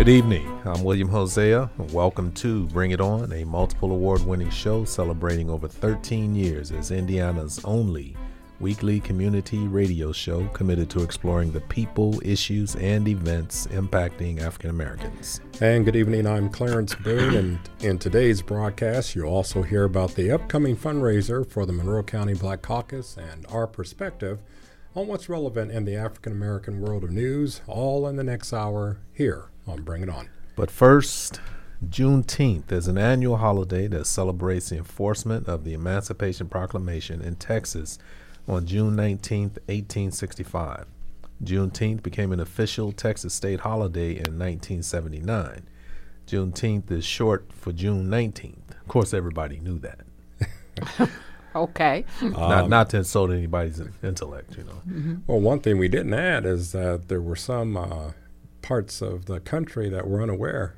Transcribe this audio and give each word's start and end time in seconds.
Good 0.00 0.08
evening. 0.08 0.58
I'm 0.64 0.82
William 0.82 1.10
Hosea. 1.10 1.68
and 1.76 1.92
Welcome 1.92 2.32
to 2.32 2.64
Bring 2.68 2.92
It 2.92 3.02
On, 3.02 3.30
a 3.34 3.44
multiple 3.44 3.92
award 3.92 4.24
winning 4.24 4.48
show 4.48 4.86
celebrating 4.86 5.50
over 5.50 5.68
13 5.68 6.34
years 6.34 6.72
as 6.72 6.90
Indiana's 6.90 7.62
only 7.66 8.16
weekly 8.60 9.00
community 9.00 9.58
radio 9.58 10.10
show 10.10 10.46
committed 10.54 10.88
to 10.88 11.02
exploring 11.02 11.52
the 11.52 11.60
people, 11.60 12.18
issues, 12.24 12.76
and 12.76 13.08
events 13.08 13.66
impacting 13.66 14.40
African 14.40 14.70
Americans. 14.70 15.42
And 15.60 15.84
good 15.84 15.96
evening, 15.96 16.26
I'm 16.26 16.48
Clarence 16.48 16.94
Boone, 16.94 17.34
and 17.34 17.58
in 17.80 17.98
today's 17.98 18.40
broadcast, 18.40 19.14
you'll 19.14 19.28
also 19.28 19.60
hear 19.60 19.84
about 19.84 20.14
the 20.14 20.30
upcoming 20.30 20.78
fundraiser 20.78 21.46
for 21.46 21.66
the 21.66 21.74
Monroe 21.74 22.04
County 22.04 22.32
Black 22.32 22.62
Caucus 22.62 23.18
and 23.18 23.44
our 23.50 23.66
perspective 23.66 24.40
on 24.96 25.08
what's 25.08 25.28
relevant 25.28 25.70
in 25.70 25.84
the 25.84 25.94
African 25.94 26.32
American 26.32 26.80
world 26.80 27.04
of 27.04 27.10
news, 27.10 27.60
all 27.66 28.08
in 28.08 28.16
the 28.16 28.24
next 28.24 28.54
hour 28.54 28.96
here 29.12 29.49
on 29.66 29.82
Bring 29.82 30.02
It 30.02 30.08
On. 30.08 30.28
But 30.56 30.70
first, 30.70 31.40
Juneteenth 31.88 32.70
is 32.70 32.88
an 32.88 32.98
annual 32.98 33.38
holiday 33.38 33.86
that 33.88 34.06
celebrates 34.06 34.68
the 34.68 34.76
enforcement 34.76 35.48
of 35.48 35.64
the 35.64 35.72
Emancipation 35.72 36.48
Proclamation 36.48 37.22
in 37.22 37.36
Texas 37.36 37.98
on 38.46 38.66
June 38.66 38.96
19, 38.96 39.42
1865. 39.42 40.86
Juneteenth 41.42 42.02
became 42.02 42.32
an 42.32 42.40
official 42.40 42.92
Texas 42.92 43.32
state 43.32 43.60
holiday 43.60 44.10
in 44.10 44.38
1979. 44.38 45.66
Juneteenth 46.26 46.90
is 46.90 47.04
short 47.04 47.50
for 47.52 47.72
June 47.72 48.08
19th. 48.08 48.70
Of 48.70 48.88
course, 48.88 49.14
everybody 49.14 49.58
knew 49.58 49.78
that. 49.78 50.00
okay. 51.54 52.04
not, 52.20 52.64
um, 52.64 52.70
not 52.70 52.90
to 52.90 52.98
insult 52.98 53.30
anybody's 53.30 53.80
intellect, 54.02 54.56
you 54.56 54.64
know. 54.64 54.82
Mm-hmm. 54.86 55.14
Well, 55.26 55.40
one 55.40 55.60
thing 55.60 55.78
we 55.78 55.88
didn't 55.88 56.14
add 56.14 56.44
is 56.44 56.72
that 56.72 57.08
there 57.08 57.22
were 57.22 57.36
some 57.36 57.76
uh, 57.76 58.12
parts 58.62 59.02
of 59.02 59.26
the 59.26 59.40
country 59.40 59.88
that 59.88 60.06
were 60.06 60.22
unaware 60.22 60.76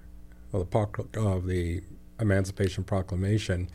of 0.52 0.70
the, 0.70 1.20
of 1.20 1.46
the 1.46 1.82
Emancipation 2.20 2.84
Proclamation 2.84 3.68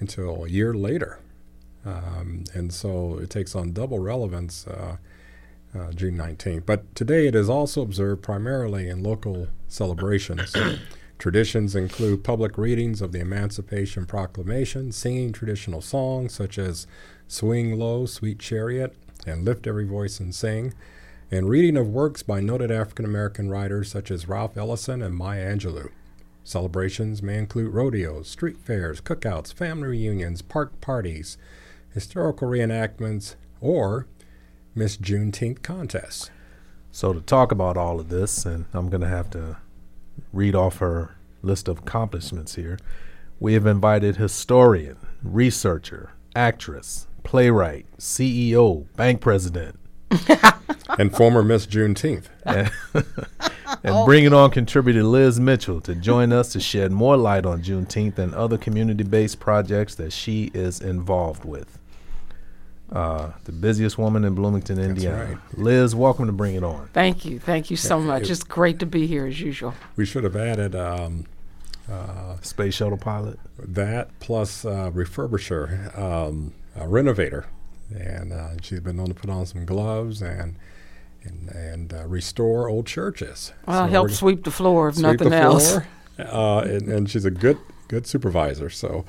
until 0.00 0.44
a 0.44 0.48
year 0.48 0.74
later. 0.74 1.20
Um, 1.84 2.44
and 2.54 2.72
so 2.72 3.18
it 3.18 3.30
takes 3.30 3.54
on 3.54 3.72
double 3.72 3.98
relevance 3.98 4.66
uh, 4.66 4.96
uh, 5.74 5.92
June 5.92 6.16
19th. 6.16 6.66
But 6.66 6.94
today 6.94 7.26
it 7.26 7.34
is 7.34 7.48
also 7.48 7.82
observed 7.82 8.22
primarily 8.22 8.88
in 8.88 9.02
local 9.02 9.48
celebrations. 9.68 10.54
Traditions 11.18 11.76
include 11.76 12.24
public 12.24 12.58
readings 12.58 13.00
of 13.00 13.12
the 13.12 13.20
Emancipation 13.20 14.06
Proclamation, 14.06 14.90
singing 14.90 15.32
traditional 15.32 15.80
songs 15.80 16.34
such 16.34 16.58
as 16.58 16.86
Swing 17.28 17.78
Low, 17.78 18.06
Sweet 18.06 18.38
Chariot, 18.38 18.96
and 19.26 19.44
Lift 19.44 19.66
Every 19.66 19.84
Voice 19.84 20.18
and 20.18 20.34
Sing, 20.34 20.74
and 21.32 21.48
reading 21.48 21.78
of 21.78 21.88
works 21.88 22.22
by 22.22 22.40
noted 22.40 22.70
African 22.70 23.06
American 23.06 23.48
writers 23.48 23.90
such 23.90 24.10
as 24.10 24.28
Ralph 24.28 24.54
Ellison 24.54 25.00
and 25.00 25.16
Maya 25.16 25.50
Angelou. 25.50 25.88
Celebrations 26.44 27.22
may 27.22 27.38
include 27.38 27.72
rodeos, 27.72 28.28
street 28.28 28.58
fairs, 28.58 29.00
cookouts, 29.00 29.50
family 29.50 29.88
reunions, 29.88 30.42
park 30.42 30.78
parties, 30.82 31.38
historical 31.94 32.48
reenactments, 32.48 33.36
or 33.62 34.06
Miss 34.74 34.98
Juneteenth 34.98 35.62
contests. 35.62 36.30
So, 36.90 37.14
to 37.14 37.20
talk 37.22 37.50
about 37.50 37.78
all 37.78 37.98
of 37.98 38.10
this, 38.10 38.44
and 38.44 38.66
I'm 38.74 38.90
going 38.90 39.00
to 39.00 39.08
have 39.08 39.30
to 39.30 39.56
read 40.34 40.54
off 40.54 40.78
her 40.78 41.16
list 41.40 41.66
of 41.66 41.78
accomplishments 41.78 42.56
here, 42.56 42.78
we 43.40 43.54
have 43.54 43.64
invited 43.64 44.16
historian, 44.16 44.98
researcher, 45.22 46.12
actress, 46.36 47.06
playwright, 47.22 47.86
CEO, 47.96 48.86
bank 48.96 49.22
president, 49.22 49.78
and 50.98 51.14
former 51.14 51.42
Miss 51.42 51.66
Juneteenth. 51.66 52.26
and, 52.44 52.70
and 53.82 54.04
bringing 54.04 54.32
on 54.32 54.50
contributor 54.50 55.02
Liz 55.02 55.40
Mitchell 55.40 55.80
to 55.82 55.94
join 55.94 56.32
us 56.32 56.52
to 56.52 56.60
shed 56.60 56.92
more 56.92 57.16
light 57.16 57.46
on 57.46 57.62
Juneteenth 57.62 58.18
and 58.18 58.34
other 58.34 58.58
community 58.58 59.04
based 59.04 59.40
projects 59.40 59.94
that 59.96 60.12
she 60.12 60.50
is 60.54 60.80
involved 60.80 61.44
with 61.44 61.78
uh, 62.92 63.32
the 63.44 63.52
busiest 63.52 63.96
woman 63.96 64.24
in 64.24 64.34
Bloomington, 64.34 64.78
Indiana. 64.78 65.24
Right. 65.24 65.38
Liz, 65.58 65.94
welcome 65.94 66.26
to 66.26 66.32
Bring 66.32 66.54
It 66.54 66.62
On. 66.62 66.88
Thank 66.92 67.24
you. 67.24 67.38
Thank 67.38 67.70
you 67.70 67.76
so 67.76 67.98
much. 67.98 68.28
it's 68.28 68.44
great 68.44 68.78
to 68.80 68.86
be 68.86 69.06
here 69.06 69.26
as 69.26 69.40
usual. 69.40 69.74
We 69.96 70.04
should 70.04 70.24
have 70.24 70.36
added 70.36 70.74
um, 70.74 71.24
uh, 71.90 72.36
space 72.42 72.74
shuttle 72.74 72.98
pilot. 72.98 73.38
That 73.58 74.10
plus 74.20 74.64
uh, 74.64 74.90
refurbisher, 74.90 75.98
um, 75.98 76.52
a 76.76 76.86
renovator, 76.86 77.46
and 77.96 78.32
uh, 78.32 78.50
she's 78.62 78.80
been 78.80 78.96
known 78.96 79.08
to 79.08 79.14
put 79.14 79.30
on 79.30 79.46
some 79.46 79.64
gloves 79.64 80.22
and 80.22 80.56
and, 81.24 81.48
and 81.50 81.94
uh, 81.94 82.06
restore 82.06 82.68
old 82.68 82.86
churches. 82.86 83.52
Well, 83.66 83.86
so 83.86 83.90
help 83.90 84.10
sweep 84.10 84.44
the 84.44 84.50
floor 84.50 84.88
if 84.88 84.98
nothing 84.98 85.32
else. 85.32 85.78
Uh, 86.18 86.58
and, 86.58 86.88
and 86.88 87.10
she's 87.10 87.24
a 87.24 87.30
good 87.30 87.58
good 87.88 88.06
supervisor. 88.06 88.70
So 88.70 89.04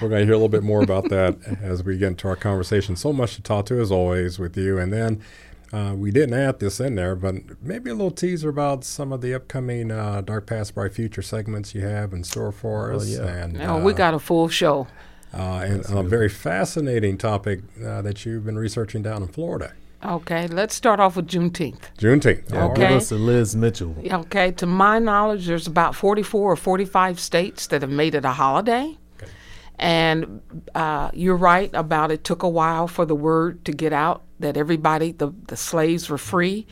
we're 0.00 0.08
going 0.08 0.20
to 0.20 0.24
hear 0.24 0.34
a 0.34 0.36
little 0.36 0.48
bit 0.48 0.62
more 0.62 0.82
about 0.82 1.08
that 1.10 1.36
as 1.62 1.84
we 1.84 1.98
get 1.98 2.08
into 2.08 2.28
our 2.28 2.36
conversation. 2.36 2.96
So 2.96 3.12
much 3.12 3.36
to 3.36 3.42
talk 3.42 3.66
to, 3.66 3.80
as 3.80 3.90
always, 3.90 4.38
with 4.38 4.56
you. 4.56 4.78
And 4.78 4.92
then 4.92 5.22
uh, 5.72 5.94
we 5.96 6.10
didn't 6.10 6.34
add 6.34 6.60
this 6.60 6.80
in 6.80 6.94
there, 6.94 7.14
but 7.14 7.34
maybe 7.62 7.90
a 7.90 7.94
little 7.94 8.10
teaser 8.10 8.48
about 8.48 8.84
some 8.84 9.12
of 9.12 9.20
the 9.20 9.34
upcoming 9.34 9.90
uh, 9.90 10.20
Dark 10.20 10.46
Past 10.46 10.74
Bright 10.74 10.94
Future 10.94 11.22
segments 11.22 11.74
you 11.74 11.82
have 11.82 12.12
in 12.12 12.24
store 12.24 12.52
for 12.52 12.92
us. 12.92 13.18
Oh, 13.18 13.22
yeah. 13.24 13.28
And, 13.28 13.62
oh, 13.62 13.82
we 13.82 13.92
uh, 13.92 13.96
got 13.96 14.14
a 14.14 14.18
full 14.18 14.48
show. 14.48 14.86
Uh, 15.34 15.64
and 15.64 15.84
a 15.88 16.02
very 16.02 16.28
fascinating 16.28 17.16
topic 17.16 17.60
uh, 17.84 18.02
that 18.02 18.26
you've 18.26 18.44
been 18.44 18.58
researching 18.58 19.02
down 19.02 19.22
in 19.22 19.28
Florida. 19.28 19.72
Okay, 20.04 20.48
let's 20.48 20.74
start 20.74 20.98
off 20.98 21.14
with 21.14 21.28
Juneteenth. 21.28 21.78
Juneteenth. 21.96 22.52
Yeah, 22.52 22.64
okay. 22.66 22.88
Give 22.88 22.96
us 22.96 23.12
a 23.12 23.16
Liz 23.16 23.54
Mitchell. 23.54 23.94
Okay, 24.04 24.50
to 24.52 24.66
my 24.66 24.98
knowledge, 24.98 25.46
there's 25.46 25.68
about 25.68 25.94
44 25.94 26.52
or 26.52 26.56
45 26.56 27.20
states 27.20 27.68
that 27.68 27.82
have 27.82 27.90
made 27.90 28.14
it 28.14 28.24
a 28.24 28.32
holiday. 28.32 28.98
And 29.78 30.42
uh, 30.74 31.10
you're 31.12 31.36
right 31.36 31.70
about 31.72 32.12
it 32.12 32.24
took 32.24 32.42
a 32.42 32.48
while 32.48 32.86
for 32.86 33.04
the 33.04 33.16
word 33.16 33.64
to 33.64 33.72
get 33.72 33.92
out 33.92 34.22
that 34.38 34.56
everybody, 34.56 35.12
the, 35.12 35.32
the 35.48 35.56
slaves 35.56 36.08
were 36.08 36.18
free. 36.18 36.66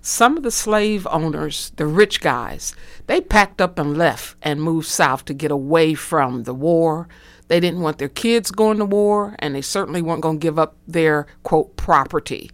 Some 0.00 0.36
of 0.36 0.42
the 0.42 0.50
slave 0.50 1.06
owners, 1.10 1.72
the 1.76 1.86
rich 1.86 2.20
guys, 2.20 2.74
they 3.06 3.20
packed 3.20 3.60
up 3.60 3.78
and 3.78 3.98
left 3.98 4.36
and 4.42 4.62
moved 4.62 4.86
south 4.86 5.24
to 5.26 5.34
get 5.34 5.50
away 5.50 5.94
from 5.94 6.44
the 6.44 6.54
war. 6.54 7.08
They 7.48 7.60
didn't 7.60 7.80
want 7.80 7.98
their 7.98 8.08
kids 8.08 8.50
going 8.50 8.78
to 8.78 8.84
war, 8.84 9.36
and 9.38 9.54
they 9.54 9.60
certainly 9.62 10.02
weren't 10.02 10.22
going 10.22 10.38
to 10.38 10.42
give 10.42 10.58
up 10.58 10.76
their, 10.88 11.26
quote, 11.42 11.76
property. 11.76 12.50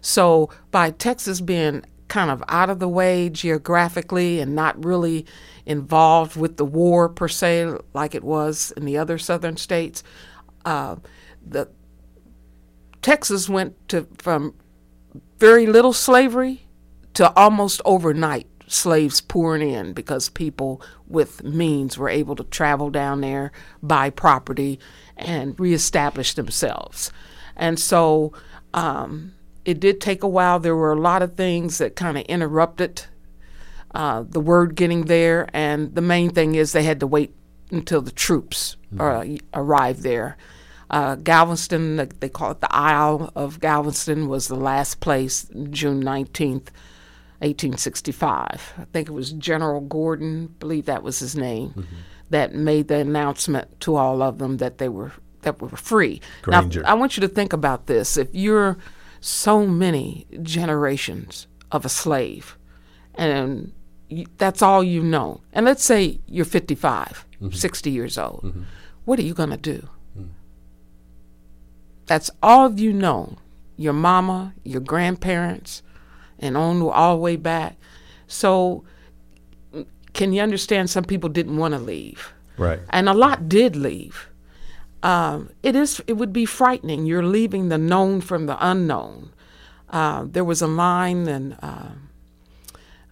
So 0.00 0.50
by 0.70 0.90
Texas 0.90 1.40
being 1.40 1.84
kind 2.08 2.30
of 2.30 2.42
out 2.48 2.68
of 2.68 2.78
the 2.78 2.88
way 2.88 3.30
geographically 3.30 4.40
and 4.40 4.54
not 4.54 4.84
really 4.84 5.24
involved 5.64 6.36
with 6.36 6.56
the 6.56 6.64
war 6.64 7.08
per 7.08 7.28
se, 7.28 7.72
like 7.94 8.14
it 8.14 8.24
was 8.24 8.72
in 8.76 8.84
the 8.84 8.98
other 8.98 9.16
southern 9.16 9.56
states. 9.56 10.02
Uh, 10.64 10.96
the 11.46 11.68
Texas 13.00 13.48
went 13.48 13.76
to 13.88 14.06
from 14.18 14.54
very 15.38 15.66
little 15.66 15.92
slavery 15.92 16.66
to 17.14 17.32
almost 17.34 17.80
overnight 17.84 18.46
slaves 18.72 19.20
pouring 19.20 19.68
in 19.68 19.92
because 19.92 20.28
people 20.28 20.82
with 21.06 21.42
means 21.42 21.98
were 21.98 22.08
able 22.08 22.36
to 22.36 22.44
travel 22.44 22.90
down 22.90 23.20
there, 23.20 23.52
buy 23.82 24.10
property, 24.10 24.78
and 25.16 25.58
reestablish 25.58 26.34
themselves. 26.34 27.12
And 27.56 27.78
so 27.78 28.32
um, 28.74 29.34
it 29.64 29.80
did 29.80 30.00
take 30.00 30.22
a 30.22 30.28
while. 30.28 30.58
There 30.58 30.76
were 30.76 30.92
a 30.92 31.00
lot 31.00 31.22
of 31.22 31.34
things 31.34 31.78
that 31.78 31.96
kind 31.96 32.16
of 32.16 32.24
interrupted 32.24 33.04
uh, 33.94 34.24
the 34.26 34.40
word 34.40 34.74
getting 34.74 35.04
there, 35.04 35.48
and 35.52 35.94
the 35.94 36.00
main 36.00 36.30
thing 36.30 36.54
is 36.54 36.72
they 36.72 36.82
had 36.82 37.00
to 37.00 37.06
wait 37.06 37.34
until 37.70 38.00
the 38.00 38.10
troops 38.10 38.76
mm-hmm. 38.94 39.00
uh, 39.00 39.60
arrived 39.60 40.02
there. 40.02 40.36
Uh, 40.90 41.14
Galveston, 41.16 41.96
they 42.20 42.28
call 42.28 42.50
it 42.50 42.60
the 42.60 42.74
Isle 42.74 43.32
of 43.34 43.60
Galveston, 43.60 44.28
was 44.28 44.48
the 44.48 44.56
last 44.56 45.00
place, 45.00 45.46
June 45.70 46.02
19th, 46.02 46.68
1865. 47.42 48.74
I 48.78 48.84
think 48.92 49.08
it 49.08 49.12
was 49.12 49.32
General 49.32 49.80
Gordon, 49.80 50.48
I 50.50 50.58
believe 50.58 50.86
that 50.86 51.02
was 51.02 51.18
his 51.18 51.36
name, 51.36 51.70
mm-hmm. 51.70 51.96
that 52.30 52.54
made 52.54 52.88
the 52.88 52.96
announcement 52.96 53.80
to 53.80 53.96
all 53.96 54.22
of 54.22 54.38
them 54.38 54.58
that 54.58 54.78
they 54.78 54.88
were 54.88 55.12
that 55.42 55.60
were 55.60 55.68
free. 55.70 56.20
Granger. 56.42 56.82
Now, 56.82 56.90
I 56.90 56.94
want 56.94 57.16
you 57.16 57.20
to 57.22 57.28
think 57.28 57.52
about 57.52 57.86
this. 57.86 58.16
If 58.16 58.28
you're 58.32 58.78
so 59.20 59.66
many 59.66 60.26
generations 60.42 61.46
of 61.70 61.84
a 61.84 61.88
slave, 61.88 62.56
and 63.16 63.72
you, 64.08 64.26
that's 64.38 64.62
all 64.62 64.84
you 64.84 65.02
know. 65.02 65.40
And 65.52 65.66
let's 65.66 65.84
say 65.84 66.20
you're 66.26 66.44
55, 66.44 67.26
60 67.50 67.90
years 67.90 68.16
old. 68.18 68.54
What 69.04 69.18
are 69.18 69.22
you 69.22 69.34
going 69.34 69.50
to 69.50 69.56
do? 69.56 69.88
That's 72.06 72.30
all 72.42 72.78
you 72.78 72.92
know. 72.92 73.38
Your 73.76 73.94
mama, 73.94 74.54
your 74.64 74.80
grandparents, 74.80 75.82
and 76.42 76.56
on 76.56 76.82
all 76.82 77.16
the 77.16 77.22
way 77.22 77.36
back. 77.36 77.76
So, 78.26 78.84
can 80.12 80.32
you 80.32 80.42
understand? 80.42 80.90
Some 80.90 81.04
people 81.04 81.28
didn't 81.30 81.56
want 81.56 81.72
to 81.74 81.80
leave, 81.80 82.32
Right. 82.58 82.80
and 82.90 83.08
a 83.08 83.14
lot 83.14 83.48
did 83.48 83.76
leave. 83.76 84.28
Um, 85.02 85.50
it 85.62 85.74
is. 85.74 86.00
It 86.06 86.14
would 86.14 86.32
be 86.32 86.44
frightening. 86.44 87.06
You're 87.06 87.24
leaving 87.24 87.68
the 87.68 87.78
known 87.78 88.20
from 88.20 88.46
the 88.46 88.56
unknown. 88.60 89.30
Uh, 89.90 90.24
there 90.28 90.44
was 90.44 90.62
a 90.62 90.66
line 90.68 91.26
and. 91.28 91.56
Uh, 91.62 91.88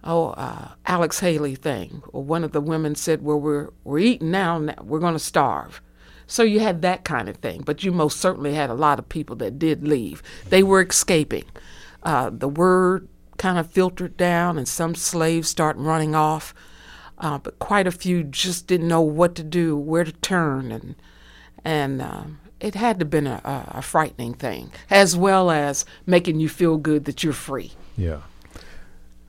oh, 0.03 0.29
uh, 0.31 0.69
Alex 0.85 1.19
Haley 1.19 1.55
thing. 1.55 2.01
Or 2.13 2.23
one 2.23 2.43
of 2.43 2.51
the 2.53 2.61
women 2.61 2.95
said, 2.95 3.23
"Well, 3.23 3.39
we're 3.39 3.69
we're 3.83 3.99
eating 3.99 4.31
now. 4.31 4.57
now 4.59 4.75
we're 4.81 4.99
going 4.99 5.13
to 5.13 5.19
starve." 5.19 5.81
So 6.27 6.43
you 6.43 6.61
had 6.61 6.81
that 6.83 7.03
kind 7.03 7.27
of 7.27 7.37
thing, 7.37 7.61
but 7.65 7.83
you 7.83 7.91
most 7.91 8.21
certainly 8.21 8.53
had 8.53 8.69
a 8.69 8.73
lot 8.73 8.99
of 8.99 9.09
people 9.09 9.35
that 9.37 9.59
did 9.59 9.85
leave. 9.85 10.23
They 10.47 10.63
were 10.63 10.81
escaping. 10.81 11.43
Uh, 12.03 12.29
the 12.31 12.47
word 12.47 13.09
kind 13.41 13.57
of 13.57 13.71
filtered 13.71 14.15
down, 14.17 14.59
and 14.59 14.67
some 14.67 14.93
slaves 14.93 15.49
start 15.49 15.75
running 15.75 16.13
off. 16.13 16.53
Uh, 17.17 17.39
but 17.39 17.57
quite 17.57 17.87
a 17.87 17.91
few 17.91 18.23
just 18.23 18.67
didn't 18.67 18.87
know 18.87 19.01
what 19.01 19.33
to 19.33 19.43
do, 19.43 19.75
where 19.75 20.03
to 20.03 20.11
turn, 20.11 20.71
and 20.71 20.95
and 21.65 22.01
um, 22.03 22.39
it 22.59 22.75
had 22.75 22.99
to 22.99 23.03
have 23.03 23.09
been 23.09 23.25
a, 23.25 23.41
a, 23.43 23.81
frightening 23.81 24.35
thing, 24.35 24.71
as 24.89 25.17
well 25.17 25.49
as 25.49 25.85
making 26.05 26.39
you 26.39 26.49
feel 26.49 26.77
good 26.77 27.05
that 27.05 27.23
you're 27.23 27.33
free. 27.33 27.71
Yeah. 27.97 28.21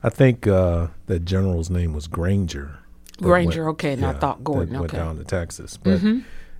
I 0.03 0.09
think 0.09 0.47
uh, 0.47 0.87
that 1.07 1.25
general's 1.25 1.69
name 1.69 1.93
was 1.93 2.07
Granger. 2.07 2.79
Granger, 3.17 3.69
okay, 3.69 3.93
and 3.93 4.05
I 4.05 4.13
thought 4.13 4.43
Gordon, 4.43 4.79
went 4.79 4.93
okay. 4.93 4.97
down 4.97 5.17
to 5.17 5.23
Texas. 5.23 5.77
But 5.77 6.01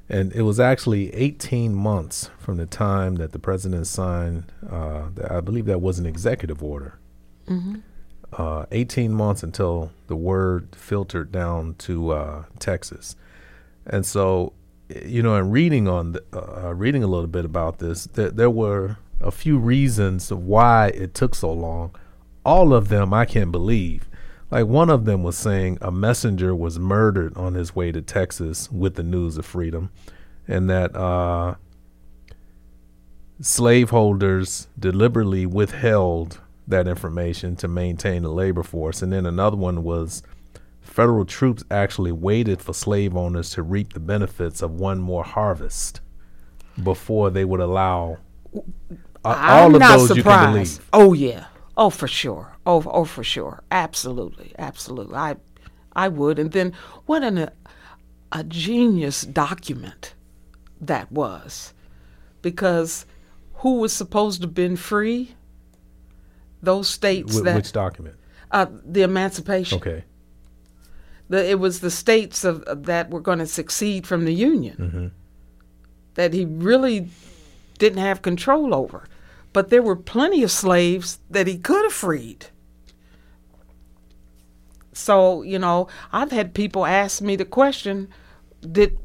and 0.10 0.32
it 0.34 0.44
was 0.44 0.60
actually 0.60 1.14
18 1.14 1.74
months 1.74 2.30
from 2.38 2.58
the 2.58 2.66
time 2.66 3.16
that 3.16 3.32
the 3.32 3.40
president 3.40 3.88
signed. 3.88 4.46
Uh, 4.68 5.10
the, 5.14 5.34
I 5.34 5.42
believe 5.42 5.66
that 5.66 5.82
was 5.82 6.00
an 6.00 6.06
executive 6.06 6.64
order. 6.64 7.00
Uh, 8.32 8.66
18 8.72 9.14
months 9.14 9.44
until 9.44 9.92
the 10.08 10.16
word 10.16 10.76
filtered 10.76 11.32
down 11.32 11.76
to 11.76 12.12
uh, 12.12 12.44
Texas, 12.60 13.16
and 13.86 14.06
so 14.06 14.54
you 15.06 15.24
know, 15.24 15.36
in 15.36 15.50
reading 15.50 15.88
on 15.88 16.14
the, 16.14 16.24
uh, 16.34 16.74
reading 16.74 17.04
a 17.04 17.08
little 17.08 17.28
bit 17.28 17.46
about 17.46 17.80
this, 17.80 18.06
there, 18.06 18.32
there 18.32 18.50
were 18.50 18.98
a 19.22 19.32
few 19.32 19.58
reasons 19.58 20.32
why 20.32 20.88
it 20.88 21.14
took 21.14 21.36
so 21.36 21.52
long. 21.52 21.96
All 22.46 22.74
of 22.74 22.90
them 22.90 23.14
I 23.14 23.26
can't 23.26 23.52
believe. 23.52 24.10
Like 24.52 24.68
one 24.68 24.90
of 24.90 25.06
them 25.06 25.24
was 25.24 25.38
saying 25.38 25.80
a 25.82 25.92
messenger 25.92 26.54
was 26.54 26.78
murdered 26.78 27.36
on 27.38 27.56
his 27.56 27.76
way 27.76 27.92
to 27.92 28.02
Texas 28.02 28.72
with 28.72 28.96
the 28.96 29.04
news 29.04 29.38
of 29.38 29.46
freedom, 29.46 29.90
and 30.48 30.70
that 30.70 30.96
uh, 30.96 31.56
slaveholders 33.42 34.68
deliberately 34.78 35.46
withheld 35.46 36.40
that 36.68 36.88
information 36.88 37.56
to 37.58 37.68
maintain 37.68 38.24
the 38.24 38.32
labor 38.32 38.64
force. 38.64 39.02
And 39.02 39.12
then 39.12 39.26
another 39.26 39.58
one 39.58 39.84
was 39.84 40.24
federal 40.82 41.26
troops 41.26 41.64
actually 41.72 42.12
waited 42.12 42.62
for 42.62 42.74
slave 42.74 43.16
owners 43.16 43.52
to 43.52 43.64
reap 43.64 43.94
the 43.94 44.00
benefits 44.00 44.62
of 44.62 44.72
one 44.72 45.00
more 45.00 45.24
harvest 45.24 46.02
before 46.82 47.30
they 47.30 47.46
would 47.46 47.60
allow 47.60 48.18
uh, 49.26 49.38
all 49.48 49.76
of 49.76 49.82
those 49.82 50.08
surprised. 50.08 50.18
you 50.18 50.24
can 50.24 50.54
believe. 50.54 50.90
Oh 50.94 51.14
yeah. 51.14 51.46
Oh 51.78 51.90
for 51.90 52.08
sure. 52.08 52.56
Oh 52.66 52.84
oh 52.88 53.06
for 53.06 53.24
sure. 53.24 53.64
Absolutely. 53.72 54.54
Absolutely. 54.58 55.16
I 55.16 55.36
I 55.96 56.08
would. 56.08 56.40
And 56.40 56.52
then 56.52 56.74
what 57.06 57.24
an 57.24 57.50
a 58.32 58.44
genius 58.44 59.22
document 59.22 60.14
that 60.82 61.12
was. 61.12 61.74
Because 62.42 63.06
who 63.56 63.80
was 63.80 63.94
supposed 63.94 64.42
to 64.42 64.48
have 64.48 64.54
been 64.54 64.76
free? 64.76 65.36
Those 66.64 66.90
states 66.90 67.38
Wh- 67.40 67.44
that 67.44 67.56
which 67.56 67.72
document? 67.72 68.16
uh, 68.52 68.66
the 68.86 69.04
emancipation. 69.04 69.78
Okay. 69.78 70.04
The, 71.30 71.50
it 71.50 71.60
was 71.60 71.80
the 71.82 71.92
states 71.92 72.44
of, 72.44 72.64
of 72.64 72.86
that 72.86 73.10
were 73.10 73.20
going 73.22 73.40
to 73.40 73.48
succeed 73.48 74.08
from 74.08 74.26
the 74.26 74.34
Union 74.34 74.78
Mm-hmm. 74.78 75.08
that 76.16 76.34
he 76.34 76.46
really 76.46 77.10
didn't 77.78 78.00
have 78.00 78.22
control 78.22 78.74
over. 78.74 79.06
But 79.52 79.70
there 79.70 79.82
were 79.84 79.96
plenty 79.96 80.42
of 80.42 80.50
slaves 80.52 81.20
that 81.30 81.46
he 81.48 81.58
could 81.58 81.84
have 81.84 81.94
freed. 81.94 82.48
So, 84.94 85.42
you 85.42 85.60
know, 85.60 85.88
I've 86.12 86.32
had 86.32 86.54
people 86.54 86.86
ask 86.86 87.22
me 87.22 87.36
the 87.36 87.46
question, 87.46 88.08
did 88.72 88.98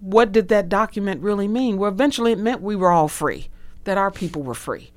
what 0.00 0.30
did 0.32 0.48
that 0.48 0.68
document 0.68 1.22
really 1.22 1.48
mean? 1.48 1.78
Well, 1.78 1.90
eventually 1.90 2.32
it 2.32 2.38
meant 2.38 2.60
we 2.62 2.76
were 2.76 2.90
all 2.90 3.08
free, 3.08 3.48
that 3.84 3.96
our 3.98 4.10
people 4.10 4.42
were 4.42 4.54
free. 4.54 4.90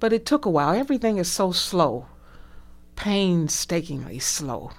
But 0.00 0.12
it 0.12 0.24
took 0.24 0.44
a 0.44 0.50
while. 0.50 0.74
Everything 0.74 1.18
is 1.18 1.30
so 1.30 1.52
slow, 1.52 2.06
painstakingly 2.96 4.18
slow. 4.18 4.70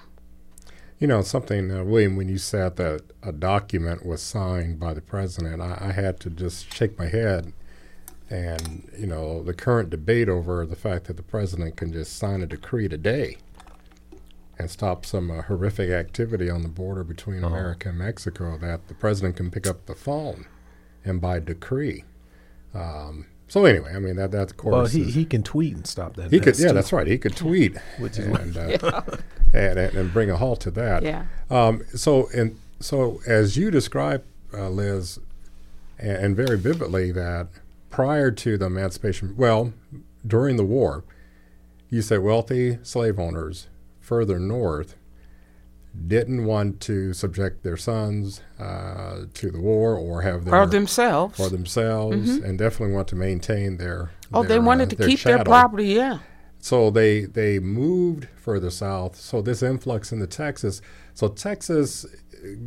You 0.98 1.06
know, 1.06 1.22
something, 1.22 1.70
uh, 1.70 1.84
William, 1.84 2.16
when 2.16 2.28
you 2.28 2.38
said 2.38 2.76
that 2.76 3.02
a 3.22 3.32
document 3.32 4.04
was 4.04 4.20
signed 4.22 4.78
by 4.78 4.92
the 4.94 5.00
president, 5.00 5.62
I, 5.62 5.78
I 5.80 5.92
had 5.92 6.20
to 6.20 6.30
just 6.30 6.72
shake 6.74 6.98
my 6.98 7.06
head. 7.06 7.52
And, 8.28 8.88
you 8.96 9.06
know, 9.06 9.42
the 9.42 9.54
current 9.54 9.90
debate 9.90 10.28
over 10.28 10.64
the 10.64 10.76
fact 10.76 11.06
that 11.06 11.16
the 11.16 11.22
president 11.22 11.76
can 11.76 11.92
just 11.92 12.16
sign 12.16 12.42
a 12.42 12.46
decree 12.46 12.86
today 12.88 13.38
and 14.58 14.70
stop 14.70 15.04
some 15.06 15.30
uh, 15.30 15.42
horrific 15.42 15.90
activity 15.90 16.48
on 16.50 16.62
the 16.62 16.68
border 16.68 17.02
between 17.02 17.42
Uh-huh. 17.42 17.54
America 17.54 17.88
and 17.88 17.98
Mexico, 17.98 18.56
that 18.58 18.88
the 18.88 18.94
president 18.94 19.36
can 19.36 19.50
pick 19.50 19.66
up 19.66 19.86
the 19.86 19.94
phone 19.94 20.46
and 21.04 21.20
by 21.20 21.40
decree. 21.40 22.04
Um, 22.74 23.26
so, 23.50 23.64
anyway, 23.66 23.92
I 23.94 23.98
mean, 23.98 24.16
that, 24.16 24.30
that 24.30 24.50
of 24.52 24.56
course. 24.56 24.72
Well, 24.72 24.86
he, 24.86 25.02
is- 25.02 25.14
he 25.14 25.24
can 25.26 25.42
tweet 25.42 25.74
and 25.74 25.86
stop 25.86 26.14
that. 26.16 26.30
he 26.30 26.40
could, 26.40 26.58
yeah, 26.58 26.68
too. 26.68 26.74
that's 26.74 26.92
right. 26.92 27.06
He 27.06 27.18
could 27.18 27.36
tweet, 27.44 27.76
Which 27.98 28.18
is 28.18 28.26
and, 28.26 28.56
uh, 28.56 29.02
and, 29.52 29.78
and 29.78 29.94
and 29.96 30.12
bring 30.12 30.30
a 30.30 30.36
halt 30.36 30.60
to 30.62 30.70
that. 30.70 31.02
Yeah. 31.02 31.24
Um, 31.50 31.82
so 31.94 32.28
and 32.34 32.58
so 32.78 33.20
as 33.26 33.56
you 33.56 33.70
describe, 33.70 34.24
uh, 34.54 34.68
Liz, 34.70 35.18
and, 35.98 36.16
and 36.24 36.36
very 36.36 36.56
vividly, 36.56 37.12
that 37.12 37.48
prior 37.90 38.30
to 38.30 38.56
the 38.56 38.66
emancipation, 38.66 39.34
well, 39.36 39.72
during 40.26 40.56
the 40.56 40.64
war, 40.64 41.02
you 41.88 42.02
say 42.02 42.18
wealthy 42.18 42.78
slave 42.84 43.18
owners 43.18 43.66
further 44.00 44.38
north 44.38 44.94
didn't 46.06 46.44
want 46.44 46.80
to 46.80 47.12
subject 47.12 47.62
their 47.62 47.76
sons 47.76 48.40
uh, 48.58 49.22
to 49.34 49.50
the 49.50 49.60
war 49.60 49.94
or 49.96 50.22
have 50.22 50.44
their 50.44 50.54
Or 50.54 50.66
themselves. 50.66 51.36
for 51.36 51.48
themselves, 51.48 52.28
and 52.36 52.58
definitely 52.58 52.94
want 52.94 53.08
to 53.08 53.16
maintain 53.16 53.76
their. 53.76 54.10
oh, 54.32 54.42
they 54.44 54.58
wanted 54.58 54.88
uh, 54.88 54.90
to 54.90 54.96
their 54.96 55.08
keep 55.08 55.20
their 55.22 55.42
property, 55.44 55.86
yeah. 55.88 56.18
So 56.60 56.90
they 56.90 57.24
they 57.24 57.58
moved 57.58 58.28
further 58.36 58.70
south. 58.70 59.16
So 59.16 59.40
this 59.42 59.62
influx 59.62 60.12
into 60.12 60.26
Texas. 60.26 60.80
So 61.14 61.28
Texas, 61.28 62.06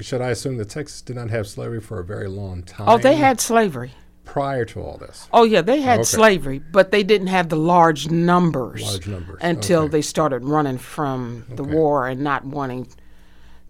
should 0.01 0.22
I 0.22 0.30
assume 0.30 0.58
that 0.58 0.70
Texas 0.70 1.01
did 1.01 1.15
not 1.15 1.30
have 1.30 1.48
slavery 1.48 1.80
for 1.80 2.00
a 2.00 2.03
very 2.03 2.27
long 2.27 2.63
time? 2.63 2.89
Oh, 2.89 2.98
they 2.98 3.15
had 3.15 3.39
slavery. 3.39 3.92
prior 4.25 4.63
to 4.65 4.82
all 4.82 4.98
this. 4.98 5.27
Oh, 5.34 5.44
yeah, 5.44 5.62
they 5.62 5.82
had 5.82 6.00
Okay. 6.00 6.03
slavery, 6.06 6.60
but 6.60 6.92
they 6.92 7.03
didn't 7.03 7.27
have 7.27 7.50
the 7.50 7.56
large 7.58 8.10
numbers. 8.10 8.82
Large 8.82 9.08
numbers, 9.08 9.38
Until 9.42 9.82
okay. 9.84 9.92
they 9.92 10.01
started 10.01 10.46
running 10.46 10.77
from 10.77 11.44
the 11.56 11.62
Okay. 11.63 11.74
war 11.75 12.08
and 12.08 12.22
not 12.22 12.46
wanting 12.46 12.88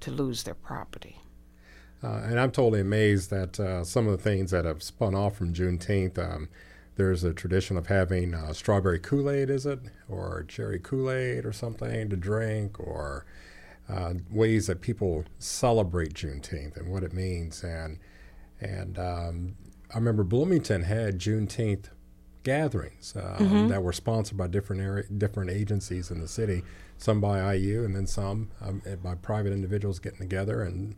to 0.04 0.12
lose 0.12 0.44
their 0.44 0.54
property. 0.54 1.20
Uh, 2.04 2.22
and 2.26 2.40
I'm 2.40 2.52
totally 2.52 2.82
amazed 2.82 3.30
that 3.30 3.60
uh, 3.60 3.84
some 3.86 4.08
of 4.08 4.12
the 4.12 4.22
things 4.22 4.52
that 4.52 4.66
have 4.66 4.84
spun 4.84 5.16
off 5.16 5.38
from 5.38 5.54
Juneteenth. 5.54 6.18
Um, 6.20 6.50
there's 6.96 7.24
a 7.24 7.34
tradition 7.34 7.78
of 7.78 7.88
having 7.88 8.36
uh, 8.36 8.54
strawberry 8.54 9.00
Kool-Aid, 9.00 9.50
is 9.50 9.66
it, 9.66 9.80
or 10.08 10.46
cherry 10.48 10.80
Kool-Aid, 10.80 11.46
or 11.46 11.54
something 11.54 12.10
to 12.10 12.16
drink, 12.16 12.80
or 12.80 13.26
uh, 13.90 14.14
ways 14.30 14.68
that 14.68 14.82
people 14.82 15.24
celebrate 15.40 16.14
Juneteenth 16.14 16.78
and 16.78 16.92
what 16.92 17.04
it 17.04 17.14
means. 17.14 17.64
And 17.64 18.00
and 18.60 19.00
um, 19.00 19.56
I 19.94 19.98
remember 19.98 20.24
Bloomington 20.24 20.84
had 20.84 21.20
Juneteenth 21.20 21.86
gatherings 22.44 23.16
um, 23.16 23.70
that 23.70 23.82
were 23.82 23.94
sponsored 23.94 24.38
by 24.38 24.48
different 24.48 24.82
area, 24.82 25.06
different 25.18 25.50
agencies 25.50 26.12
in 26.12 26.20
the 26.20 26.28
city, 26.28 26.64
some 27.04 27.20
by 27.20 27.54
IU 27.56 27.84
and 27.84 27.94
then 27.94 28.08
some 28.08 28.50
um, 28.62 28.82
eh, 28.86 28.96
by 28.96 29.14
private 29.16 29.52
individuals 29.52 30.00
getting 30.00 30.20
together. 30.20 30.62
And 30.62 30.96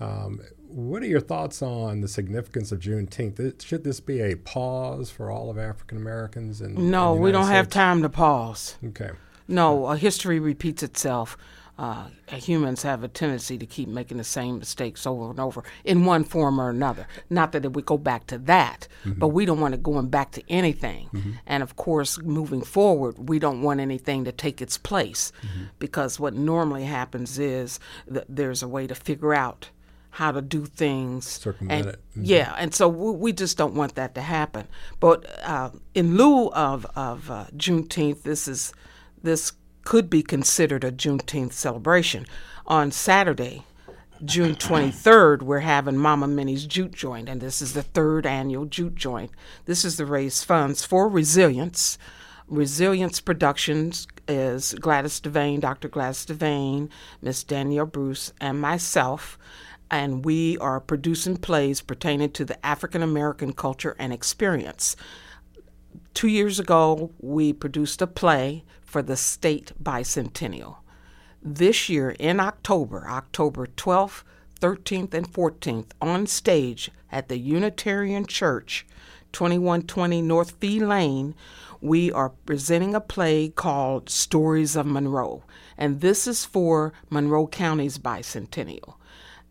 um, 0.00 0.40
what 0.68 1.02
are 1.02 1.06
your 1.06 1.20
thoughts 1.20 1.62
on 1.62 2.00
the 2.00 2.08
significance 2.08 2.72
of 2.72 2.80
Juneteenth? 2.80 3.36
Th- 3.36 3.62
Should 3.62 3.84
this 3.84 4.00
be 4.00 4.20
a 4.20 4.34
pause 4.34 5.08
for 5.08 5.30
all 5.30 5.48
of 5.48 5.56
African 5.56 5.98
Americans? 5.98 6.60
In, 6.60 6.90
No, 6.90 7.14
we 7.14 7.30
don't 7.30 7.46
have 7.46 7.68
time 7.68 8.02
to 8.02 8.08
pause. 8.08 8.76
Okay. 8.86 9.10
No, 9.46 9.86
uh, 9.86 9.94
history 9.94 10.40
repeats 10.40 10.82
itself. 10.82 11.38
Uh, 11.78 12.06
humans 12.28 12.82
have 12.82 13.04
a 13.04 13.08
tendency 13.08 13.58
to 13.58 13.66
keep 13.66 13.88
making 13.88 14.16
the 14.16 14.24
same 14.24 14.58
mistakes 14.58 15.06
over 15.06 15.30
and 15.30 15.38
over 15.38 15.62
in 15.84 16.06
one 16.06 16.24
form 16.24 16.58
or 16.58 16.70
another. 16.70 17.06
Not 17.28 17.52
that 17.52 17.70
we 17.72 17.82
go 17.82 17.98
back 17.98 18.26
to 18.28 18.38
that, 18.38 18.88
mm-hmm. 19.04 19.18
but 19.18 19.28
we 19.28 19.44
don't 19.44 19.60
want 19.60 19.74
it 19.74 19.82
going 19.82 20.08
back 20.08 20.32
to 20.32 20.42
anything. 20.50 21.10
Mm-hmm. 21.12 21.32
And 21.46 21.62
of 21.62 21.76
course, 21.76 22.18
moving 22.20 22.62
forward, 22.62 23.28
we 23.28 23.38
don't 23.38 23.60
want 23.60 23.80
anything 23.80 24.24
to 24.24 24.32
take 24.32 24.62
its 24.62 24.78
place 24.78 25.32
mm-hmm. 25.42 25.64
because 25.78 26.18
what 26.18 26.34
normally 26.34 26.84
happens 26.84 27.38
is 27.38 27.78
that 28.06 28.24
there's 28.28 28.62
a 28.62 28.68
way 28.68 28.86
to 28.86 28.94
figure 28.94 29.34
out 29.34 29.68
how 30.16 30.32
to 30.32 30.40
do 30.40 30.64
things. 30.64 31.26
Circumvent 31.26 31.88
it. 31.88 32.00
Mm-hmm. 32.12 32.22
Yeah, 32.24 32.54
and 32.56 32.74
so 32.74 32.88
we, 32.88 33.10
we, 33.10 33.32
just 33.34 33.58
don't 33.58 33.74
want 33.74 33.96
that 33.96 34.14
to 34.14 34.22
happen. 34.22 34.66
But 34.98 35.26
uh, 35.44 35.70
in 35.94 36.16
lieu 36.16 36.48
of 36.52 36.86
of 36.96 37.30
uh, 37.30 37.44
Juneteenth, 37.54 38.22
this 38.22 38.48
is 38.48 38.72
this 39.22 39.52
could 39.86 40.10
be 40.10 40.22
considered 40.22 40.82
a 40.82 40.90
Juneteenth 40.90 41.52
celebration. 41.52 42.26
On 42.66 42.90
Saturday, 42.90 43.64
June 44.24 44.56
23rd, 44.56 45.42
we're 45.42 45.60
having 45.60 45.96
Mama 45.96 46.26
Minnie's 46.26 46.66
Jute 46.66 46.90
Joint, 46.90 47.28
and 47.28 47.40
this 47.40 47.62
is 47.62 47.72
the 47.72 47.84
third 47.84 48.26
annual 48.26 48.64
Jute 48.64 48.96
Joint. 48.96 49.30
This 49.64 49.84
is 49.84 49.96
to 49.96 50.04
raise 50.04 50.42
funds 50.42 50.84
for 50.84 51.08
resilience. 51.08 51.98
Resilience 52.48 53.20
Productions 53.20 54.08
is 54.26 54.74
Gladys 54.74 55.20
Devane, 55.20 55.60
Dr. 55.60 55.88
Gladys 55.88 56.26
Devane, 56.26 56.88
Miss 57.22 57.44
Danielle 57.44 57.86
Bruce, 57.86 58.32
and 58.40 58.60
myself, 58.60 59.38
and 59.88 60.24
we 60.24 60.58
are 60.58 60.80
producing 60.80 61.36
plays 61.36 61.80
pertaining 61.80 62.32
to 62.32 62.44
the 62.44 62.66
African 62.66 63.02
American 63.02 63.52
culture 63.52 63.94
and 64.00 64.12
experience. 64.12 64.96
Two 66.12 66.28
years 66.28 66.58
ago, 66.58 67.12
we 67.20 67.52
produced 67.52 68.02
a 68.02 68.08
play 68.08 68.64
for 68.96 69.02
the 69.02 69.14
state 69.14 69.72
bicentennial. 69.82 70.76
This 71.42 71.90
year 71.90 72.16
in 72.18 72.40
October, 72.40 73.06
October 73.06 73.66
12th, 73.66 74.22
13th, 74.58 75.12
and 75.12 75.30
14th, 75.30 75.90
on 76.00 76.26
stage 76.26 76.90
at 77.12 77.28
the 77.28 77.36
Unitarian 77.36 78.24
Church, 78.24 78.86
2120 79.32 80.22
North 80.22 80.52
Fee 80.52 80.80
Lane, 80.80 81.34
we 81.82 82.10
are 82.10 82.30
presenting 82.46 82.94
a 82.94 83.00
play 83.02 83.50
called 83.50 84.08
Stories 84.08 84.76
of 84.76 84.86
Monroe. 84.86 85.44
And 85.76 86.00
this 86.00 86.26
is 86.26 86.46
for 86.46 86.94
Monroe 87.10 87.48
County's 87.48 87.98
bicentennial. 87.98 88.94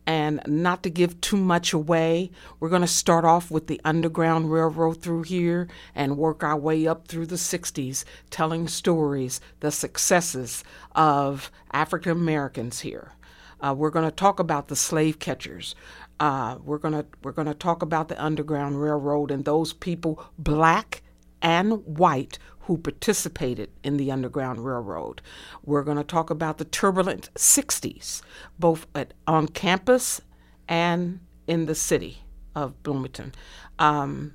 And 0.08 0.42
not 0.46 0.84
to 0.84 0.90
give 0.90 1.20
too 1.20 1.38
much 1.38 1.74
away, 1.74 2.32
we're 2.60 2.70
going 2.70 2.82
to 2.82 2.88
start 2.88 3.26
off 3.26 3.50
with 3.50 3.68
the 3.68 3.82
Underground 3.84 4.52
Railroad 4.52 5.02
through 5.02 5.24
here 5.24 5.68
and 5.96 6.18
work 6.18 6.44
our 6.44 6.58
way 6.58 6.86
up 6.86 7.08
through 7.08 7.26
the 7.26 7.36
60s, 7.36 8.04
telling 8.30 8.68
stories, 8.68 9.42
the 9.62 9.72
successes 9.72 10.64
of 10.94 11.52
African 11.72 12.12
Americans 12.12 12.82
here. 12.82 13.14
Uh, 13.60 13.74
we're 13.76 13.90
going 13.90 14.06
to 14.06 14.16
talk 14.16 14.40
about 14.40 14.68
the 14.68 14.76
slave 14.76 15.18
catchers. 15.18 15.74
Uh, 16.20 16.58
we're 16.64 16.78
going 16.78 16.94
to 16.94 17.06
we're 17.24 17.32
going 17.32 17.48
to 17.48 17.54
talk 17.54 17.82
about 17.82 18.08
the 18.08 18.24
Underground 18.24 18.82
Railroad 18.82 19.32
and 19.32 19.44
those 19.44 19.74
people, 19.74 20.24
black 20.38 21.02
and 21.46 21.86
white, 21.86 22.40
who 22.62 22.76
participated 22.76 23.70
in 23.84 23.98
the 23.98 24.12
Underground 24.12 24.66
Railroad. 24.66 25.22
We're 25.64 25.84
going 25.84 25.98
to 25.98 26.04
talk 26.04 26.32
about 26.32 26.58
the 26.58 26.66
turbulent 26.66 27.30
60s, 27.36 28.24
both 28.58 28.88
at, 28.96 29.14
on 29.28 29.50
campus 29.50 30.22
and 30.68 31.20
in 31.46 31.68
the 31.68 31.76
city 31.76 32.24
of 32.56 32.82
Bloomington. 32.82 33.36
Um, 33.78 34.34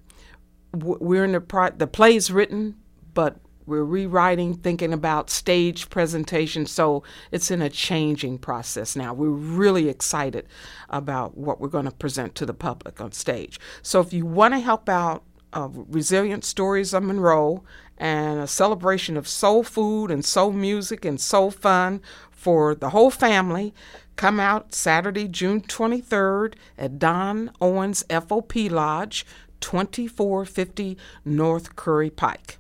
we're 0.73 1.25
in 1.25 1.33
the 1.33 1.41
pro- 1.41 1.71
the 1.71 1.89
play's 1.89 2.31
written, 2.31 2.77
but 3.13 3.39
we're 3.67 3.85
rewriting, 3.85 4.55
thinking 4.55 4.93
about 4.93 5.31
stage 5.31 5.91
presentation. 5.91 6.67
So 6.67 7.03
it's 7.33 7.51
in 7.51 7.61
a 7.61 7.69
changing 7.69 8.39
process 8.39 8.95
now. 8.95 9.13
We're 9.13 9.31
really 9.31 9.89
excited 9.89 10.47
about 10.89 11.37
what 11.37 11.61
we're 11.61 11.69
going 11.69 11.87
to 11.87 11.91
present 11.91 12.37
to 12.37 12.47
the 12.47 12.55
public 12.55 13.01
on 13.01 13.11
stage. 13.11 13.59
So 13.83 14.01
if 14.01 14.13
you 14.13 14.25
want 14.25 14.55
to 14.55 14.61
help 14.61 14.89
out 14.89 15.25
uh, 15.53 15.69
Resilient 15.73 16.45
Stories 16.45 16.95
of 16.95 17.03
Monroe 17.03 17.63
and 17.99 18.41
a 18.41 18.47
celebration 18.47 19.17
of 19.17 19.29
soul 19.29 19.63
food 19.63 20.11
and 20.11 20.25
soul 20.25 20.53
music 20.53 21.05
and 21.05 21.21
soul 21.21 21.51
fun 21.51 22.01
for 22.31 22.75
the 22.75 22.91
whole 22.91 23.11
family. 23.11 23.75
Come 24.17 24.41
out 24.41 24.75
Saturday, 24.75 25.29
June 25.29 25.61
23rd 25.61 26.55
at 26.79 26.99
Don 26.99 27.51
Owens 27.61 28.05
FOP 28.11 28.71
Lodge, 28.71 29.27
2450 29.61 30.97
North 31.25 31.77
Curry 31.77 32.11
Pike. 32.11 32.59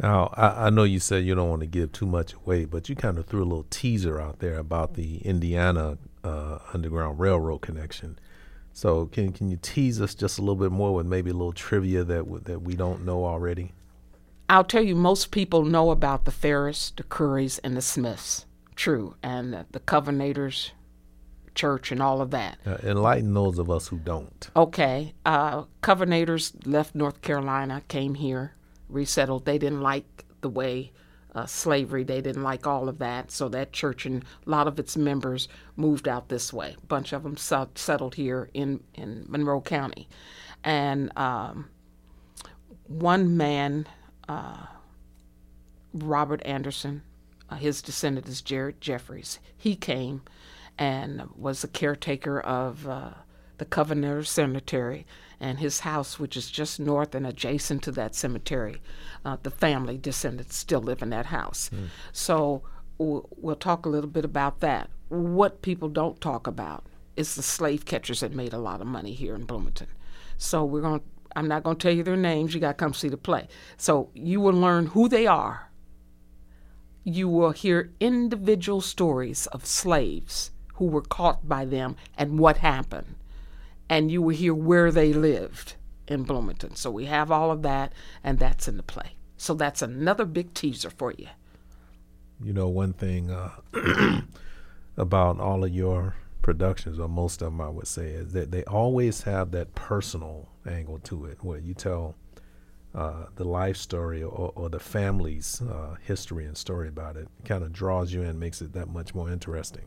Now, 0.00 0.32
I, 0.36 0.66
I, 0.66 0.70
know 0.70 0.82
you 0.82 0.98
said 0.98 1.24
you 1.24 1.34
don't 1.34 1.48
want 1.48 1.60
to 1.60 1.66
give 1.66 1.92
too 1.92 2.06
much 2.06 2.34
away, 2.34 2.64
but 2.64 2.88
you 2.88 2.96
kind 2.96 3.18
of 3.18 3.26
threw 3.26 3.42
a 3.42 3.44
little 3.44 3.66
teaser 3.70 4.20
out 4.20 4.40
there 4.40 4.58
about 4.58 4.94
the 4.94 5.18
Indiana 5.18 5.98
uh, 6.24 6.58
Underground 6.72 7.20
Railroad 7.20 7.60
connection. 7.60 8.18
So, 8.72 9.06
can 9.06 9.32
can 9.32 9.48
you 9.48 9.58
tease 9.60 10.00
us 10.00 10.14
just 10.14 10.38
a 10.38 10.42
little 10.42 10.56
bit 10.56 10.72
more 10.72 10.94
with 10.94 11.06
maybe 11.06 11.30
a 11.30 11.34
little 11.34 11.52
trivia 11.52 12.04
that 12.04 12.24
w- 12.24 12.40
that 12.44 12.62
we 12.62 12.74
don't 12.74 13.04
know 13.04 13.24
already? 13.24 13.72
I'll 14.48 14.64
tell 14.64 14.82
you, 14.82 14.94
most 14.94 15.30
people 15.30 15.64
know 15.64 15.90
about 15.90 16.24
the 16.24 16.30
Ferris, 16.30 16.92
the 16.96 17.04
Currys, 17.04 17.58
and 17.64 17.76
the 17.76 17.82
Smiths. 17.82 18.44
True. 18.74 19.14
And 19.22 19.52
the, 19.52 19.66
the 19.70 19.80
Covenanters 19.80 20.72
Church 21.54 21.92
and 21.92 22.02
all 22.02 22.20
of 22.20 22.30
that. 22.30 22.58
Uh, 22.66 22.76
enlighten 22.82 23.34
those 23.34 23.58
of 23.58 23.70
us 23.70 23.88
who 23.88 23.98
don't. 23.98 24.50
Okay. 24.56 25.14
Uh, 25.24 25.64
Covenanters 25.82 26.52
left 26.66 26.94
North 26.94 27.20
Carolina, 27.20 27.82
came 27.88 28.14
here, 28.14 28.52
resettled. 28.88 29.44
They 29.44 29.58
didn't 29.58 29.82
like 29.82 30.24
the 30.40 30.48
way 30.48 30.92
uh, 31.34 31.46
slavery, 31.46 32.04
they 32.04 32.20
didn't 32.20 32.42
like 32.42 32.66
all 32.66 32.88
of 32.88 32.98
that. 32.98 33.30
So 33.30 33.48
that 33.48 33.72
church 33.72 34.06
and 34.06 34.24
a 34.46 34.50
lot 34.50 34.66
of 34.66 34.78
its 34.78 34.96
members 34.96 35.48
moved 35.76 36.06
out 36.08 36.28
this 36.28 36.52
way. 36.52 36.76
A 36.82 36.86
bunch 36.86 37.12
of 37.12 37.22
them 37.22 37.36
settled 37.36 38.14
here 38.14 38.50
in, 38.54 38.82
in 38.94 39.24
Monroe 39.28 39.60
County. 39.60 40.08
And 40.64 41.16
um, 41.16 41.70
one 42.86 43.36
man 43.36 43.86
uh, 44.28 44.66
Robert 45.92 46.42
Anderson. 46.44 47.02
Uh, 47.48 47.56
his 47.56 47.82
descendant 47.82 48.28
is 48.28 48.40
Jared 48.40 48.80
Jeffries. 48.80 49.38
He 49.56 49.76
came 49.76 50.22
and 50.78 51.28
was 51.36 51.62
the 51.62 51.68
caretaker 51.68 52.40
of 52.40 52.88
uh, 52.88 53.10
the 53.62 53.66
Covenanter 53.66 54.26
Cemetery 54.26 55.06
and 55.38 55.60
his 55.60 55.80
house, 55.80 56.18
which 56.18 56.36
is 56.36 56.50
just 56.50 56.80
north 56.80 57.14
and 57.14 57.24
adjacent 57.24 57.84
to 57.84 57.92
that 57.92 58.12
cemetery. 58.12 58.82
Uh, 59.24 59.36
the 59.40 59.52
family 59.52 59.96
descendants 59.96 60.56
still 60.56 60.80
live 60.80 61.00
in 61.00 61.10
that 61.10 61.26
house. 61.26 61.70
Mm. 61.72 61.86
So 62.10 62.62
we'll, 62.98 63.28
we'll 63.36 63.54
talk 63.54 63.86
a 63.86 63.88
little 63.88 64.10
bit 64.10 64.24
about 64.24 64.58
that. 64.60 64.90
What 65.10 65.62
people 65.62 65.88
don't 65.88 66.20
talk 66.20 66.48
about 66.48 66.86
is 67.16 67.36
the 67.36 67.42
slave 67.42 67.84
catchers 67.84 68.18
that 68.18 68.34
made 68.34 68.52
a 68.52 68.58
lot 68.58 68.80
of 68.80 68.88
money 68.88 69.12
here 69.12 69.36
in 69.36 69.44
Bloomington. 69.44 69.86
So 70.36 70.64
we're 70.64 70.80
going. 70.80 71.02
I'm 71.36 71.46
not 71.46 71.62
going 71.62 71.76
to 71.76 71.82
tell 71.82 71.96
you 71.96 72.02
their 72.02 72.16
names. 72.16 72.54
You 72.54 72.60
got 72.60 72.72
to 72.72 72.74
come 72.74 72.94
see 72.94 73.08
the 73.08 73.16
play. 73.16 73.46
So 73.76 74.10
you 74.12 74.40
will 74.40 74.52
learn 74.52 74.86
who 74.86 75.08
they 75.08 75.28
are. 75.28 75.70
You 77.04 77.28
will 77.28 77.52
hear 77.52 77.92
individual 78.00 78.80
stories 78.80 79.46
of 79.46 79.64
slaves 79.64 80.50
who 80.74 80.86
were 80.86 81.00
caught 81.00 81.48
by 81.48 81.64
them 81.64 81.94
and 82.18 82.40
what 82.40 82.56
happened. 82.56 83.14
And 83.92 84.10
you 84.10 84.22
will 84.22 84.34
hear 84.34 84.54
where 84.54 84.90
they 84.90 85.12
lived 85.12 85.74
in 86.08 86.22
Bloomington. 86.22 86.76
So 86.76 86.90
we 86.90 87.04
have 87.04 87.30
all 87.30 87.50
of 87.50 87.60
that, 87.60 87.92
and 88.24 88.38
that's 88.38 88.66
in 88.66 88.78
the 88.78 88.82
play. 88.82 89.16
So 89.36 89.52
that's 89.52 89.82
another 89.82 90.24
big 90.24 90.54
teaser 90.54 90.88
for 90.88 91.12
you. 91.12 91.26
You 92.42 92.54
know, 92.54 92.68
one 92.68 92.94
thing 92.94 93.30
uh, 93.30 93.50
about 94.96 95.40
all 95.40 95.62
of 95.62 95.74
your 95.74 96.16
productions, 96.40 96.98
or 96.98 97.06
most 97.06 97.42
of 97.42 97.48
them, 97.48 97.60
I 97.60 97.68
would 97.68 97.86
say, 97.86 98.06
is 98.06 98.32
that 98.32 98.50
they 98.50 98.64
always 98.64 99.22
have 99.24 99.50
that 99.50 99.74
personal 99.74 100.48
angle 100.66 100.98
to 101.00 101.26
it, 101.26 101.44
where 101.44 101.58
you 101.58 101.74
tell 101.74 102.14
uh, 102.94 103.26
the 103.36 103.44
life 103.44 103.76
story 103.76 104.22
or, 104.22 104.52
or 104.56 104.70
the 104.70 104.80
family's 104.80 105.60
uh, 105.60 105.96
history 106.00 106.46
and 106.46 106.56
story 106.56 106.88
about 106.88 107.16
it. 107.16 107.28
it 107.38 107.44
kind 107.44 107.62
of 107.62 107.74
draws 107.74 108.10
you 108.10 108.22
in, 108.22 108.38
makes 108.38 108.62
it 108.62 108.72
that 108.72 108.88
much 108.88 109.14
more 109.14 109.30
interesting. 109.30 109.84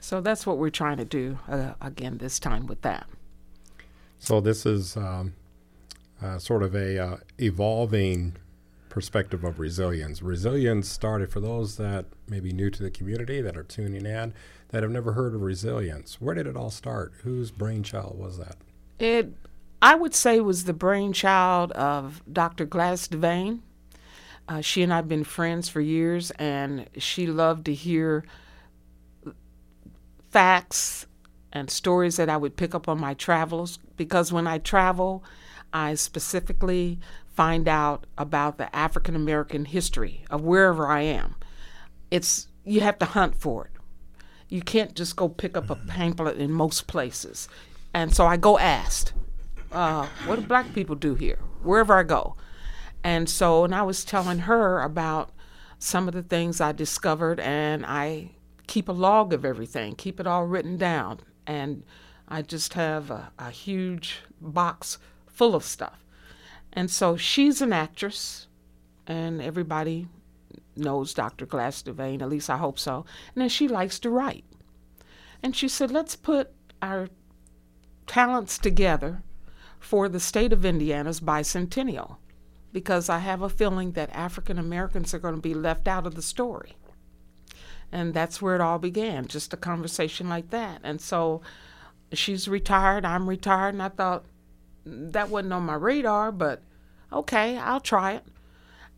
So 0.00 0.20
that's 0.20 0.44
what 0.44 0.58
we're 0.58 0.68
trying 0.68 0.96
to 0.98 1.04
do 1.04 1.38
uh, 1.48 1.74
again 1.80 2.18
this 2.18 2.38
time 2.38 2.66
with 2.66 2.82
that. 2.82 3.06
So 4.22 4.40
this 4.40 4.64
is 4.64 4.96
um, 4.96 5.34
uh, 6.22 6.38
sort 6.38 6.62
of 6.62 6.76
a 6.76 6.96
uh, 6.96 7.16
evolving 7.40 8.36
perspective 8.88 9.42
of 9.42 9.58
resilience. 9.58 10.22
Resilience 10.22 10.88
started 10.88 11.28
for 11.28 11.40
those 11.40 11.76
that 11.78 12.04
may 12.28 12.38
be 12.38 12.52
new 12.52 12.70
to 12.70 12.84
the 12.84 12.90
community 12.90 13.40
that 13.40 13.56
are 13.56 13.64
tuning 13.64 14.06
in 14.06 14.32
that 14.68 14.84
have 14.84 14.92
never 14.92 15.14
heard 15.14 15.34
of 15.34 15.40
resilience. 15.40 16.20
Where 16.20 16.36
did 16.36 16.46
it 16.46 16.56
all 16.56 16.70
start? 16.70 17.14
Whose 17.24 17.50
brainchild 17.50 18.16
was 18.16 18.38
that? 18.38 18.58
It, 19.00 19.32
I 19.82 19.96
would 19.96 20.14
say, 20.14 20.38
was 20.38 20.66
the 20.66 20.72
brainchild 20.72 21.72
of 21.72 22.22
Dr. 22.32 22.64
Gladys 22.64 23.08
Devane. 23.08 23.58
Uh, 24.46 24.60
she 24.60 24.84
and 24.84 24.92
I 24.92 24.96
have 24.96 25.08
been 25.08 25.24
friends 25.24 25.68
for 25.68 25.80
years, 25.80 26.30
and 26.38 26.88
she 26.96 27.26
loved 27.26 27.64
to 27.64 27.74
hear 27.74 28.24
facts 30.30 31.06
and 31.52 31.70
stories 31.70 32.16
that 32.16 32.28
I 32.28 32.36
would 32.36 32.56
pick 32.56 32.74
up 32.74 32.88
on 32.88 32.98
my 32.98 33.14
travels 33.14 33.78
because 33.96 34.32
when 34.32 34.46
I 34.46 34.58
travel, 34.58 35.22
I 35.72 35.94
specifically 35.94 36.98
find 37.34 37.68
out 37.68 38.06
about 38.18 38.58
the 38.58 38.74
African 38.74 39.16
American 39.16 39.64
history 39.64 40.24
of 40.30 40.42
wherever 40.42 40.86
I 40.88 41.02
am. 41.02 41.36
It's 42.10 42.48
you 42.64 42.80
have 42.80 42.98
to 42.98 43.06
hunt 43.06 43.36
for 43.36 43.66
it. 43.66 43.70
You 44.48 44.62
can't 44.62 44.94
just 44.94 45.16
go 45.16 45.28
pick 45.28 45.56
up 45.56 45.70
a 45.70 45.76
pamphlet 45.76 46.36
in 46.36 46.52
most 46.52 46.86
places. 46.86 47.48
And 47.94 48.14
so 48.14 48.26
I 48.26 48.36
go 48.36 48.58
asked, 48.58 49.12
uh, 49.72 50.06
what 50.26 50.36
do 50.36 50.42
black 50.42 50.74
people 50.74 50.94
do 50.94 51.14
here? 51.14 51.38
Wherever 51.62 51.98
I 51.98 52.02
go. 52.02 52.36
And 53.02 53.28
so, 53.28 53.64
and 53.64 53.74
I 53.74 53.82
was 53.82 54.04
telling 54.04 54.40
her 54.40 54.80
about 54.82 55.30
some 55.78 56.06
of 56.06 56.14
the 56.14 56.22
things 56.22 56.60
I 56.60 56.72
discovered, 56.72 57.40
and 57.40 57.84
I 57.84 58.30
keep 58.66 58.88
a 58.88 58.92
log 58.92 59.32
of 59.32 59.44
everything, 59.44 59.96
keep 59.96 60.20
it 60.20 60.26
all 60.26 60.46
written 60.46 60.76
down. 60.76 61.20
And 61.46 61.82
I 62.28 62.42
just 62.42 62.74
have 62.74 63.10
a, 63.10 63.32
a 63.38 63.50
huge 63.50 64.20
box 64.40 64.98
full 65.26 65.54
of 65.54 65.64
stuff. 65.64 66.04
And 66.72 66.90
so 66.90 67.16
she's 67.16 67.60
an 67.60 67.72
actress, 67.72 68.46
and 69.06 69.42
everybody 69.42 70.08
knows 70.76 71.12
Dr. 71.12 71.44
Gladys 71.44 71.82
Devane, 71.82 72.22
at 72.22 72.28
least 72.28 72.48
I 72.48 72.56
hope 72.56 72.78
so. 72.78 73.04
And 73.34 73.42
then 73.42 73.48
she 73.48 73.68
likes 73.68 73.98
to 74.00 74.10
write. 74.10 74.44
And 75.42 75.54
she 75.54 75.68
said, 75.68 75.90
let's 75.90 76.16
put 76.16 76.50
our 76.80 77.08
talents 78.06 78.58
together 78.58 79.22
for 79.78 80.08
the 80.08 80.20
state 80.20 80.52
of 80.52 80.64
Indiana's 80.64 81.20
bicentennial 81.20 82.16
because 82.72 83.08
I 83.08 83.18
have 83.18 83.42
a 83.42 83.48
feeling 83.48 83.92
that 83.92 84.10
African 84.14 84.58
Americans 84.58 85.12
are 85.12 85.18
going 85.18 85.34
to 85.34 85.40
be 85.40 85.54
left 85.54 85.86
out 85.86 86.06
of 86.06 86.14
the 86.14 86.22
story. 86.22 86.76
And 87.92 88.14
that's 88.14 88.40
where 88.40 88.54
it 88.54 88.60
all 88.62 88.78
began, 88.78 89.26
just 89.26 89.52
a 89.52 89.56
conversation 89.56 90.28
like 90.28 90.48
that. 90.50 90.80
And 90.82 91.00
so 91.00 91.42
she's 92.12 92.48
retired, 92.48 93.04
I'm 93.04 93.28
retired, 93.28 93.74
and 93.74 93.82
I 93.82 93.90
thought 93.90 94.24
that 94.84 95.28
wasn't 95.28 95.52
on 95.52 95.64
my 95.64 95.74
radar, 95.74 96.32
but 96.32 96.62
okay, 97.12 97.58
I'll 97.58 97.80
try 97.80 98.12
it. 98.12 98.24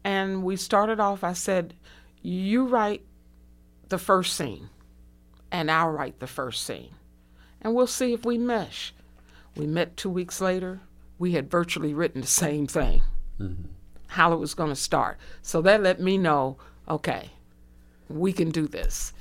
And 0.04 0.44
we 0.44 0.56
started 0.56 1.00
off, 1.00 1.24
I 1.24 1.32
said, 1.32 1.74
You 2.22 2.66
write 2.66 3.04
the 3.88 3.98
first 3.98 4.36
scene, 4.36 4.70
and 5.50 5.70
I'll 5.70 5.90
write 5.90 6.20
the 6.20 6.26
first 6.26 6.64
scene. 6.64 6.94
And 7.60 7.74
we'll 7.74 7.86
see 7.86 8.12
if 8.12 8.24
we 8.24 8.38
mesh. 8.38 8.94
We 9.56 9.66
met 9.66 9.96
two 9.96 10.10
weeks 10.10 10.40
later. 10.40 10.80
We 11.18 11.32
had 11.32 11.50
virtually 11.50 11.94
written 11.94 12.20
the 12.20 12.26
same 12.26 12.66
thing, 12.66 13.02
mm-hmm. 13.40 13.68
how 14.08 14.32
it 14.32 14.40
was 14.40 14.54
going 14.54 14.70
to 14.70 14.76
start. 14.76 15.18
So 15.42 15.62
that 15.62 15.82
let 15.82 16.00
me 16.00 16.18
know 16.18 16.58
okay, 16.86 17.30
we 18.08 18.32
can 18.32 18.50
do 18.50 18.66
this. 18.66 19.12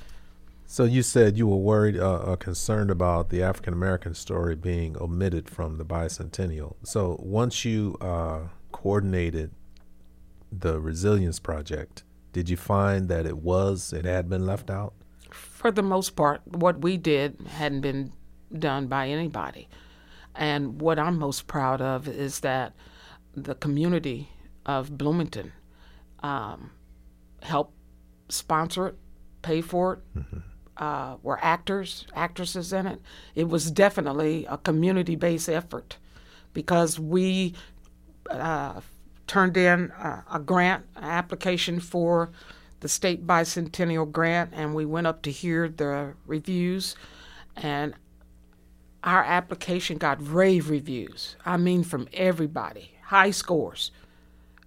So 0.66 0.84
you 0.84 1.02
said 1.02 1.36
you 1.36 1.46
were 1.46 1.56
worried, 1.56 1.96
uh, 1.96 2.14
uh, 2.14 2.36
concerned 2.36 2.90
about 2.90 3.28
the 3.28 3.42
African 3.42 3.72
American 3.72 4.14
story 4.14 4.56
being 4.56 4.96
omitted 5.00 5.48
from 5.48 5.76
the 5.76 5.84
bicentennial. 5.84 6.74
So 6.82 7.16
once 7.22 7.64
you 7.64 7.96
uh, 8.00 8.48
coordinated 8.72 9.52
the 10.50 10.80
Resilience 10.80 11.38
Project, 11.38 12.02
did 12.32 12.48
you 12.48 12.56
find 12.56 13.08
that 13.08 13.26
it 13.26 13.38
was, 13.38 13.92
it 13.92 14.04
had 14.04 14.28
been 14.28 14.46
left 14.46 14.70
out? 14.70 14.94
For 15.30 15.70
the 15.70 15.82
most 15.82 16.16
part, 16.16 16.40
what 16.46 16.80
we 16.80 16.96
did 16.96 17.36
hadn't 17.48 17.82
been 17.82 18.12
done 18.58 18.86
by 18.86 19.08
anybody. 19.08 19.68
And 20.34 20.80
what 20.80 20.98
I'm 20.98 21.18
most 21.18 21.46
proud 21.46 21.80
of 21.80 22.08
is 22.08 22.40
that 22.40 22.72
the 23.36 23.54
community 23.54 24.30
of 24.66 24.96
Bloomington 24.96 25.52
um, 26.20 26.70
helped 27.42 27.73
sponsor 28.34 28.88
it, 28.88 28.94
pay 29.42 29.60
for 29.60 29.94
it. 29.94 30.18
Mm-hmm. 30.18 30.38
Uh, 30.76 31.16
were 31.22 31.38
actors, 31.40 32.04
actresses 32.16 32.72
in 32.72 32.84
it. 32.84 33.00
It 33.36 33.48
was 33.48 33.70
definitely 33.70 34.44
a 34.46 34.58
community 34.58 35.14
based 35.14 35.48
effort 35.48 35.98
because 36.52 36.98
we 36.98 37.54
uh, 38.28 38.80
turned 39.28 39.56
in 39.56 39.92
a, 39.92 40.24
a 40.32 40.40
grant 40.40 40.84
application 40.96 41.78
for 41.78 42.30
the 42.80 42.88
state 42.88 43.26
bicentennial 43.26 44.10
grant, 44.10 44.50
and 44.52 44.74
we 44.74 44.84
went 44.84 45.06
up 45.06 45.22
to 45.22 45.30
hear 45.30 45.68
the 45.68 46.14
reviews, 46.26 46.96
and 47.56 47.94
our 49.02 49.22
application 49.22 49.96
got 49.96 50.26
rave 50.26 50.68
reviews. 50.68 51.36
I 51.46 51.56
mean, 51.56 51.84
from 51.84 52.08
everybody, 52.12 52.92
high 53.04 53.30
scores, 53.30 53.90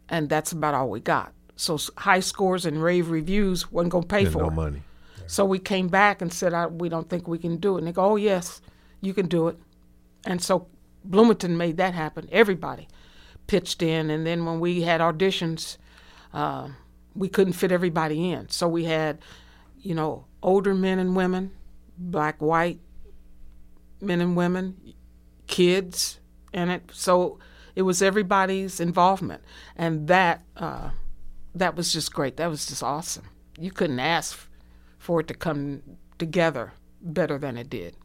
and 0.10 0.30
that's 0.30 0.52
about 0.52 0.74
all 0.74 0.90
we 0.90 1.00
got. 1.00 1.34
So 1.58 1.78
high 1.98 2.22
scores 2.22 2.66
and 2.66 2.82
rave 2.82 3.10
reviews 3.10 3.72
wasn't 3.72 3.92
going 3.92 4.04
to 4.04 4.08
pay 4.08 4.26
for 4.26 4.44
no 4.44 4.48
it. 4.48 4.54
money. 4.54 4.84
So 5.26 5.44
we 5.44 5.60
came 5.60 5.90
back 5.90 6.22
and 6.22 6.32
said, 6.32 6.54
"We 6.80 6.88
don't 6.88 7.10
think 7.10 7.28
we 7.28 7.38
can 7.38 7.58
do 7.58 7.76
it." 7.76 7.80
And 7.80 7.88
they 7.88 7.92
go, 7.92 8.12
"Oh 8.12 8.16
yes, 8.16 8.62
you 9.02 9.14
can 9.14 9.28
do 9.28 9.50
it." 9.50 9.58
And 10.26 10.42
so 10.42 10.68
Bloomington 11.04 11.58
made 11.58 11.78
that 11.78 11.94
happen. 11.94 12.30
Everybody 12.32 12.88
pitched 13.48 13.82
in, 13.82 14.10
and 14.10 14.26
then 14.26 14.46
when 14.46 14.60
we 14.60 14.82
had 14.82 15.02
auditions, 15.02 15.78
uh, 16.34 16.70
we 17.16 17.28
couldn't 17.28 17.54
fit 17.54 17.72
everybody 17.72 18.32
in. 18.32 18.50
So 18.50 18.68
we 18.68 18.86
had, 18.86 19.20
you 19.82 19.96
know, 19.96 20.26
older 20.42 20.74
men 20.74 21.00
and 21.00 21.16
women, 21.16 21.52
black, 21.98 22.42
white 22.42 22.80
men 24.00 24.22
and 24.22 24.36
women, 24.36 24.78
kids 25.48 26.20
And 26.54 26.70
it. 26.72 26.92
So 26.94 27.40
it 27.76 27.82
was 27.82 28.02
everybody's 28.02 28.80
involvement, 28.80 29.44
and 29.76 30.08
that 30.08 30.44
uh, 30.56 30.92
that 31.60 31.76
was 31.76 31.92
just 31.94 32.14
great. 32.14 32.38
That 32.38 32.48
was 32.48 32.66
just 32.66 32.84
awesome. 32.84 33.26
You 33.60 33.72
couldn't 33.72 34.00
ask 34.00 34.48
for 34.98 35.20
it 35.22 35.28
to 35.28 35.34
come 35.34 35.82
together 36.18 36.74
better 37.02 37.38
than 37.38 37.58
it 37.58 37.70
did. 37.70 37.96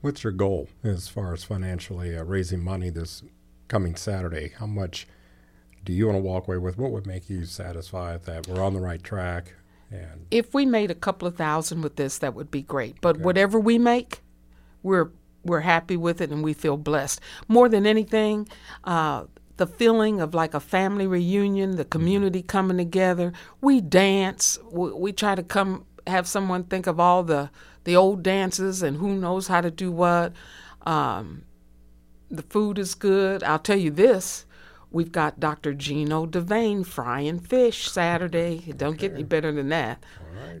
What's 0.00 0.22
your 0.22 0.32
goal 0.32 0.68
as 0.84 1.08
far 1.08 1.32
as 1.32 1.42
financially 1.42 2.16
uh, 2.16 2.22
raising 2.22 2.62
money 2.62 2.90
this 2.90 3.22
coming 3.68 3.94
Saturday, 3.94 4.52
how 4.58 4.66
much 4.66 5.06
do 5.84 5.92
you 5.92 6.06
want 6.06 6.16
to 6.16 6.22
walk 6.22 6.48
away 6.48 6.58
with? 6.58 6.76
What 6.78 6.90
would 6.90 7.06
make 7.06 7.30
you 7.30 7.44
satisfied 7.44 8.24
that 8.24 8.48
we're 8.48 8.62
on 8.62 8.74
the 8.74 8.80
right 8.80 9.02
track? 9.02 9.54
And 9.90 10.26
if 10.30 10.52
we 10.52 10.66
made 10.66 10.90
a 10.90 10.94
couple 10.94 11.28
of 11.28 11.36
thousand 11.36 11.82
with 11.82 11.96
this, 11.96 12.18
that 12.18 12.34
would 12.34 12.50
be 12.50 12.62
great. 12.62 13.00
But 13.00 13.16
okay. 13.16 13.24
whatever 13.24 13.60
we 13.60 13.78
make, 13.78 14.20
we're 14.82 15.10
we're 15.44 15.60
happy 15.60 15.96
with 15.96 16.20
it 16.20 16.30
and 16.30 16.42
we 16.42 16.52
feel 16.52 16.76
blessed. 16.76 17.20
More 17.46 17.68
than 17.68 17.86
anything, 17.86 18.48
uh, 18.84 19.24
the 19.58 19.66
feeling 19.66 20.20
of 20.20 20.34
like 20.34 20.54
a 20.54 20.60
family 20.60 21.06
reunion, 21.06 21.76
the 21.76 21.84
community 21.84 22.42
coming 22.42 22.78
together. 22.78 23.32
We 23.60 23.80
dance. 23.80 24.58
We, 24.70 24.92
we, 24.92 25.12
try 25.12 25.34
to 25.34 25.42
come 25.42 25.84
have 26.06 26.26
someone 26.26 26.64
think 26.64 26.86
of 26.86 26.98
all 26.98 27.22
the 27.22 27.50
the 27.84 27.94
old 27.94 28.22
dances 28.22 28.82
and 28.82 28.96
who 28.96 29.14
knows 29.14 29.48
how 29.48 29.60
to 29.60 29.70
do 29.70 29.92
what. 29.92 30.32
Um, 30.86 31.44
the 32.30 32.42
food 32.42 32.78
is 32.78 32.94
good. 32.94 33.42
I'll 33.42 33.58
tell 33.58 33.78
you 33.78 33.90
this. 33.90 34.46
We've 34.90 35.12
got 35.12 35.38
Dr. 35.40 35.74
Gino 35.74 36.26
Devane 36.26 36.86
frying 36.86 37.40
fish 37.40 37.90
Saturday. 37.90 38.64
It 38.66 38.78
don't 38.78 38.94
okay. 38.94 39.08
get 39.08 39.12
any 39.12 39.22
better 39.22 39.52
than 39.52 39.68
that. 39.68 40.02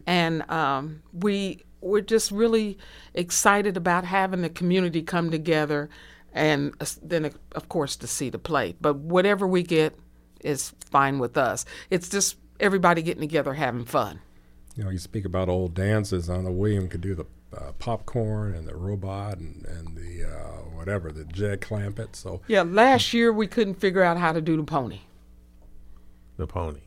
And 0.06 0.48
um, 0.50 1.02
we 1.12 1.64
we're 1.80 2.00
just 2.00 2.30
really 2.30 2.78
excited 3.14 3.76
about 3.76 4.04
having 4.04 4.42
the 4.42 4.50
community 4.50 5.02
come 5.02 5.30
together, 5.30 5.88
and 6.32 6.74
then 7.02 7.32
of 7.52 7.68
course 7.68 7.96
to 7.96 8.06
see 8.06 8.30
the 8.30 8.38
play. 8.38 8.76
But 8.80 8.96
whatever 8.96 9.46
we 9.46 9.62
get 9.62 9.94
is 10.40 10.72
fine 10.90 11.18
with 11.18 11.36
us. 11.36 11.64
It's 11.90 12.08
just 12.08 12.36
everybody 12.60 13.02
getting 13.02 13.20
together 13.20 13.54
having 13.54 13.84
fun. 13.84 14.20
You 14.76 14.84
know, 14.84 14.90
you 14.90 14.98
speak 14.98 15.24
about 15.24 15.48
old 15.48 15.74
dances. 15.74 16.30
I 16.30 16.38
know 16.38 16.52
William 16.52 16.88
could 16.88 17.00
do 17.00 17.14
the 17.14 17.26
uh, 17.56 17.72
popcorn 17.78 18.54
and 18.54 18.68
the 18.68 18.76
robot 18.76 19.38
and, 19.38 19.64
and 19.66 19.96
the 19.96 20.28
uh, 20.28 20.62
whatever 20.76 21.10
the 21.10 21.24
Jed 21.24 21.60
Clampett. 21.60 22.14
So 22.14 22.40
yeah, 22.46 22.62
last 22.62 23.12
year 23.12 23.32
we 23.32 23.46
couldn't 23.46 23.74
figure 23.74 24.02
out 24.02 24.18
how 24.18 24.32
to 24.32 24.40
do 24.40 24.56
the 24.56 24.62
pony. 24.62 25.00
The 26.36 26.46
pony. 26.46 26.80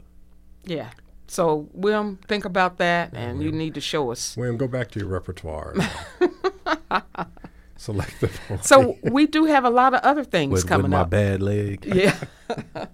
Yeah. 0.64 0.92
So 1.28 1.70
William, 1.74 2.18
think 2.28 2.46
about 2.46 2.78
that, 2.78 3.14
and 3.14 3.38
William, 3.38 3.42
you 3.42 3.52
need 3.58 3.74
to 3.76 3.82
show 3.82 4.12
us. 4.12 4.36
William, 4.38 4.58
go 4.58 4.68
back 4.68 4.92
to 4.92 5.00
your 5.00 5.08
repertoire. 5.08 5.76
Select 7.82 8.22
the. 8.22 8.60
So 8.62 8.96
we 9.04 9.26
do 9.26 9.46
have 9.46 9.66
a 9.66 9.70
lot 9.72 9.96
of 9.96 10.02
other 10.02 10.24
things 10.24 10.52
with, 10.52 10.68
coming 10.68 10.84
with 10.84 10.92
my 10.92 11.00
up. 11.00 11.10
bad 11.10 11.42
leg. 11.42 11.84
Yeah. 11.96 12.16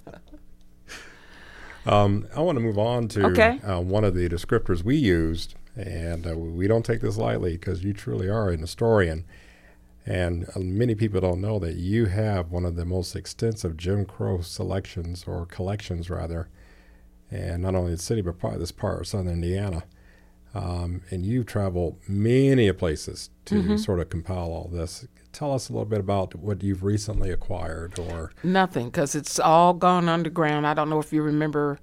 um, 1.85 2.25
I 2.33 2.39
want 2.39 2.55
to 2.55 2.61
move 2.61 2.79
on 2.79 3.09
to 3.09 3.25
okay. 3.25 3.59
uh, 3.59 3.81
one 3.81 4.05
of 4.05 4.15
the 4.15 4.29
descriptors 4.29 4.83
we 4.83 4.95
used 4.95 5.55
and 5.75 6.25
uh, 6.25 6.37
we 6.37 6.69
don't 6.69 6.85
take 6.85 7.01
this 7.01 7.17
lightly 7.17 7.57
because 7.57 7.83
you 7.83 7.91
truly 7.91 8.29
are 8.29 8.49
an 8.49 8.61
historian. 8.61 9.25
And 10.05 10.47
uh, 10.55 10.59
many 10.59 10.95
people 10.95 11.19
don't 11.19 11.41
know 11.41 11.59
that 11.59 11.75
you 11.75 12.05
have 12.05 12.49
one 12.49 12.63
of 12.63 12.77
the 12.77 12.85
most 12.85 13.13
extensive 13.13 13.75
Jim 13.75 14.05
Crow 14.05 14.39
selections 14.39 15.25
or 15.27 15.45
collections, 15.47 16.09
rather, 16.09 16.47
and 17.29 17.61
not 17.61 17.75
only 17.75 17.91
the 17.91 17.97
city, 17.97 18.21
but 18.21 18.39
probably 18.39 18.59
this 18.59 18.71
part 18.71 19.01
of 19.01 19.07
southern 19.07 19.27
Indiana. 19.27 19.83
Um, 20.57 21.01
and 21.11 21.25
you've 21.25 21.45
traveled 21.45 21.97
many 22.07 22.71
places 22.71 23.29
to 23.45 23.55
mm-hmm. 23.55 23.77
sort 23.77 23.99
of 23.99 24.09
compile 24.09 24.51
all 24.51 24.69
this. 24.71 25.07
Tell 25.31 25.53
us 25.53 25.69
a 25.69 25.73
little 25.73 25.85
bit 25.85 25.99
about 25.99 26.35
what 26.35 26.63
you've 26.63 26.83
recently 26.83 27.29
acquired, 27.29 27.99
or 27.99 28.31
nothing, 28.43 28.87
because 28.87 29.13
it's 29.13 29.39
all 29.39 29.73
gone 29.73 30.09
underground. 30.09 30.65
I 30.65 30.73
don't 30.73 30.89
know 30.89 30.99
if 30.99 31.13
you 31.13 31.21
remember 31.21 31.79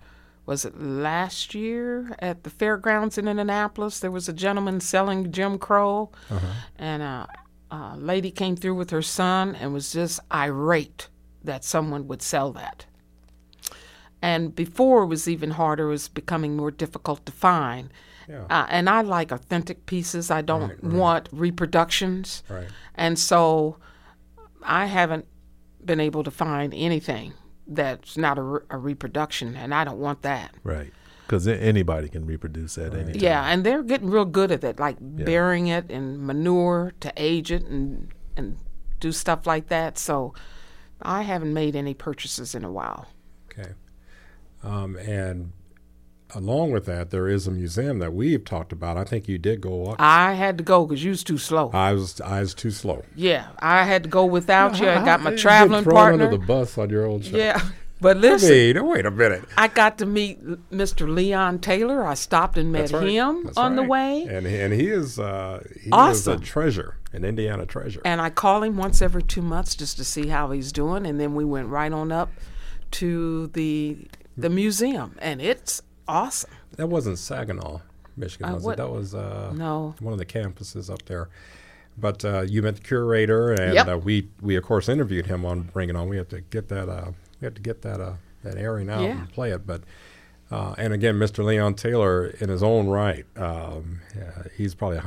was 0.46 0.64
it 0.64 0.78
last 0.78 1.54
year 1.54 2.14
at 2.18 2.44
the 2.44 2.50
fairgrounds 2.50 3.16
in 3.16 3.28
Indianapolis? 3.28 4.00
There 4.00 4.10
was 4.10 4.28
a 4.28 4.32
gentleman 4.32 4.80
selling 4.80 5.32
Jim 5.32 5.58
Crow, 5.58 6.10
uh-huh. 6.30 6.46
and 6.76 7.02
a, 7.02 7.28
a, 7.70 7.96
lady 7.96 8.30
came 8.30 8.56
through 8.56 8.74
with 8.74 8.90
her 8.90 9.02
son 9.02 9.54
and 9.54 9.72
was 9.72 9.92
just 9.92 10.20
irate 10.32 11.08
that 11.42 11.64
someone 11.64 12.06
would 12.08 12.20
sell 12.20 12.52
that. 12.52 12.84
And 14.20 14.54
before 14.54 15.04
it 15.04 15.06
was 15.06 15.28
even 15.28 15.52
harder, 15.52 15.88
it 15.88 15.92
was 15.92 16.08
becoming 16.08 16.56
more 16.56 16.70
difficult 16.70 17.24
to 17.26 17.32
find. 17.32 17.90
Yeah. 18.28 18.44
Uh, 18.50 18.66
and 18.68 18.88
I 18.88 19.02
like 19.02 19.32
authentic 19.32 19.86
pieces. 19.86 20.30
I 20.30 20.40
don't 20.42 20.68
Right, 20.70 20.82
right. 20.84 20.92
want 20.92 21.28
reproductions. 21.32 22.42
Right. 22.48 22.68
And 22.94 23.18
so 23.18 23.76
I 24.62 24.86
haven't 24.86 25.26
been 25.84 26.00
able 26.00 26.24
to 26.24 26.30
find 26.30 26.72
anything 26.74 27.34
that's 27.66 28.16
not 28.16 28.38
a, 28.38 28.42
re- 28.42 28.60
a 28.70 28.78
reproduction, 28.78 29.56
and 29.56 29.74
I 29.74 29.84
don't 29.84 29.98
want 29.98 30.22
that. 30.22 30.54
Right. 30.62 30.92
Because 31.26 31.46
anybody 31.48 32.08
can 32.10 32.26
reproduce 32.26 32.76
at 32.76 32.94
any 32.94 33.12
time. 33.12 33.22
Yeah, 33.22 33.44
and 33.46 33.64
they're 33.64 33.82
getting 33.82 34.10
real 34.10 34.26
good 34.26 34.50
at 34.52 34.62
it, 34.62 34.78
like 34.78 34.96
burying 35.00 35.68
it 35.68 35.90
in 35.90 36.24
manure 36.26 36.92
to 37.00 37.12
age 37.16 37.50
it 37.50 37.64
and 37.64 38.12
and 38.36 38.58
do 39.00 39.10
stuff 39.12 39.46
like 39.46 39.68
that. 39.68 39.96
So 39.96 40.34
I 41.00 41.22
haven't 41.22 41.54
made 41.54 41.76
any 41.76 41.94
purchases 41.94 42.54
in 42.54 42.62
a 42.64 42.70
while. 42.70 43.06
Okay. 43.50 43.70
Um, 44.62 44.96
and 44.96 45.52
along 46.34 46.72
with 46.72 46.86
that, 46.86 47.10
there 47.10 47.28
is 47.28 47.46
a 47.46 47.50
museum 47.50 47.98
that 48.00 48.12
we've 48.12 48.44
talked 48.44 48.72
about. 48.72 48.96
I 48.96 49.04
think 49.04 49.28
you 49.28 49.38
did 49.38 49.60
go 49.60 49.86
up. 49.86 49.96
I 49.98 50.34
had 50.34 50.58
to 50.58 50.64
go 50.64 50.84
because 50.84 51.04
you 51.04 51.10
was 51.10 51.24
too 51.24 51.38
slow. 51.38 51.70
I 51.72 51.92
was 51.92 52.20
I 52.20 52.40
was 52.40 52.54
too 52.54 52.70
slow. 52.70 53.04
yeah, 53.14 53.48
I 53.58 53.84
had 53.84 54.04
to 54.04 54.08
go 54.08 54.24
without 54.24 54.78
you. 54.80 54.88
I 54.88 55.04
got 55.04 55.22
my 55.22 55.34
traveling 55.36 55.84
partner. 55.84 56.24
under 56.24 56.36
the 56.36 56.44
bus 56.44 56.76
on 56.78 56.90
your 56.90 57.06
own 57.06 57.22
show. 57.22 57.36
yeah, 57.36 57.60
but 58.00 58.16
listen, 58.16 58.50
mean, 58.50 58.86
wait 58.86 59.06
a 59.06 59.10
minute. 59.10 59.44
I 59.56 59.68
got 59.68 59.98
to 59.98 60.06
meet 60.06 60.44
Mr. 60.70 61.08
Leon 61.08 61.60
Taylor. 61.60 62.04
I 62.04 62.14
stopped 62.14 62.58
and 62.58 62.72
met 62.72 62.90
right. 62.90 63.08
him 63.08 63.44
That's 63.44 63.56
on 63.56 63.76
the 63.76 63.82
way. 63.82 64.26
and 64.28 64.46
he, 64.46 64.60
and 64.60 64.72
he 64.72 64.88
is 64.88 65.18
uh, 65.18 65.62
he 65.80 65.90
is 65.90 66.26
a 66.28 66.38
treasure, 66.38 66.96
an 67.12 67.24
Indiana 67.24 67.66
treasure. 67.66 68.02
And 68.04 68.20
I 68.20 68.30
call 68.30 68.62
him 68.62 68.76
once 68.76 69.00
every 69.00 69.22
two 69.22 69.42
months 69.42 69.74
just 69.74 69.96
to 69.98 70.04
see 70.04 70.28
how 70.28 70.50
he's 70.50 70.72
doing. 70.72 71.06
And 71.06 71.18
then 71.20 71.34
we 71.34 71.44
went 71.44 71.68
right 71.68 71.92
on 71.92 72.12
up 72.12 72.30
to 72.92 73.46
the 73.48 74.08
the 74.36 74.50
museum, 74.50 75.16
and 75.20 75.40
it's 75.40 75.80
awesome. 76.08 76.50
that 76.76 76.86
wasn't 76.88 77.18
Saginaw, 77.18 77.80
Michigan, 78.16 78.48
Uh, 78.50 78.54
was 78.54 78.62
what- 78.64 78.72
it? 78.72 78.76
That 78.78 78.90
was 78.90 79.14
uh, 79.14 79.52
No, 79.54 79.94
one 80.00 80.12
of 80.12 80.18
the 80.18 80.26
campuses 80.26 80.90
up 80.92 81.04
there. 81.06 81.28
But 81.96 82.24
uh, 82.24 82.40
you 82.42 82.60
met 82.62 82.74
the 82.76 82.82
curator, 82.82 83.52
and 83.52 83.74
Yep. 83.74 83.88
uh, 83.88 83.98
we 83.98 84.28
we 84.42 84.56
of 84.56 84.64
course 84.64 84.88
interviewed 84.88 85.26
him 85.26 85.44
on 85.44 85.62
Bring 85.72 85.88
It 85.90 85.96
On. 85.96 86.08
We 86.08 86.16
have 86.16 86.28
to 86.30 86.40
get 86.40 86.68
that 86.68 86.88
uh, 86.88 87.12
we 87.40 87.44
have 87.44 87.54
to 87.54 87.62
get 87.62 87.82
that 87.82 88.00
uh, 88.00 88.14
that 88.42 88.56
airing 88.56 88.90
out 88.90 89.02
Yeah. 89.02 89.20
and 89.20 89.30
play 89.32 89.52
it. 89.52 89.64
But 89.66 89.82
uh, 90.50 90.74
and 90.76 90.92
again, 90.92 91.16
Mr. 91.18 91.44
Leon 91.44 91.74
Taylor, 91.74 92.26
in 92.26 92.48
his 92.48 92.62
own 92.64 92.88
right, 92.88 93.24
um, 93.36 94.00
he's 94.56 94.74
probably 94.74 94.98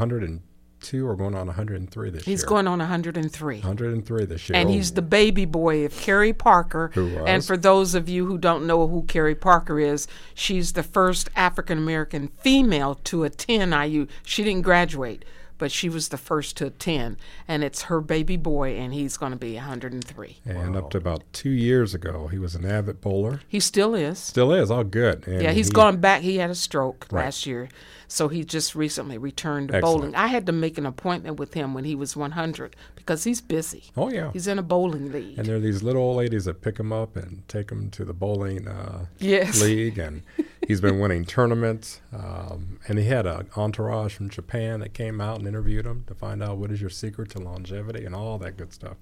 102 0.91 1.08
or 1.08 1.15
going 1.15 1.36
on 1.36 1.47
103 1.47 2.10
this 2.10 2.23
he's 2.26 2.41
year. 2.41 2.47
going 2.47 2.67
on 2.67 2.80
103. 2.80 3.56
103 3.60 4.26
this 4.26 4.50
year. 4.50 4.58
And 4.58 4.69
he's 4.69 4.93
the 4.93 5.02
baby 5.02 5.45
boy 5.45 5.86
of 5.86 5.95
Carrie 5.97 6.34
Parker. 6.34 6.91
Who 6.93 7.06
was. 7.06 7.23
And 7.28 7.45
for 7.45 7.58
those 7.58 7.93
of 7.95 8.08
you 8.10 8.26
who 8.26 8.38
don't 8.38 8.65
know 8.65 8.88
who 8.88 9.04
Carrie 9.04 9.36
Parker 9.36 9.80
is, 9.80 10.08
she's 10.34 10.73
the 10.73 10.84
first 10.84 11.30
African 11.36 11.78
American 11.78 12.30
female 12.39 12.95
to 13.06 13.23
attend 13.23 13.73
IU. 13.73 14.08
She 14.23 14.43
didn't 14.43 14.62
graduate, 14.63 15.26
but 15.58 15.71
she 15.71 15.89
was 15.89 16.10
the 16.10 16.17
first 16.17 16.56
to 16.58 16.67
attend. 16.67 17.17
And 17.47 17.63
it's 17.63 17.84
her 17.84 18.00
baby 18.02 18.38
boy, 18.38 18.78
and 18.78 18.93
he's 18.93 19.17
going 19.17 19.32
to 19.34 19.38
be 19.38 19.56
103. 19.56 20.38
and 20.45 20.76
up 20.76 20.89
to 20.91 20.97
about 20.97 21.23
two 21.34 21.50
years 21.50 21.93
ago, 21.93 22.28
he 22.28 22.39
was 22.39 22.56
an 22.56 22.65
avid 22.65 23.02
bowler. 23.02 23.41
He 23.47 23.60
still 23.60 23.93
is. 23.95 24.19
Still 24.19 24.54
is. 24.54 24.71
All 24.71 24.84
good. 24.84 25.28
And 25.28 25.41
Yeah, 25.41 25.52
he's 25.52 25.67
he- 25.67 25.73
gone 25.73 25.97
back. 25.97 26.21
He 26.21 26.38
had 26.38 26.50
a 26.50 26.56
stroke 26.56 27.08
Right. 27.12 27.26
last 27.26 27.45
year, 27.45 27.69
so 28.08 28.28
he 28.30 28.43
just 28.46 28.74
recently 28.76 29.17
returned 29.17 29.67
to 29.70 29.76
Excellent. 29.76 30.00
bowling. 30.02 30.15
I 30.15 30.28
had 30.28 30.46
to 30.46 30.52
make 30.52 30.78
an 30.78 30.86
appointment 30.86 31.38
with 31.39 31.54
him 31.54 31.74
when 31.74 31.84
he 31.84 31.93
was 31.96 32.15
100 32.15 32.76
because 32.96 33.24
he's 33.26 33.41
busy. 33.41 33.86
Oh 33.98 34.10
yeah. 34.10 34.32
He's 34.32 34.48
in 34.48 34.58
a 34.58 34.63
bowling 34.63 35.12
league. 35.12 35.38
and 35.38 35.46
there 35.48 35.58
are 35.58 35.60
these 35.60 35.84
little 35.84 36.02
old 36.02 36.17
ladies 36.17 36.46
that 36.46 36.62
pick 36.62 36.80
him 36.80 36.93
up 36.93 37.15
and 37.17 37.48
take 37.48 37.70
him 37.72 37.89
to 37.91 38.06
the 38.06 38.13
bowling 38.13 38.67
uh, 38.67 39.06
Yes. 39.20 39.62
league, 39.63 39.98
and 39.98 40.24
he's 40.67 40.80
been 40.82 41.00
winning 41.00 41.26
tournaments. 41.26 42.00
Um, 42.13 42.80
and 42.88 42.98
he 42.98 43.06
had 43.06 43.26
an 43.26 43.50
entourage 43.58 44.13
from 44.15 44.30
Japan 44.30 44.80
that 44.80 44.93
came 44.93 45.20
out 45.20 45.39
and 45.39 45.48
interviewed 45.48 45.86
him 45.86 46.04
to 46.08 46.13
find 46.15 46.41
out 46.41 46.58
what 46.58 46.72
is 46.72 46.80
your 46.82 46.89
secret 46.89 47.30
to 47.32 47.39
longevity 47.39 48.06
and 48.06 48.15
all 48.15 48.38
that 48.39 48.56
good 48.58 48.72
stuff. 48.74 48.98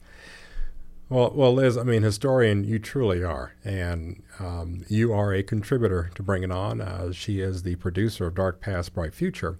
Well, 1.07 1.31
well, 1.35 1.53
Liz, 1.53 1.77
I 1.77 1.83
mean, 1.83 2.01
historian, 2.01 2.63
you 2.63 2.79
truly 2.79 3.23
are, 3.23 3.53
and 3.63 4.23
um, 4.39 4.85
you 4.89 5.13
are 5.13 5.35
a 5.35 5.43
contributor 5.43 6.09
to 6.15 6.23
Bring 6.23 6.41
It 6.41 6.51
On. 6.51 6.81
Uh, 6.81 7.11
she 7.11 7.41
is 7.41 7.61
the 7.61 7.75
producer 7.75 8.25
of 8.25 8.33
Dark 8.33 8.59
Past, 8.59 8.95
Bright 8.95 9.13
Future, 9.13 9.59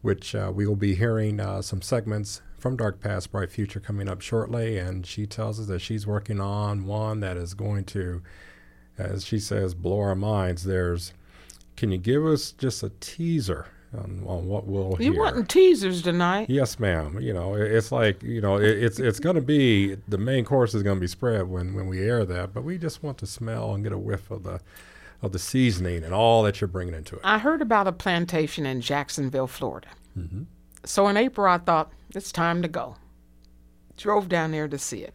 which 0.00 0.36
uh, 0.36 0.52
we 0.54 0.64
will 0.64 0.76
be 0.76 0.94
hearing 0.94 1.40
uh, 1.40 1.60
some 1.60 1.82
segments 1.82 2.40
from 2.56 2.76
Dark 2.76 3.00
Past, 3.00 3.32
Bright 3.32 3.50
Future 3.50 3.80
coming 3.80 4.08
up 4.08 4.20
shortly. 4.20 4.78
And 4.78 5.04
she 5.04 5.26
tells 5.26 5.58
us 5.58 5.66
that 5.66 5.80
she's 5.80 6.06
working 6.06 6.40
on 6.40 6.86
one 6.86 7.18
that 7.18 7.36
is 7.36 7.54
going 7.54 7.82
to, 7.86 8.22
as 8.96 9.26
she 9.26 9.40
says, 9.40 9.74
blow 9.74 9.98
our 9.98 10.14
minds. 10.14 10.62
There's, 10.62 11.12
can 11.76 11.90
you 11.90 11.98
give 11.98 12.24
us 12.24 12.52
just 12.52 12.84
a 12.84 12.92
teaser 13.00 13.66
on, 13.94 14.22
on 14.26 14.46
what 14.46 14.66
we'll 14.66 14.96
you 15.00 15.12
hear? 15.12 15.20
wanting 15.20 15.46
teasers 15.46 16.02
tonight? 16.02 16.48
Yes, 16.50 16.78
ma'am. 16.78 17.18
You 17.20 17.32
know, 17.32 17.54
it- 17.54 17.70
it's 17.72 17.92
like 17.92 18.22
you 18.22 18.40
know, 18.40 18.56
it, 18.56 18.82
it's 18.82 18.98
it's 18.98 19.20
going 19.20 19.36
to 19.36 19.42
be 19.42 19.96
the 20.08 20.18
main 20.18 20.44
course 20.44 20.74
is 20.74 20.82
going 20.82 20.96
to 20.96 21.00
be 21.00 21.06
spread 21.06 21.48
when 21.48 21.74
when 21.74 21.86
we 21.86 22.00
air 22.02 22.24
that, 22.24 22.52
but 22.52 22.64
we 22.64 22.78
just 22.78 23.02
want 23.02 23.18
to 23.18 23.26
smell 23.26 23.74
and 23.74 23.82
get 23.84 23.92
a 23.92 23.98
whiff 23.98 24.30
of 24.30 24.42
the 24.42 24.60
of 25.22 25.32
the 25.32 25.38
seasoning 25.38 26.04
and 26.04 26.12
all 26.12 26.42
that 26.42 26.60
you're 26.60 26.68
bringing 26.68 26.94
into 26.94 27.14
it. 27.16 27.22
I 27.24 27.38
heard 27.38 27.62
about 27.62 27.86
a 27.86 27.92
plantation 27.92 28.66
in 28.66 28.80
Jacksonville, 28.80 29.46
Florida. 29.46 29.88
So 30.84 31.08
in 31.08 31.16
April, 31.16 31.46
I 31.46 31.58
thought 31.58 31.92
it's 32.14 32.30
time 32.32 32.62
to 32.62 32.68
go. 32.68 32.96
Drove 33.96 34.28
down 34.28 34.50
there 34.52 34.68
to 34.68 34.78
see 34.78 35.02
it, 35.02 35.14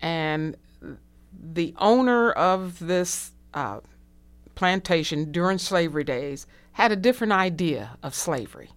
and 0.00 0.56
the 1.32 1.74
owner 1.78 2.30
of 2.32 2.78
this 2.78 3.32
uh, 3.54 3.80
plantation 4.54 5.32
during 5.32 5.58
slavery 5.58 6.04
days 6.04 6.46
had 6.72 6.92
a 6.92 6.96
different 6.96 7.32
idea 7.32 7.96
of 8.02 8.14
slavery, 8.14 8.70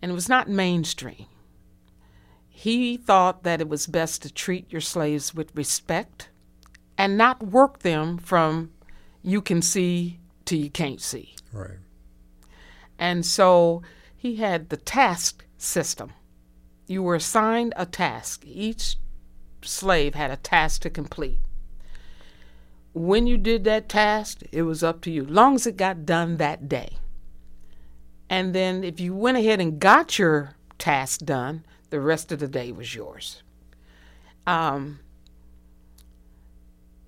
and 0.00 0.10
it 0.10 0.14
was 0.14 0.28
not 0.28 0.48
mainstream. 0.48 1.26
He 2.48 2.96
thought 2.96 3.42
that 3.42 3.60
it 3.60 3.68
was 3.68 3.86
best 3.86 4.22
to 4.22 4.32
treat 4.32 4.72
your 4.72 4.80
slaves 4.80 5.34
with 5.34 5.54
respect 5.54 6.30
and 6.96 7.18
not 7.18 7.46
work 7.46 7.80
them 7.80 8.16
from 8.18 8.72
you 9.22 9.42
can 9.42 9.60
see 9.60 10.20
to 10.46 10.56
you 10.56 10.70
can't 10.70 11.00
see. 11.00 11.34
Right. 11.52 11.78
And 12.98 13.26
so 13.26 13.82
he 14.16 14.36
had 14.36 14.70
the 14.70 14.76
task 14.76 15.44
system. 15.58 16.12
You 16.86 17.02
were 17.02 17.16
assigned 17.16 17.74
a 17.76 17.84
task. 17.84 18.42
Each 18.46 18.96
slave 19.62 20.14
had 20.14 20.30
a 20.30 20.36
task 20.36 20.82
to 20.82 20.90
complete. 20.90 21.40
When 22.96 23.26
you 23.26 23.36
did 23.36 23.64
that 23.64 23.90
task, 23.90 24.40
it 24.52 24.62
was 24.62 24.82
up 24.82 25.02
to 25.02 25.10
you, 25.10 25.22
long 25.22 25.56
as 25.56 25.66
it 25.66 25.76
got 25.76 26.06
done 26.06 26.38
that 26.38 26.66
day. 26.66 26.96
And 28.30 28.54
then 28.54 28.84
if 28.84 29.00
you 29.00 29.14
went 29.14 29.36
ahead 29.36 29.60
and 29.60 29.78
got 29.78 30.18
your 30.18 30.54
task 30.78 31.20
done, 31.20 31.66
the 31.90 32.00
rest 32.00 32.32
of 32.32 32.38
the 32.38 32.48
day 32.48 32.72
was 32.72 32.94
yours. 32.94 33.42
Um, 34.46 35.00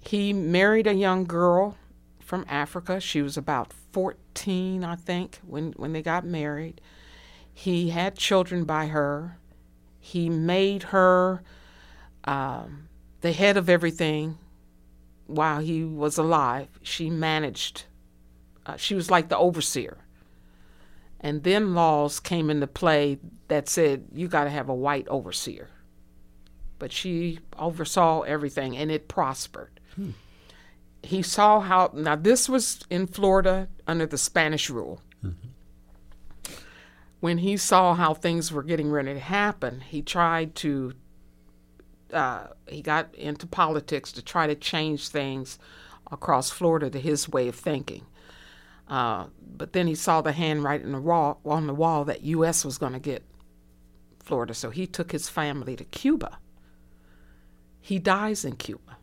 he 0.03 0.35
married 0.35 0.87
a 0.87 0.93
young 0.93 1.25
girl 1.25 1.79
from 2.21 2.45
Africa. 2.51 3.01
She 3.01 3.23
was 3.23 3.39
about 3.39 3.73
14, 3.93 4.85
I 4.85 4.95
think, 4.95 5.39
when, 5.47 5.73
when 5.79 5.95
they 5.95 6.03
got 6.03 6.23
married. 6.23 6.83
He 7.51 7.89
had 7.89 8.15
children 8.15 8.65
by 8.65 8.89
her. 8.89 9.39
He 9.99 10.29
made 10.29 10.83
her 10.83 11.43
um, 12.25 12.89
the 13.23 13.33
head 13.33 13.57
of 13.57 13.71
everything 13.71 14.37
while 15.29 15.61
he 15.61 15.85
was 15.85 16.19
alive. 16.19 16.69
She 16.83 17.09
managed, 17.09 17.85
uh, 18.67 18.77
she 18.77 18.97
was 18.97 19.11
like 19.11 19.29
the 19.29 19.39
overseer. 19.39 19.99
And 21.21 21.45
then 21.45 21.75
laws 21.75 22.19
came 22.19 22.51
into 22.51 22.67
play 22.67 23.19
that 23.47 23.69
said 23.69 24.07
you 24.13 24.27
got 24.29 24.45
to 24.45 24.51
have 24.51 24.69
a 24.69 24.75
white 24.75 25.07
overseer. 25.09 25.69
But 26.81 26.93
she 26.93 27.39
oversaw 27.57 28.23
everything 28.23 28.77
and 28.77 28.91
it 28.91 29.09
prospered 29.09 29.79
he 31.03 31.23
saw 31.23 31.61
how 31.61 31.91
now 31.95 32.17
this 32.17 32.49
was 32.49 32.81
in 32.91 33.07
Florida 33.07 33.69
under 33.87 34.07
the 34.07 34.19
Spanish 34.19 34.69
rule. 34.69 35.01
When 37.21 37.39
he 37.39 37.57
saw 37.57 37.95
how 37.95 38.15
things 38.15 38.53
were 38.53 38.63
getting 38.63 38.91
ready 38.91 39.15
to 39.15 39.21
happen, 39.21 39.81
he 39.81 40.03
tried 40.03 40.55
to 40.57 40.93
uh, 42.13 42.49
he 42.69 42.83
got 42.83 43.15
into 43.15 43.47
politics 43.47 44.13
to 44.13 44.23
try 44.23 44.47
to 44.47 44.55
change 44.55 45.09
things 45.09 45.59
across 46.11 46.51
Florida 46.51 46.91
to 46.91 47.01
his 47.01 47.29
way 47.29 47.49
of 47.49 47.55
thinking. 47.55 48.07
Uh, 48.89 49.27
but 49.57 49.73
then 49.73 49.87
he 49.87 49.95
saw 49.95 50.21
the 50.21 50.33
handwriting 50.33 50.87
on 50.87 50.93
the 50.93 51.01
wall, 51.01 51.41
on 51.45 51.67
the 51.67 51.75
wall 51.75 52.05
that 52.05 52.23
U.S. 52.23 52.65
was 52.65 52.79
going 52.79 52.95
to 52.95 52.99
get 52.99 53.23
Florida, 54.19 54.55
so 54.55 54.71
he 54.71 54.87
took 54.87 55.13
his 55.13 55.29
family 55.29 55.77
to 55.77 55.85
Cuba. 55.85 56.39
He 57.81 57.99
dies 57.99 58.45
in 58.45 58.57
Cuba. 58.57 58.97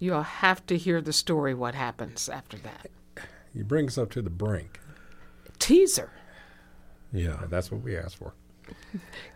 You'll 0.00 0.22
have 0.22 0.66
to 0.66 0.76
hear 0.76 1.00
the 1.00 1.12
story 1.12 1.54
what 1.54 1.74
happens 1.74 2.28
after 2.28 2.56
that. 2.58 2.90
You 3.54 3.64
bring 3.64 3.86
us 3.86 3.98
up 3.98 4.10
to 4.12 4.22
the 4.22 4.30
brink. 4.30 4.80
Teaser. 5.58 6.10
Yeah. 7.12 7.44
That's 7.48 7.70
what 7.70 7.82
we 7.82 7.96
asked 7.96 8.16
for. 8.16 8.34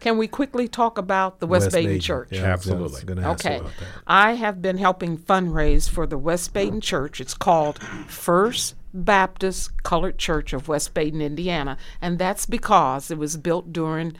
Can 0.01 0.19
we 0.19 0.29
quickly 0.29 0.69
talk 0.69 0.99
about 0.99 1.41
the 1.41 1.47
West, 1.47 1.73
Baden, 1.73 1.91
Baden. 1.91 2.01
Church? 2.01 2.29
Yeah, 2.31 2.39
I 2.39 2.41
was- 2.43 2.69
I 2.69 2.73
Absolutely. 2.73 3.03
gonna 3.05 3.29
ask 3.29 3.45
you 3.45 3.51
Okay. 3.51 3.67
I 4.07 4.33
have 4.35 4.61
been 4.63 4.79
helping 4.79 5.17
fundraise 5.19 5.89
for 5.89 6.07
the 6.07 6.19
West 6.19 6.53
Baden 6.53 6.81
Church. 6.81 7.21
It's 7.21 7.35
called 7.35 7.79
First 8.07 8.75
Baptist 8.93 9.83
Colored 9.83 10.19
Church 10.19 10.53
of 10.53 10.69
West 10.69 10.95
Baden, 10.95 11.21
Indiana. 11.21 11.77
And 12.01 12.19
that's 12.19 12.47
because 12.47 13.11
it 13.11 13.19
was 13.19 13.37
built 13.37 13.73
during 13.73 14.17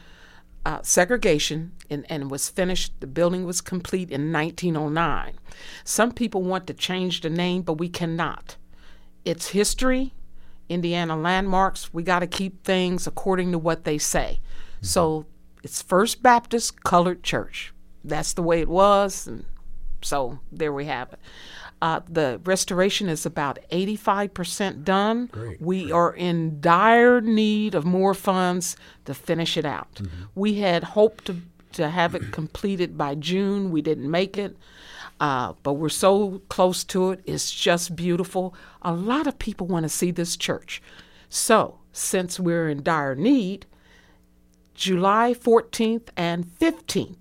uh, 0.65 0.81
segregation 0.83 1.71
and, 1.89 2.05
and 2.09 2.29
was 2.29 2.49
finished, 2.49 2.93
the 2.99 3.07
building 3.07 3.45
was 3.45 3.61
complete 3.61 4.11
in 4.11 4.33
1909. 4.33 5.35
Some 5.85 6.11
people 6.11 6.43
want 6.43 6.67
to 6.67 6.75
change 6.75 7.21
the 7.21 7.31
name, 7.31 7.63
but 7.63 7.75
we 7.75 7.89
cannot. 7.89 8.57
It's 9.25 9.51
history, 9.51 10.13
Indiana 10.69 11.17
landmarks. 11.17 11.95
We 11.95 12.03
got 12.03 12.19
to 12.19 12.27
keep 12.27 12.65
things 12.65 13.07
according 13.07 13.53
to 13.53 13.59
what 13.59 13.85
they 13.85 13.97
say. 13.99 14.41
So 14.81 15.27
it's 15.63 15.83
First 15.83 16.23
Baptist 16.23 16.83
Colored 16.85 17.23
Church. 17.23 17.73
That's 18.05 18.35
the 18.35 18.43
way 18.43 18.61
it 18.61 18.69
was, 18.69 19.27
and 19.27 19.45
so 20.03 20.39
there 20.53 20.73
we 20.73 20.85
have 20.85 21.13
it. 21.13 21.19
Uh, 21.83 22.01
the 22.09 22.41
restoration 22.45 23.09
is 23.09 23.27
about 23.27 23.59
85% 23.71 24.85
done. 24.85 25.27
Great, 25.27 25.61
we 25.61 25.93
are 25.93 26.15
in 26.15 26.61
dire 26.61 27.21
need 27.21 27.75
of 27.75 27.85
more 27.85 28.15
funds 28.15 28.77
to 29.05 29.13
finish 29.13 29.57
it 29.57 29.67
out. 29.67 30.01
We 30.35 30.55
had 30.55 30.85
hoped 30.85 31.27
to, 31.27 31.37
to 31.73 31.91
have 31.91 32.15
it 32.15 32.33
completed 32.33 32.97
by 32.97 33.15
June. 33.17 33.71
We 33.71 33.83
didn't 33.83 34.11
make 34.11 34.39
it, 34.39 34.57
uh, 35.21 35.53
but 35.63 35.75
we're 35.75 35.89
so 35.91 36.41
close 36.49 36.83
to 36.85 37.11
it. 37.11 37.21
It's 37.27 37.51
just 37.51 37.95
beautiful. 37.95 38.55
A 38.83 38.95
lot 38.95 39.27
of 39.27 39.39
people 39.39 39.67
want 39.67 39.83
to 39.83 39.91
see 39.91 40.11
this 40.11 40.37
church. 40.37 40.81
So, 41.29 41.79
since 41.93 42.39
we're 42.39 42.69
in 42.69 42.83
dire 42.83 43.15
need, 43.17 43.67
July 44.77 45.33
14th 45.33 46.09
and 46.19 46.45
15th, 46.45 47.17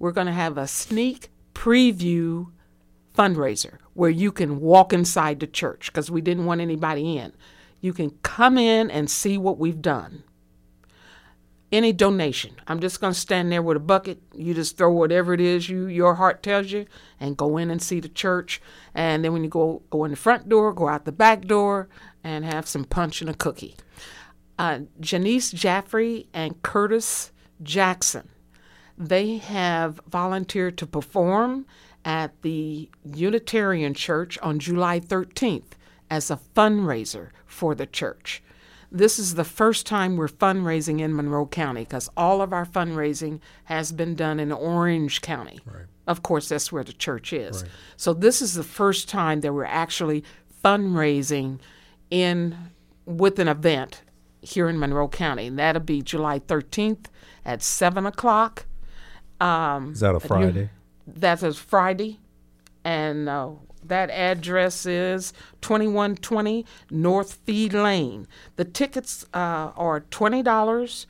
we're 0.00 0.10
going 0.10 0.26
to 0.26 0.32
have 0.32 0.58
a 0.58 0.66
sneak 0.66 1.30
preview 1.54 2.50
fundraiser 3.16 3.78
where 3.94 4.10
you 4.10 4.32
can 4.32 4.60
walk 4.60 4.92
inside 4.92 5.38
the 5.38 5.46
church 5.46 5.86
because 5.86 6.10
we 6.10 6.20
didn't 6.20 6.46
want 6.46 6.60
anybody 6.60 7.16
in. 7.16 7.32
You 7.80 7.92
can 7.92 8.10
come 8.22 8.58
in 8.58 8.90
and 8.90 9.08
see 9.08 9.38
what 9.38 9.58
we've 9.58 9.80
done. 9.80 10.24
Any 11.70 11.92
donation, 11.92 12.56
I'm 12.66 12.80
just 12.80 13.00
going 13.00 13.12
to 13.12 13.18
stand 13.18 13.52
there 13.52 13.62
with 13.62 13.76
a 13.76 13.80
bucket. 13.80 14.20
You 14.34 14.52
just 14.52 14.76
throw 14.76 14.90
whatever 14.90 15.32
it 15.32 15.40
is 15.40 15.68
you 15.68 15.86
your 15.86 16.16
heart 16.16 16.42
tells 16.42 16.72
you, 16.72 16.86
and 17.20 17.36
go 17.36 17.58
in 17.58 17.70
and 17.70 17.80
see 17.80 18.00
the 18.00 18.08
church. 18.08 18.60
And 18.92 19.24
then 19.24 19.32
when 19.32 19.44
you 19.44 19.50
go 19.50 19.82
go 19.88 20.04
in 20.04 20.10
the 20.10 20.16
front 20.16 20.48
door, 20.48 20.72
go 20.72 20.88
out 20.88 21.04
the 21.04 21.12
back 21.12 21.42
door, 21.42 21.88
and 22.24 22.44
have 22.44 22.66
some 22.66 22.84
punch 22.84 23.20
and 23.20 23.30
a 23.30 23.34
cookie. 23.34 23.76
Uh, 24.60 24.80
Janice 25.00 25.50
Jaffrey 25.52 26.26
and 26.34 26.60
Curtis 26.60 27.32
Jackson 27.62 28.28
they 29.00 29.38
have 29.38 29.98
volunteered 30.06 30.76
to 30.76 30.86
perform 30.86 31.64
at 32.04 32.42
the 32.42 32.90
Unitarian 33.02 33.94
Church 33.94 34.38
on 34.42 34.58
July 34.58 35.00
13th 35.00 35.72
as 36.10 36.30
a 36.30 36.38
fundraiser 36.54 37.30
for 37.46 37.74
the 37.74 37.86
church. 37.86 38.42
This 38.92 39.18
is 39.18 39.36
the 39.36 39.44
first 39.44 39.86
time 39.86 40.16
we're 40.16 40.28
fundraising 40.28 41.00
in 41.00 41.16
Monroe 41.16 41.46
County 41.46 41.84
because 41.84 42.10
all 42.14 42.42
of 42.42 42.52
our 42.52 42.66
fundraising 42.66 43.40
has 43.64 43.90
been 43.92 44.14
done 44.14 44.38
in 44.38 44.52
Orange 44.52 45.22
County. 45.22 45.60
Right. 45.64 45.86
Of 46.06 46.22
course, 46.22 46.50
that's 46.50 46.70
where 46.70 46.84
the 46.84 46.92
church 46.92 47.32
is. 47.32 47.64
So 47.96 48.12
this 48.12 48.42
is 48.42 48.54
the 48.54 48.64
first 48.64 49.08
time 49.08 49.40
that 49.40 49.54
we're 49.54 49.64
actually 49.64 50.24
fundraising 50.62 51.60
in 52.10 52.56
with 53.06 53.38
an 53.38 53.48
event 53.48 54.02
here 54.42 54.68
in 54.68 54.78
Monroe 54.78 55.08
County. 55.08 55.46
And 55.46 55.58
that'll 55.58 55.82
be 55.82 56.02
July 56.02 56.38
13th 56.40 57.06
at 57.44 57.62
7 57.62 58.06
o'clock. 58.06 58.66
Um, 59.40 59.92
Is 59.92 60.00
that 60.00 60.14
a 60.14 60.20
Friday? 60.20 60.70
That's 61.06 61.42
a 61.42 61.52
Friday. 61.54 62.18
And 62.84 63.28
uh, 63.28 63.50
that 63.84 64.10
address 64.10 64.86
is 64.86 65.32
2120 65.60 66.64
North 66.90 67.38
Fee 67.44 67.68
Lane. 67.68 68.26
The 68.56 68.64
tickets 68.64 69.24
uh, 69.34 69.72
are 69.76 70.00
$20 70.00 71.06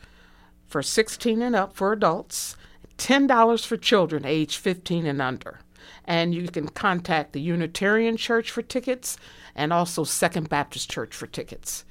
for 0.67 0.83
16 0.83 1.43
and 1.43 1.57
up 1.57 1.75
for 1.75 1.93
adults, 1.93 2.57
$10 2.99 3.67
for 3.67 3.77
children 3.77 4.25
age 4.25 4.57
15 4.57 5.07
and 5.07 5.21
under. 5.21 5.61
And 6.05 6.35
you 6.35 6.49
can 6.49 6.69
contact 6.69 7.33
the 7.33 7.41
Unitarian 7.41 8.17
Church 8.17 8.51
for 8.51 8.63
tickets 8.63 9.17
and 9.55 9.73
also 9.73 10.05
Second 10.05 10.49
Baptist 10.49 10.91
Church 10.91 11.15
for 11.15 11.27
tickets. 11.27 11.85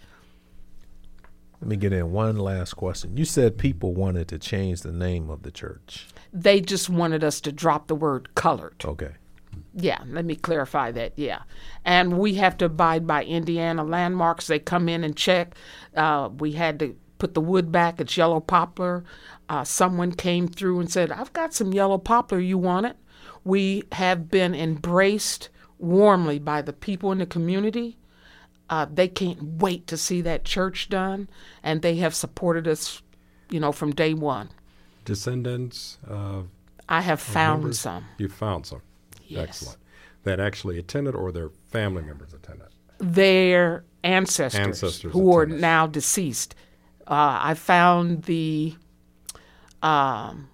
Let 1.62 1.68
me 1.68 1.76
get 1.76 1.92
in 1.92 2.12
one 2.12 2.38
last 2.38 2.74
question. 2.76 3.18
You 3.18 3.26
said 3.26 3.58
people 3.58 3.94
wanted 3.94 4.28
to 4.30 4.40
change 4.40 4.82
the 4.82 4.94
name 4.94 5.30
of 5.30 5.44
the 5.44 5.52
church. 5.52 6.08
They 6.32 6.62
just 6.62 6.90
wanted 6.90 7.24
us 7.24 7.42
to 7.42 7.52
drop 7.52 7.88
the 7.88 7.96
word 7.96 8.34
colored. 8.36 8.84
Okay. 8.86 9.12
Yeah, 9.74 10.00
let 10.08 10.26
me 10.26 10.36
clarify 10.36 10.92
that. 10.92 11.14
Yeah. 11.18 11.40
And 11.84 12.18
we 12.18 12.36
have 12.36 12.58
to 12.58 12.66
abide 12.66 13.06
by 13.06 13.24
Indiana 13.26 13.84
landmarks. 13.84 14.48
They 14.48 14.60
come 14.60 14.88
in 14.88 15.04
and 15.04 15.16
check. 15.16 15.56
Uh, 15.96 16.30
we 16.38 16.54
had 16.54 16.80
to 16.80 16.96
put 17.18 17.34
the 17.34 17.42
wood 17.42 17.72
back. 17.72 18.00
It's 18.00 18.16
yellow 18.16 18.40
poplar. 18.40 19.04
Uh, 19.50 19.64
someone 19.64 20.14
came 20.14 20.48
through 20.48 20.80
and 20.80 20.92
said, 20.92 21.12
I've 21.12 21.34
got 21.34 21.54
some 21.54 21.74
yellow 21.74 21.98
poplar. 21.98 22.40
You 22.40 22.58
want 22.58 22.86
it? 22.86 22.96
We 23.44 23.84
have 23.92 24.30
been 24.32 24.56
embraced 24.56 25.50
warmly 25.78 26.40
by 26.40 26.62
the 26.62 26.74
people 26.74 27.12
in 27.12 27.20
the 27.20 27.26
community. 27.26 27.99
Uh, 28.70 28.86
they 28.92 29.08
can't 29.08 29.42
wait 29.42 29.88
to 29.88 29.98
see 29.98 30.22
that 30.22 30.46
church 30.46 30.90
done, 30.90 31.28
and 31.64 31.82
they 31.82 31.96
have 31.96 32.14
supported 32.14 32.68
us, 32.68 33.02
you 33.50 33.60
know, 33.60 33.72
from 33.72 33.92
day 33.92 34.14
one. 34.14 34.50
Descendants 35.06 35.98
of 36.08 36.50
I 36.88 37.02
have 37.02 37.20
found 37.20 37.62
members? 37.62 37.80
some. 37.80 38.06
You 38.18 38.30
found 38.30 38.68
some. 38.68 38.82
Yes. 39.26 39.50
Excellent. 39.50 39.78
That 40.24 40.40
actually 40.40 40.78
attended 40.78 41.16
or 41.16 41.32
their 41.32 41.50
family 41.72 42.04
members 42.04 42.34
attended. 42.34 42.68
their 43.00 43.86
ancestors, 44.04 44.60
Ancestors 44.60 45.14
who 45.14 45.36
are 45.36 45.46
now 45.46 45.88
deceased. 45.88 46.54
Uh, 47.08 47.40
I 47.42 47.54
found 47.56 48.24
the 48.24 48.76
um, 49.82 50.50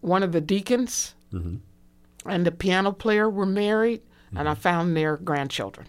one 0.00 0.22
of 0.22 0.32
the 0.32 0.40
deacons 0.40 1.14
and 1.32 2.46
the 2.46 2.50
piano 2.50 2.92
player 2.92 3.28
were 3.28 3.46
married, 3.46 4.00
and 4.34 4.48
I 4.48 4.54
found 4.54 4.96
their 4.96 5.16
grandchildren 5.18 5.86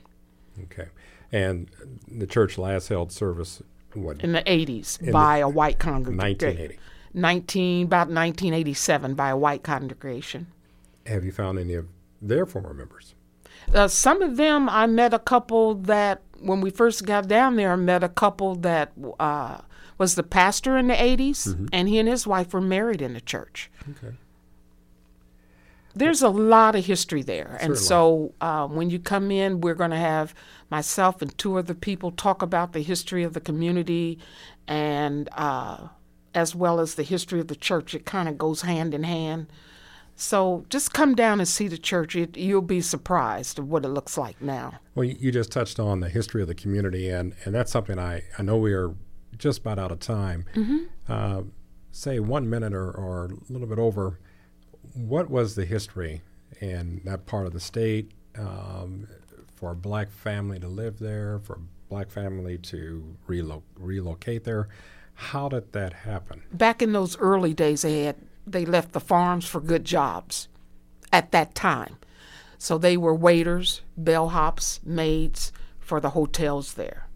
Okay. 0.63 0.87
And 1.31 1.69
the 2.07 2.27
church 2.27 2.57
last 2.57 2.87
held 2.87 3.11
service, 3.11 3.61
what, 3.93 4.21
in 4.21 4.31
the 4.31 4.43
80s 4.43 5.01
In 5.01 5.11
by 5.11 5.37
a 5.37 5.49
white 5.49 5.79
congregation. 5.79 6.17
1980? 6.17 6.79
19, 7.13 7.85
about 7.85 8.07
1987 8.09 9.15
by 9.15 9.29
a 9.29 9.37
white 9.37 9.63
congregation. 9.63 10.47
Have 11.05 11.23
you 11.23 11.31
found 11.31 11.57
any 11.59 11.73
of 11.73 11.87
their 12.21 12.45
former 12.45 12.73
members? 12.73 13.15
Uh, 13.73 13.87
some 13.87 14.21
of 14.21 14.37
them, 14.37 14.69
I 14.69 14.85
met 14.87 15.13
a 15.13 15.19
couple 15.19 15.75
that, 15.75 16.21
when 16.39 16.61
we 16.61 16.69
first 16.69 17.05
got 17.05 17.27
down 17.27 17.55
there, 17.55 17.73
I 17.73 17.75
met 17.75 18.03
a 18.03 18.09
couple 18.09 18.55
that 18.57 18.93
uh, 19.19 19.59
was 19.97 20.15
the 20.15 20.23
pastor 20.23 20.77
in 20.77 20.87
the 20.87 20.93
80s, 20.93 21.69
and 21.73 21.89
he 21.89 21.97
and 21.97 22.07
his 22.07 22.27
wife 22.27 22.53
were 22.53 22.61
married 22.61 23.01
in 23.01 23.13
the 23.13 23.21
church. 23.21 23.69
Okay. 23.89 24.15
There's 25.97 26.21
a 26.21 26.29
lot 26.29 26.75
of 26.75 26.85
history 26.85 27.21
there. 27.23 27.57
And 27.59 27.77
so 27.77 28.33
uh, 28.41 28.67
when 28.67 28.89
you 28.89 28.99
come 28.99 29.31
in, 29.31 29.61
we're 29.61 29.75
going 29.75 29.91
to 29.91 29.97
have 29.97 30.33
myself 30.69 31.21
and 31.21 31.35
two 31.37 31.57
other 31.57 31.73
people 31.73 32.11
talk 32.11 32.41
about 32.41 32.73
the 32.73 32.81
history 32.81 33.23
of 33.23 33.33
the 33.33 33.39
community 33.41 34.19
and 34.67 35.29
uh, 35.33 35.87
as 36.33 36.53
well 36.53 36.79
as 36.79 36.95
the 36.95 37.03
history 37.03 37.39
of 37.39 37.47
the 37.47 37.55
church. 37.55 37.95
It 37.95 38.05
kind 38.05 38.29
of 38.29 38.37
goes 38.37 38.61
hand 38.61 38.93
in 38.93 39.03
hand. 39.03 39.47
So 40.15 40.65
just 40.69 40.93
come 40.93 41.13
down 41.13 41.39
and 41.39 41.47
see 41.47 41.67
the 41.67 41.77
church. 41.77 42.15
It, 42.15 42.35
you'll 42.37 42.61
be 42.63 42.81
surprised 42.81 43.59
at 43.59 43.65
what 43.65 43.85
it 43.85 43.89
looks 43.89 44.17
like 44.17 44.41
now. 44.41 44.79
Well, 44.95 45.03
you 45.05 45.31
just 45.31 45.51
touched 45.51 45.79
on 45.79 45.99
the 45.99 46.09
history 46.09 46.41
of 46.41 46.47
the 46.47 46.55
community, 46.55 47.09
and, 47.09 47.35
and 47.45 47.53
that's 47.53 47.71
something 47.71 47.99
I, 47.99 48.23
I 48.37 48.41
know 48.41 48.57
we 48.57 48.73
are 48.73 48.95
just 49.37 49.59
about 49.59 49.77
out 49.77 49.91
of 49.91 49.99
time. 49.99 50.45
Uh, 51.07 51.43
say 51.91 52.19
one 52.19 52.49
minute 52.49 52.73
or, 52.73 52.89
or 52.91 53.25
a 53.25 53.53
little 53.53 53.67
bit 53.67 53.77
over, 53.77 54.19
what 54.97 55.29
was 55.29 55.55
the 55.55 55.65
history 55.65 56.21
in 56.59 57.01
that 57.05 57.25
part 57.25 57.45
of 57.45 57.53
the 57.53 57.59
state 57.59 58.11
um, 58.37 59.07
for 59.55 59.71
a 59.71 59.75
black 59.75 60.09
family 60.09 60.59
to 60.59 60.67
live 60.67 60.99
there, 60.99 61.39
for 61.39 61.53
a 61.53 61.59
black 61.89 62.09
family 62.09 62.57
to 62.57 63.15
relo- 63.27 63.61
relocate 63.77 64.43
there? 64.43 64.67
How 65.13 65.49
did 65.49 65.71
that 65.73 65.93
happen? 65.93 66.43
back 66.51 66.81
in 66.81 66.93
those 66.93 67.17
early 67.17 67.53
days 67.53 67.81
they 67.81 68.03
had 68.03 68.15
they 68.45 68.65
left 68.65 68.93
the 68.93 68.99
farms 68.99 69.45
for 69.45 69.59
good 69.59 69.83
jobs 69.83 70.47
at 71.11 71.31
that 71.31 71.53
time 71.55 71.97
so 72.57 72.77
they 72.77 72.95
were 72.95 73.13
waiters 73.13 73.81
bellhops 74.01 74.79
maids 74.85 75.51
for 75.79 75.99
the 75.99 76.11
hotels 76.11 76.73
there 76.75 77.07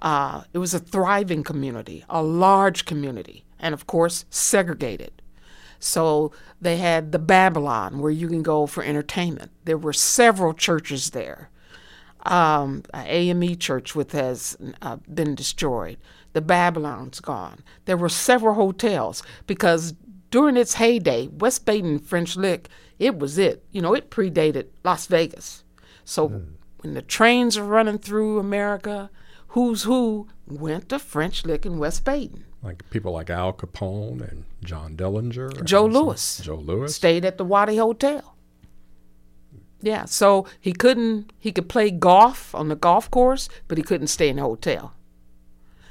uh, 0.00 0.42
it 0.52 0.58
was 0.58 0.74
a 0.74 0.78
thriving 0.78 1.44
community 1.44 2.04
a 2.08 2.22
large 2.22 2.84
community 2.84 3.44
and 3.60 3.74
of 3.74 3.86
course 3.86 4.24
segregated 4.30 5.21
so 5.82 6.30
they 6.60 6.76
had 6.76 7.12
the 7.12 7.18
babylon 7.18 7.98
where 7.98 8.10
you 8.10 8.28
can 8.28 8.42
go 8.42 8.66
for 8.66 8.82
entertainment 8.82 9.50
there 9.64 9.78
were 9.78 9.92
several 9.92 10.52
churches 10.52 11.10
there 11.10 11.50
um, 12.24 12.82
AME 12.94 13.56
church 13.56 13.94
which 13.94 14.12
has 14.12 14.56
uh, 14.80 14.96
been 15.12 15.34
destroyed. 15.34 15.98
the 16.34 16.40
Babylon's 16.40 17.20
gone. 17.20 17.62
There 17.84 17.96
were 17.96 18.08
several 18.08 18.54
hotels 18.54 19.22
because 19.46 19.94
during 20.30 20.56
its 20.56 20.74
heyday, 20.74 21.28
West 21.28 21.66
Baden 21.66 21.98
French 21.98 22.36
Lick, 22.36 22.68
it 22.98 23.18
was 23.18 23.38
it. 23.38 23.64
You 23.70 23.82
know, 23.82 23.94
it 23.94 24.10
predated 24.10 24.68
Las 24.82 25.06
Vegas. 25.06 25.62
So 26.04 26.28
mm. 26.28 26.46
when 26.78 26.94
the 26.94 27.02
trains 27.02 27.58
are 27.58 27.64
running 27.64 27.98
through 27.98 28.38
America, 28.38 29.10
who's 29.48 29.82
who 29.82 30.28
went 30.46 30.88
to 30.88 30.98
French 30.98 31.44
Lick 31.44 31.66
in 31.66 31.78
West 31.78 32.04
Baden. 32.04 32.46
Like 32.62 32.88
people 32.90 33.12
like 33.12 33.28
Al 33.28 33.52
Capone 33.52 34.28
and 34.30 34.44
John 34.62 34.96
Dillinger. 34.96 35.64
Joe 35.64 35.84
Louis. 35.84 36.40
Joe 36.42 36.56
Louis 36.56 36.94
Stayed 36.94 37.24
at 37.24 37.38
the 37.38 37.44
Waddy 37.44 37.76
Hotel. 37.76 38.36
Yeah, 39.80 40.04
so 40.04 40.46
he 40.60 40.72
couldn't, 40.72 41.32
he 41.40 41.50
could 41.50 41.68
play 41.68 41.90
golf 41.90 42.54
on 42.54 42.68
the 42.68 42.76
golf 42.76 43.10
course, 43.10 43.48
but 43.66 43.78
he 43.78 43.82
couldn't 43.82 44.06
stay 44.06 44.28
in 44.28 44.36
the 44.36 44.42
hotel. 44.42 44.94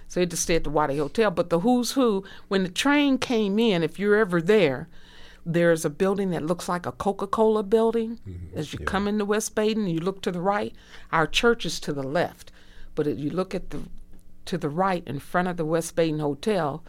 So 0.08 0.20
he 0.20 0.24
had 0.24 0.32
to 0.32 0.38
stay 0.38 0.56
at 0.56 0.64
the 0.64 0.70
Waddy 0.70 0.98
Hotel. 0.98 1.30
But 1.30 1.50
the 1.50 1.60
who's 1.60 1.92
who, 1.92 2.24
when 2.48 2.64
the 2.64 2.70
train 2.70 3.18
came 3.18 3.60
in, 3.60 3.84
if 3.84 4.00
you're 4.00 4.16
ever 4.16 4.42
there, 4.42 4.88
there's 5.46 5.84
a 5.84 5.90
building 5.90 6.30
that 6.32 6.46
looks 6.46 6.70
like 6.70 6.86
a 6.86 6.92
Coca 6.92 7.28
Cola 7.28 7.64
building. 7.64 8.20
Mm-hmm. 8.28 8.58
As 8.58 8.74
you 8.74 8.80
yeah. 8.82 8.86
come 8.86 9.08
into 9.08 9.26
West 9.26 9.56
Baden, 9.56 9.88
you 9.88 10.00
look 10.00 10.22
to 10.22 10.32
the 10.32 10.42
right. 10.42 10.74
Our 11.12 11.28
church 11.28 11.66
is 11.66 11.80
to 11.82 11.94
the 11.94 12.04
left. 12.04 12.52
But 12.96 13.08
if 13.08 13.20
you 13.20 13.30
look 13.30 13.56
at 13.56 13.70
the 13.72 13.84
to 14.46 14.58
the 14.58 14.70
right 14.70 15.04
in 15.06 15.20
front 15.20 15.48
of 15.48 15.58
the 15.58 15.66
West 15.66 15.96
Baden 15.96 16.20
Hotel, 16.20 16.84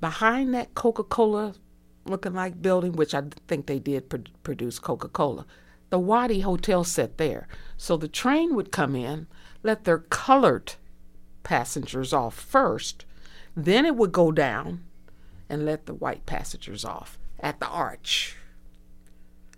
behind 0.00 0.54
that 0.54 0.74
Coca 0.74 1.04
Cola 1.04 1.54
looking 2.06 2.34
like 2.34 2.60
building, 2.60 2.92
which 2.92 3.14
I 3.14 3.22
think 3.48 3.66
they 3.66 3.78
did 3.78 4.08
pr- 4.08 4.16
produce 4.42 4.78
Coca 4.78 5.08
Cola, 5.08 5.46
the 5.90 5.98
Waddy 5.98 6.40
Hotel 6.40 6.84
set 6.84 7.18
there. 7.18 7.48
So 7.76 7.96
the 7.96 8.08
train 8.08 8.54
would 8.54 8.72
come 8.72 8.94
in, 8.94 9.26
let 9.62 9.84
their 9.84 9.98
colored 9.98 10.74
passengers 11.42 12.12
off 12.12 12.34
first. 12.34 13.04
Then 13.56 13.86
it 13.86 13.96
would 13.96 14.12
go 14.12 14.32
down 14.32 14.84
and 15.48 15.64
let 15.64 15.86
the 15.86 15.94
white 15.94 16.26
passengers 16.26 16.84
off 16.84 17.18
at 17.40 17.60
the 17.60 17.68
arch. 17.68 18.36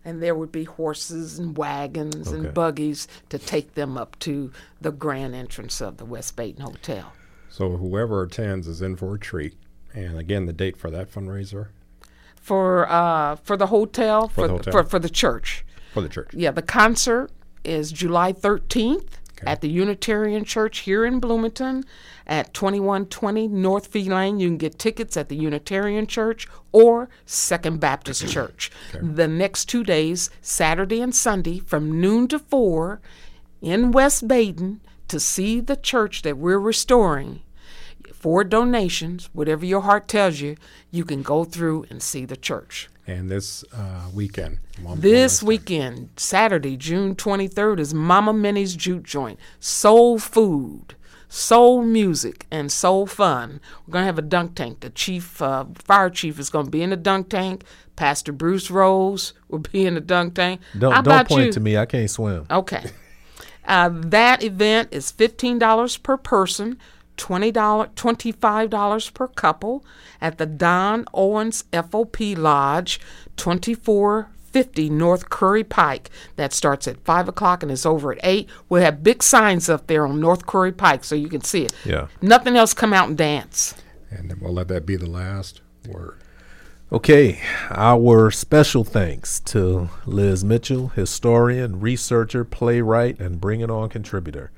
And 0.05 0.23
there 0.23 0.35
would 0.35 0.53
be 0.53 0.65
horses 0.65 1.39
and 1.39 1.57
wagons 1.57 2.29
okay. 2.29 2.37
and 2.37 2.55
buggies 2.55 3.09
to 3.31 3.39
take 3.39 3.75
them 3.75 3.97
up 3.97 4.17
to 4.21 4.53
the 4.81 4.93
grand 4.93 5.35
entrance 5.35 5.81
of 5.81 5.97
the 5.97 6.05
West 6.05 6.37
Baden 6.37 6.63
Hotel. 6.63 7.13
So 7.57 7.79
whoever 7.79 8.23
attends 8.23 8.69
is 8.69 8.83
in 8.83 8.97
for 8.97 9.15
a 9.15 9.19
treat. 9.19 9.55
And 9.95 10.19
again, 10.19 10.45
the 10.45 10.53
date 10.53 10.77
for 10.77 10.91
that 10.91 11.11
fundraiser? 11.11 11.69
For 12.35 12.87
uh, 12.87 13.37
for 13.37 13.57
the 13.57 13.69
hotel, 13.69 14.29
for, 14.29 14.35
for 14.35 14.47
the 14.47 14.53
hotel. 14.53 14.73
For, 14.73 14.85
for 14.85 14.99
the 14.99 15.09
church. 15.09 15.65
For 15.95 16.03
the 16.03 16.11
church. 16.11 16.35
Yeah, 16.35 16.51
the 16.51 16.61
concert 16.61 17.31
is 17.65 17.93
July 17.93 18.35
13th 18.35 18.97
okay. 18.99 19.47
at 19.47 19.63
the 19.63 19.71
Unitarian 19.71 20.45
Church 20.45 20.81
here 20.81 21.07
in 21.07 21.19
Bloomington 21.19 21.87
at 22.27 22.53
2120 22.53 23.49
North 23.49 23.87
Fee 23.87 24.11
Lane. 24.11 24.39
You 24.39 24.49
can 24.49 24.59
get 24.59 24.79
tickets 24.79 25.17
at 25.17 25.31
the 25.31 25.37
Unitarian 25.37 26.07
Church 26.07 26.47
or 26.73 27.09
Second 27.25 27.81
Baptist 27.81 28.29
Church. 28.29 28.71
Okay. 28.95 28.99
The 29.03 29.29
next 29.29 29.65
two 29.65 29.83
days, 29.83 30.29
Saturday 30.43 31.01
and 31.01 31.15
Sunday, 31.15 31.61
from 31.61 32.03
noon 32.03 32.29
to 32.29 32.39
4 32.39 33.01
in 33.63 33.93
West 33.93 34.29
Baden 34.29 34.83
to 35.09 35.19
see 35.19 35.61
the 35.61 35.77
church 35.77 36.21
that 36.21 36.37
we're 36.37 36.61
restoring. 36.61 37.41
For 38.13 38.45
donations, 38.45 39.29
whatever 39.33 39.65
your 39.65 39.83
heart 39.83 40.09
tells 40.09 40.41
you, 40.41 40.57
you 40.91 41.05
can 41.05 41.23
go 41.23 41.45
through 41.45 41.87
and 41.91 42.03
see 42.03 42.25
the 42.25 42.37
church. 42.37 42.89
And 43.07 43.31
this 43.31 43.65
uh, 43.73 44.09
weekend, 44.13 44.59
this 44.97 45.41
weekend, 45.41 46.11
Saturday, 46.17 46.77
June 46.77 47.15
23rd, 47.15 47.79
is 47.79 47.95
Mama 47.95 48.33
Minnie's 48.33 48.75
Juke 48.75 49.05
Joint. 49.05 49.39
Soul 49.61 50.19
food, 50.19 50.97
soul 51.29 51.83
music, 51.83 52.47
and 52.51 52.73
soul 52.73 53.07
fun. 53.07 53.61
We're 53.87 53.93
going 53.93 54.03
to 54.03 54.07
have 54.07 54.19
a 54.19 54.23
dunk 54.23 54.57
tank. 54.57 54.81
The 54.81 54.91
chief, 54.91 55.41
uh, 55.41 55.67
fire 55.75 56.11
chief, 56.11 56.41
is 56.41 56.51
going 56.51 56.65
to 56.65 56.71
be 56.71 56.83
in 56.83 56.91
the 56.91 56.97
dunk 56.97 57.29
tank. 57.29 57.63
Pastor 57.95 58.33
Bruce 58.33 58.73
Rose 58.73 59.35
will 59.49 59.61
be 59.61 59.87
in 59.87 59.95
the 59.95 60.01
dunk 60.01 60.35
tank. 60.35 60.61
Don't, 60.77 61.05
don't 61.05 61.29
point 61.29 61.47
you? 61.47 61.53
to 61.53 61.61
me. 61.61 61.77
I 61.77 61.87
can't 61.87 62.11
swim. 62.11 62.47
Okay. 62.51 62.91
Uh, 63.67 63.91
that 63.93 64.43
event 64.45 64.89
is 64.93 65.13
$15 65.13 66.03
per 66.03 66.17
person. 66.17 66.79
$20, 67.17 67.53
$25 67.53 69.15
per 69.15 69.29
couple 69.29 69.85
at 70.21 70.39
the 70.39 70.47
Don 70.47 71.05
Owens 71.13 71.65
FOP 71.73 72.37
Lodge, 72.37 73.01
2450 73.37 74.91
North 74.91 75.29
Curry 75.31 75.65
Pike. 75.65 76.11
That 76.37 76.53
starts 76.53 76.87
at 76.89 77.05
5 77.05 77.29
o'clock 77.29 77.63
and 77.63 77.73
is 77.73 77.87
over 77.87 78.13
at 78.13 78.21
8. 78.23 78.49
We'll 78.69 78.83
have 78.83 79.03
big 79.03 79.23
signs 79.23 79.69
up 79.69 79.87
there 79.87 80.07
on 80.07 80.21
North 80.21 80.47
Curry 80.47 80.73
Pike 80.73 81.05
so 81.05 81.15
you 81.15 81.29
can 81.29 81.43
see 81.43 81.65
it. 81.65 81.73
Yeah. 81.85 82.09
Nothing 82.23 82.57
else, 82.57 82.75
come 82.75 82.93
out 82.93 83.09
and 83.09 83.19
dance. 83.19 83.75
And 84.11 84.33
we'll 84.41 84.53
let 84.53 84.69
that 84.69 84.87
be 84.87 84.97
the 84.97 85.11
last 85.11 85.61
word. 85.89 86.21
Okay, 86.93 87.41
our 87.71 88.31
special 88.31 88.85
thanks 88.85 89.41
to 89.41 89.91
Liz 90.07 90.45
Mitchell, 90.45 90.89
historian, 90.89 91.81
researcher, 91.81 92.45
playwright, 92.45 93.19
and 93.19 93.41
Bring 93.41 93.61
It 93.61 93.73
On 93.73 93.89
contributor 93.89 94.53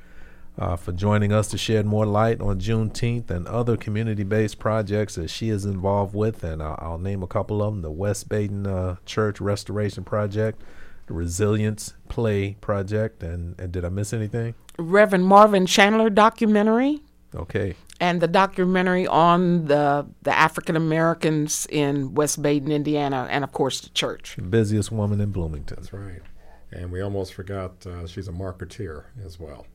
uh, 0.58 0.76
for 0.76 0.92
joining 0.92 1.32
us 1.32 1.48
to 1.48 1.58
shed 1.58 1.86
more 1.86 2.04
light 2.04 2.40
on 2.40 2.58
Juneteenth 2.58 3.30
and 3.30 3.46
other 3.46 3.76
community 3.76 4.24
based 4.24 4.58
projects 4.58 5.14
that 5.14 5.28
she 5.28 5.50
is 5.50 5.64
involved 5.64 6.14
with. 6.14 6.42
And 6.42 6.62
I'll, 6.62 6.78
I'll 6.80 6.98
name 6.98 7.22
a 7.22 7.26
couple 7.26 7.62
of 7.62 7.72
them 7.72 7.82
the 7.82 7.90
West 7.90 8.28
Baden 8.28 8.66
uh, 8.66 8.96
Church 9.06 9.40
Restoration 9.40 10.04
Project, 10.04 10.60
the 11.06 11.14
Resilience 11.14 11.94
Play 12.08 12.56
Project, 12.60 13.22
and, 13.22 13.58
and 13.60 13.72
did 13.72 13.84
I 13.84 13.88
miss 13.88 14.12
anything? 14.12 14.54
Reverend 14.78 15.26
Marvin 15.26 15.66
Chandler 15.66 16.10
documentary. 16.10 17.00
Okay. 17.34 17.74
And 18.00 18.20
the 18.20 18.28
documentary 18.28 19.06
on 19.06 19.66
the 19.66 20.06
the 20.22 20.36
African 20.36 20.76
Americans 20.76 21.66
in 21.68 22.14
West 22.14 22.40
Baden, 22.40 22.70
Indiana, 22.70 23.26
and 23.30 23.42
of 23.44 23.52
course 23.52 23.80
the 23.80 23.90
church. 23.90 24.36
The 24.36 24.42
busiest 24.42 24.92
woman 24.92 25.20
in 25.20 25.30
Bloomington. 25.30 25.76
That's 25.76 25.92
right. 25.92 26.22
And 26.70 26.92
we 26.92 27.00
almost 27.00 27.34
forgot 27.34 27.84
uh, 27.86 28.06
she's 28.06 28.28
a 28.28 28.32
marketeer 28.32 29.04
as 29.24 29.38
well. 29.38 29.66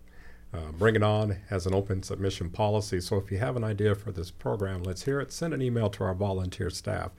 Uh, 0.53 0.71
Bring 0.71 0.95
It 0.95 1.03
On 1.03 1.37
has 1.49 1.65
an 1.65 1.73
open 1.73 2.03
submission 2.03 2.49
policy, 2.49 3.01
so 3.01 3.17
if 3.17 3.31
you 3.31 3.39
have 3.39 3.55
an 3.55 3.63
idea 3.63 3.95
for 3.95 4.11
this 4.11 4.29
program, 4.29 4.83
let's 4.83 5.05
hear 5.05 5.19
it. 5.19 5.31
Send 5.31 5.53
an 5.53 5.61
email 5.61 5.89
to 5.89 6.03
our 6.03 6.13
volunteer 6.13 6.69
staff. 6.69 7.11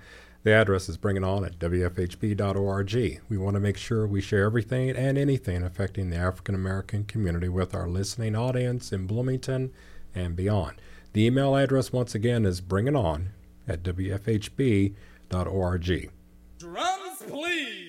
The 0.45 0.53
address 0.53 0.89
is 0.91 0.99
bringiton 0.99 1.47
at 1.47 1.59
wfhb.org. 1.59 3.21
We 3.29 3.39
want 3.39 3.55
to 3.55 3.61
make 3.61 3.79
sure 3.79 4.07
we 4.07 4.21
share 4.21 4.45
everything 4.45 4.91
and 4.91 5.17
anything 5.17 5.63
affecting 5.63 6.11
the 6.11 6.17
African 6.17 6.55
American 6.55 7.05
community 7.05 7.49
with 7.49 7.75
our 7.75 7.89
listening 7.89 8.37
audience 8.37 8.93
in 8.93 9.07
Bloomington 9.07 9.73
and 10.15 10.37
beyond. 10.37 10.75
The 11.15 11.25
email 11.25 11.57
address, 11.57 11.93
once 11.93 12.15
again, 12.15 12.45
is 12.45 12.61
bringiton 12.61 13.29
at 13.67 13.83
wfhb.org. 13.83 14.93
Drums, 16.59 17.23
please. 17.27 17.89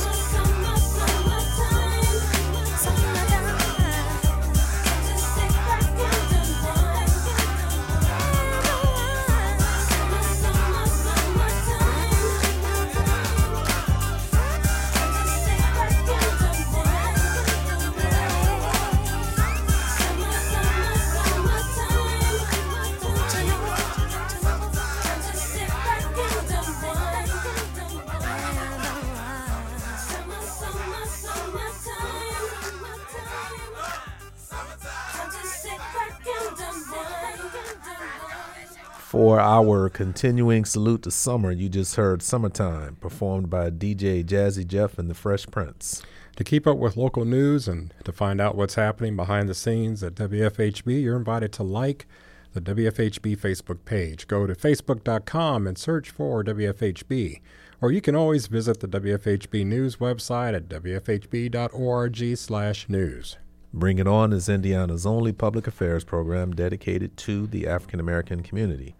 Our 39.61 39.89
continuing 39.89 40.65
salute 40.65 41.03
to 41.03 41.11
summer, 41.11 41.51
you 41.51 41.69
just 41.69 41.95
heard 41.95 42.21
Summertime, 42.23 42.95
performed 42.95 43.49
by 43.49 43.69
DJ 43.69 44.25
Jazzy 44.25 44.65
Jeff 44.65 44.97
and 44.97 45.07
the 45.07 45.13
Fresh 45.13 45.47
Prince. 45.51 46.01
To 46.37 46.43
keep 46.43 46.65
up 46.65 46.77
with 46.77 46.97
local 46.97 47.25
news 47.25 47.67
and 47.67 47.93
to 48.03 48.11
find 48.11 48.41
out 48.41 48.55
what's 48.55 48.73
happening 48.73 49.15
behind 49.15 49.47
the 49.47 49.53
scenes 49.53 50.01
at 50.01 50.15
WFHB, 50.15 51.03
you're 51.03 51.15
invited 51.15 51.51
to 51.53 51.63
like 51.63 52.07
the 52.53 52.61
WFHB 52.61 53.37
Facebook 53.37 53.85
page. 53.85 54.27
Go 54.27 54.47
to 54.47 54.55
facebook.com 54.55 55.67
and 55.67 55.77
search 55.77 56.09
for 56.09 56.43
WFHB. 56.43 57.41
Or 57.81 57.91
you 57.91 58.01
can 58.01 58.15
always 58.15 58.47
visit 58.47 58.79
the 58.79 58.87
WFHB 58.87 59.63
news 59.65 59.97
website 59.97 60.55
at 60.55 60.69
wfhb.org 60.69 62.37
slash 62.37 62.89
news. 62.89 63.37
Bring 63.73 63.99
It 63.99 64.07
On 64.07 64.33
is 64.33 64.49
Indiana's 64.49 65.05
only 65.05 65.31
public 65.31 65.67
affairs 65.67 66.03
program 66.03 66.51
dedicated 66.53 67.15
to 67.17 67.47
the 67.47 67.67
African 67.67 67.99
American 67.99 68.43
community. 68.43 68.95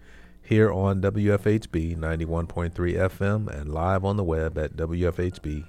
Here 0.51 0.69
on 0.69 1.01
WFHB 1.01 1.95
91.3 1.95 2.73
FM 2.73 3.47
and 3.47 3.73
live 3.73 4.03
on 4.03 4.17
the 4.17 4.23
web 4.25 4.57
at 4.57 4.75
WFHB.org. 4.75 5.63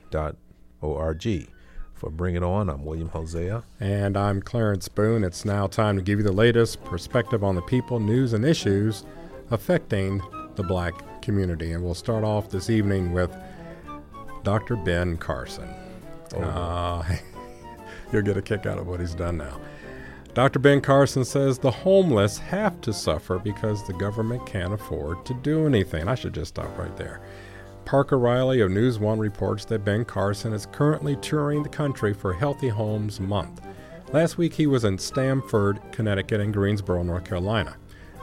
For 1.95 2.11
Bring 2.11 2.35
It 2.35 2.43
On, 2.43 2.68
I'm 2.68 2.85
William 2.85 3.09
Hosea. 3.11 3.62
And 3.78 4.16
I'm 4.16 4.43
Clarence 4.43 4.89
Boone. 4.89 5.22
It's 5.22 5.45
now 5.45 5.68
time 5.68 5.95
to 5.95 6.03
give 6.03 6.18
you 6.18 6.24
the 6.24 6.33
latest 6.33 6.83
perspective 6.83 7.45
on 7.45 7.55
the 7.55 7.62
people, 7.62 8.01
news, 8.01 8.33
and 8.33 8.45
issues 8.45 9.05
affecting 9.53 10.20
the 10.57 10.64
black 10.64 11.22
community. 11.22 11.70
And 11.70 11.85
we'll 11.85 11.95
start 11.95 12.24
off 12.24 12.51
this 12.51 12.68
evening 12.68 13.12
with 13.12 13.33
Dr. 14.43 14.74
Ben 14.74 15.16
Carson. 15.16 15.68
Oh, 16.35 16.41
Uh, 16.41 17.05
you'll 18.12 18.22
get 18.22 18.37
a 18.37 18.43
kick 18.43 18.66
out 18.66 18.78
of 18.78 18.89
what 18.89 18.99
he's 18.99 19.14
done 19.14 19.37
now. 19.37 19.61
Dr. 20.35 20.61
Ben 20.61 20.80
Carson 20.80 21.26
says 21.26 21.59
the 21.59 21.70
homeless 21.70 22.39
have 22.39 22.80
to 22.80 22.93
suffer 22.93 23.39
because 23.39 23.87
the 23.87 23.93
government 23.93 24.47
can't 24.47 24.72
afford 24.72 25.26
to 25.26 25.35
do 25.35 25.66
anything. 25.66 26.09
I 26.09 26.14
should 26.14 26.33
just 26.33 26.55
stop 26.55 26.78
right 26.78 26.97
there. 26.97 27.20
Parker 27.85 28.18
Riley 28.18 28.62
of 28.62 28.70
News 28.70 28.99
One 28.99 29.18
reports 29.18 29.66
that 29.66 29.85
Ben 29.85 30.07
Carson 30.07 30.55
is 30.55 30.64
currently 30.72 31.16
touring 31.16 31.62
the 31.62 31.68
country 31.68 32.14
for 32.14 32.33
Healthy 32.33 32.68
Homes 32.68 33.20
Month. 33.20 33.61
Last 34.11 34.39
week 34.39 34.55
he 34.55 34.66
was 34.66 34.85
in 34.85 34.97
Stamford, 34.97 35.80
Connecticut, 35.93 36.41
and 36.41 36.55
Greensboro, 36.55 37.03
North 37.03 37.24
Carolina. 37.24 37.76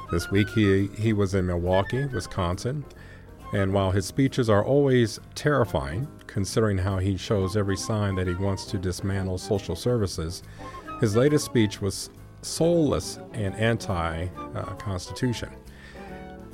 This 0.10 0.32
week 0.32 0.50
he, 0.50 0.88
he 0.98 1.14
was 1.14 1.36
in 1.36 1.46
Milwaukee, 1.46 2.06
Wisconsin. 2.06 2.86
And 3.54 3.72
while 3.72 3.92
his 3.92 4.08
speeches 4.08 4.50
are 4.50 4.66
always 4.66 5.20
terrifying, 5.36 6.08
considering 6.26 6.80
how 6.80 6.98
he 6.98 7.18
shows 7.18 7.56
every 7.56 7.78
sign 7.78 8.16
that 8.16 8.28
he 8.28 8.34
wants 8.34 8.66
to 8.66 8.80
dismantle 8.80 9.38
social 9.38 9.76
services, 9.76 10.42
his 11.00 11.16
latest 11.16 11.46
speech 11.46 11.82
was 11.82 12.10
soulless 12.42 13.20
and 13.34 13.56
anti 13.56 14.28
uh, 14.56 14.64
Constitution. 14.76 15.50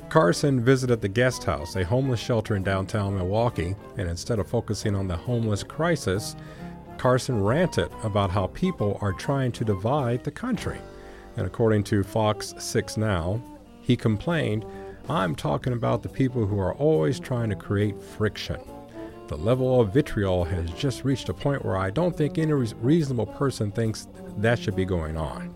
Carson 0.08 0.64
visited 0.64 1.00
the 1.00 1.08
Guest 1.08 1.44
House, 1.44 1.74
a 1.74 1.84
homeless 1.84 2.20
shelter 2.20 2.54
in 2.54 2.62
downtown 2.62 3.16
Milwaukee, 3.16 3.74
and 3.96 4.08
instead 4.08 4.38
of 4.38 4.46
focusing 4.46 4.94
on 4.94 5.08
the 5.08 5.16
homeless 5.16 5.64
crisis, 5.64 6.36
Carson 6.96 7.42
ranted 7.42 7.90
about 8.04 8.30
how 8.30 8.46
people 8.48 8.98
are 9.00 9.12
trying 9.12 9.50
to 9.52 9.64
divide 9.64 10.22
the 10.22 10.30
country. 10.30 10.78
And 11.36 11.46
according 11.46 11.84
to 11.84 12.04
Fox 12.04 12.54
6 12.58 12.96
Now, 12.96 13.42
he 13.82 13.96
complained, 13.96 14.64
I'm 15.08 15.34
talking 15.34 15.72
about 15.72 16.02
the 16.02 16.08
people 16.08 16.46
who 16.46 16.58
are 16.58 16.74
always 16.74 17.20
trying 17.20 17.50
to 17.50 17.56
create 17.56 18.00
friction. 18.02 18.60
The 19.28 19.36
level 19.36 19.80
of 19.80 19.92
vitriol 19.92 20.44
has 20.44 20.70
just 20.70 21.04
reached 21.04 21.28
a 21.28 21.34
point 21.34 21.64
where 21.64 21.76
I 21.76 21.90
don't 21.90 22.16
think 22.16 22.38
any 22.38 22.52
reas- 22.52 22.74
reasonable 22.74 23.26
person 23.26 23.72
thinks 23.72 24.06
that 24.38 24.58
should 24.58 24.76
be 24.76 24.84
going 24.84 25.16
on. 25.16 25.54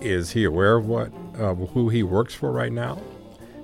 Is 0.00 0.32
he 0.32 0.44
aware 0.44 0.74
of 0.76 0.86
what 0.86 1.12
uh, 1.38 1.54
who 1.54 1.88
he 1.88 2.02
works 2.02 2.34
for 2.34 2.50
right 2.50 2.72
now? 2.72 2.98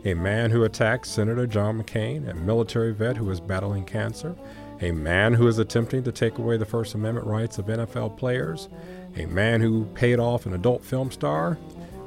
A 0.04 0.14
man 0.14 0.52
who 0.52 0.62
attacked 0.62 1.06
Senator 1.06 1.46
John 1.48 1.82
McCain, 1.82 2.28
a 2.28 2.34
military 2.34 2.94
vet 2.94 3.16
who 3.16 3.28
is 3.30 3.40
battling 3.40 3.84
cancer, 3.84 4.36
a 4.80 4.92
man 4.92 5.34
who 5.34 5.48
is 5.48 5.58
attempting 5.58 6.04
to 6.04 6.12
take 6.12 6.38
away 6.38 6.56
the 6.56 6.64
First 6.64 6.94
Amendment 6.94 7.26
rights 7.26 7.58
of 7.58 7.66
NFL 7.66 8.16
players, 8.16 8.68
A 9.16 9.26
man 9.26 9.60
who 9.60 9.86
paid 9.94 10.20
off 10.20 10.46
an 10.46 10.54
adult 10.54 10.84
film 10.84 11.10
star? 11.10 11.54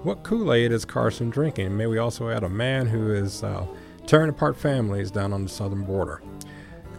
What 0.03 0.23
Kool 0.23 0.53
Aid 0.53 0.71
is 0.71 0.85
Carson 0.85 1.29
drinking? 1.29 1.75
May 1.75 1.87
we 1.87 1.97
also 1.97 2.29
add 2.29 2.43
a 2.43 2.49
man 2.49 2.87
who 2.87 3.11
is 3.13 3.43
uh, 3.43 3.65
tearing 4.07 4.29
apart 4.29 4.55
families 4.55 5.11
down 5.11 5.33
on 5.33 5.43
the 5.43 5.49
southern 5.49 5.83
border? 5.83 6.21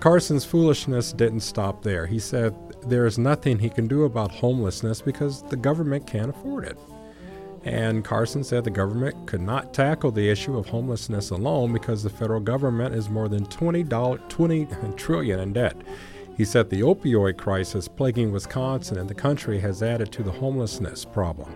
Carson's 0.03 0.45
foolishness 0.45 1.13
didn't 1.13 1.43
stop 1.43 1.85
there. 1.85 2.07
He 2.07 2.19
said 2.19 2.57
there 2.89 3.07
is 3.07 3.21
nothing 3.21 3.57
he 3.57 3.71
can 3.71 3.87
do 3.87 4.03
about 4.03 4.33
homelessness 4.33 5.01
because 5.01 5.45
the 5.45 5.57
government 5.57 6.09
can't 6.09 6.31
afford 6.31 6.65
it. 6.65 6.77
And 7.63 8.05
Carson 8.05 8.43
said 8.43 8.65
the 8.65 8.71
government 8.71 9.29
could 9.29 9.43
not 9.43 9.73
tackle 9.73 10.11
the 10.11 10.29
issue 10.29 10.59
of 10.59 10.67
homelessness 10.67 11.31
alone 11.31 11.73
because 11.73 12.03
the 12.03 12.11
federal 12.11 12.41
government 12.41 12.97
is 12.97 13.09
more 13.09 13.29
than 13.29 13.47
20, 13.47 13.85
20 13.85 14.67
trillion 14.97 15.39
in 15.39 15.53
debt. 15.53 15.77
He 16.37 16.45
said 16.45 16.69
the 16.69 16.81
opioid 16.81 17.37
crisis 17.37 17.87
plaguing 17.87 18.33
Wisconsin 18.33 18.99
and 18.99 19.09
the 19.09 19.15
country 19.15 19.61
has 19.61 19.85
added 19.85 20.11
to 20.11 20.25
the 20.25 20.33
homelessness 20.33 21.05
problem. 21.05 21.55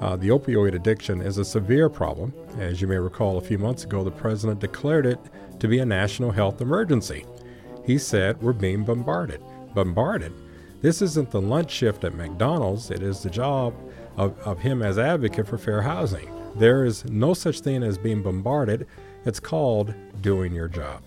Uh, 0.00 0.16
the 0.16 0.30
opioid 0.30 0.74
addiction 0.74 1.20
is 1.20 1.38
a 1.38 1.44
severe 1.44 1.88
problem. 1.88 2.34
As 2.58 2.80
you 2.80 2.88
may 2.88 2.98
recall, 2.98 3.38
a 3.38 3.40
few 3.40 3.58
months 3.58 3.84
ago, 3.84 4.02
the 4.02 4.10
president 4.10 4.58
declared 4.58 5.06
it 5.06 5.20
to 5.60 5.68
be 5.68 5.78
a 5.78 5.86
national 5.86 6.32
health 6.32 6.60
emergency. 6.60 7.24
He 7.86 7.98
said, 7.98 8.42
We're 8.42 8.52
being 8.52 8.84
bombarded. 8.84 9.40
Bombarded? 9.72 10.32
This 10.82 11.00
isn't 11.00 11.30
the 11.30 11.40
lunch 11.40 11.70
shift 11.70 12.04
at 12.04 12.14
McDonald's, 12.14 12.90
it 12.90 13.02
is 13.02 13.22
the 13.22 13.30
job 13.30 13.74
of, 14.16 14.38
of 14.40 14.58
him 14.58 14.82
as 14.82 14.98
advocate 14.98 15.46
for 15.46 15.56
fair 15.56 15.82
housing. 15.82 16.30
There 16.56 16.84
is 16.84 17.04
no 17.04 17.32
such 17.32 17.60
thing 17.60 17.82
as 17.82 17.96
being 17.96 18.22
bombarded, 18.22 18.86
it's 19.24 19.40
called 19.40 19.94
doing 20.20 20.52
your 20.52 20.68
job. 20.68 21.02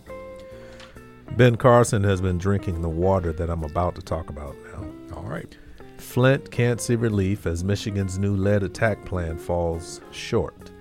Ben 1.37 1.55
Carson 1.55 2.03
has 2.03 2.21
been 2.21 2.37
drinking 2.37 2.81
the 2.81 2.89
water 2.89 3.31
that 3.33 3.49
I'm 3.49 3.63
about 3.63 3.95
to 3.95 4.01
talk 4.01 4.29
about 4.29 4.55
now. 4.73 5.17
All 5.17 5.23
right. 5.23 5.55
Flint 5.97 6.49
can't 6.49 6.81
see 6.81 6.95
relief 6.95 7.45
as 7.45 7.63
Michigan's 7.63 8.17
new 8.17 8.35
lead 8.35 8.63
attack 8.63 9.05
plan 9.05 9.37
falls 9.37 10.01
short. 10.11 10.71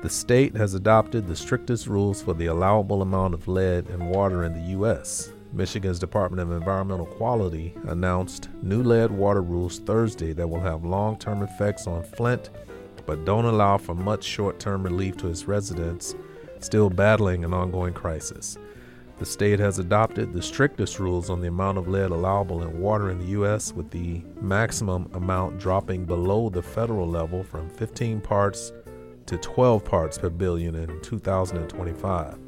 The 0.00 0.08
state 0.08 0.54
has 0.54 0.74
adopted 0.74 1.26
the 1.26 1.34
strictest 1.34 1.88
rules 1.88 2.22
for 2.22 2.32
the 2.32 2.46
allowable 2.46 3.02
amount 3.02 3.34
of 3.34 3.48
lead 3.48 3.90
in 3.90 4.06
water 4.06 4.44
in 4.44 4.52
the 4.52 4.70
U.S. 4.70 5.32
Michigan's 5.52 5.98
Department 5.98 6.40
of 6.40 6.52
Environmental 6.56 7.06
Quality 7.06 7.74
announced 7.88 8.48
new 8.62 8.80
lead 8.84 9.10
water 9.10 9.42
rules 9.42 9.80
Thursday 9.80 10.32
that 10.34 10.46
will 10.46 10.60
have 10.60 10.84
long 10.84 11.18
term 11.18 11.42
effects 11.42 11.88
on 11.88 12.04
Flint, 12.04 12.50
but 13.06 13.24
don't 13.24 13.44
allow 13.44 13.76
for 13.76 13.96
much 13.96 14.22
short 14.22 14.60
term 14.60 14.84
relief 14.84 15.16
to 15.16 15.28
its 15.28 15.48
residents 15.48 16.14
still 16.60 16.90
battling 16.90 17.44
an 17.44 17.52
ongoing 17.52 17.92
crisis. 17.92 18.56
The 19.18 19.26
state 19.26 19.58
has 19.58 19.80
adopted 19.80 20.32
the 20.32 20.42
strictest 20.42 21.00
rules 21.00 21.28
on 21.28 21.40
the 21.40 21.48
amount 21.48 21.76
of 21.76 21.88
lead 21.88 22.12
allowable 22.12 22.62
in 22.62 22.80
water 22.80 23.10
in 23.10 23.18
the 23.18 23.32
U.S., 23.32 23.72
with 23.72 23.90
the 23.90 24.22
maximum 24.40 25.10
amount 25.12 25.58
dropping 25.58 26.04
below 26.04 26.50
the 26.50 26.62
federal 26.62 27.08
level 27.08 27.42
from 27.42 27.68
15 27.68 28.20
parts 28.20 28.72
to 29.28 29.36
12 29.36 29.84
parts 29.84 30.16
per 30.16 30.30
billion 30.30 30.74
in 30.74 31.00
2025. 31.02 32.38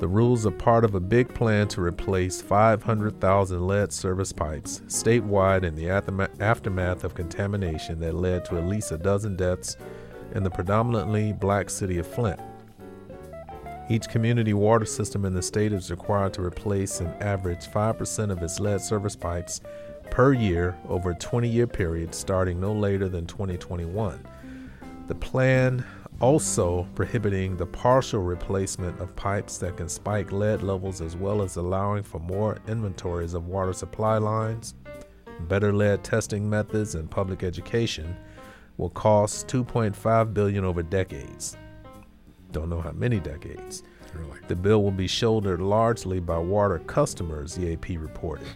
The 0.00 0.08
rules 0.08 0.44
are 0.44 0.50
part 0.50 0.84
of 0.84 0.96
a 0.96 1.00
big 1.00 1.32
plan 1.32 1.68
to 1.68 1.80
replace 1.80 2.42
500,000 2.42 3.66
lead 3.66 3.92
service 3.92 4.32
pipes 4.32 4.80
statewide 4.88 5.62
in 5.62 5.76
the 5.76 5.88
aftermath 5.88 7.04
of 7.04 7.14
contamination 7.14 8.00
that 8.00 8.16
led 8.16 8.44
to 8.46 8.58
at 8.58 8.66
least 8.66 8.90
a 8.90 8.98
dozen 8.98 9.36
deaths 9.36 9.76
in 10.34 10.42
the 10.42 10.50
predominantly 10.50 11.32
black 11.32 11.70
city 11.70 11.98
of 11.98 12.06
Flint. 12.06 12.40
Each 13.88 14.08
community 14.08 14.54
water 14.54 14.86
system 14.86 15.24
in 15.24 15.34
the 15.34 15.42
state 15.42 15.72
is 15.72 15.90
required 15.90 16.34
to 16.34 16.42
replace 16.42 16.98
an 17.00 17.14
average 17.20 17.66
5% 17.66 18.30
of 18.30 18.42
its 18.42 18.58
lead 18.58 18.80
service 18.80 19.14
pipes 19.14 19.60
per 20.10 20.32
year 20.32 20.76
over 20.88 21.10
a 21.10 21.14
20 21.14 21.48
year 21.48 21.68
period 21.68 22.12
starting 22.12 22.58
no 22.58 22.72
later 22.72 23.08
than 23.08 23.26
2021. 23.26 24.20
The 25.10 25.16
plan 25.16 25.84
also 26.20 26.86
prohibiting 26.94 27.56
the 27.56 27.66
partial 27.66 28.22
replacement 28.22 29.00
of 29.00 29.16
pipes 29.16 29.58
that 29.58 29.76
can 29.76 29.88
spike 29.88 30.30
lead 30.30 30.62
levels 30.62 31.00
as 31.00 31.16
well 31.16 31.42
as 31.42 31.56
allowing 31.56 32.04
for 32.04 32.20
more 32.20 32.58
inventories 32.68 33.34
of 33.34 33.48
water 33.48 33.72
supply 33.72 34.18
lines, 34.18 34.76
better 35.48 35.72
lead 35.72 36.04
testing 36.04 36.48
methods 36.48 36.94
and 36.94 37.10
public 37.10 37.42
education 37.42 38.16
will 38.76 38.90
cost 38.90 39.48
2.5 39.48 40.32
billion 40.32 40.64
over 40.64 40.80
decades. 40.80 41.56
Don't 42.52 42.70
know 42.70 42.80
how 42.80 42.92
many 42.92 43.18
decades. 43.18 43.82
Really? 44.14 44.38
The 44.46 44.54
bill 44.54 44.80
will 44.80 44.92
be 44.92 45.08
shouldered 45.08 45.60
largely 45.60 46.20
by 46.20 46.38
water 46.38 46.78
customers, 46.78 47.56
the 47.56 47.72
AP 47.72 48.00
reported. 48.00 48.46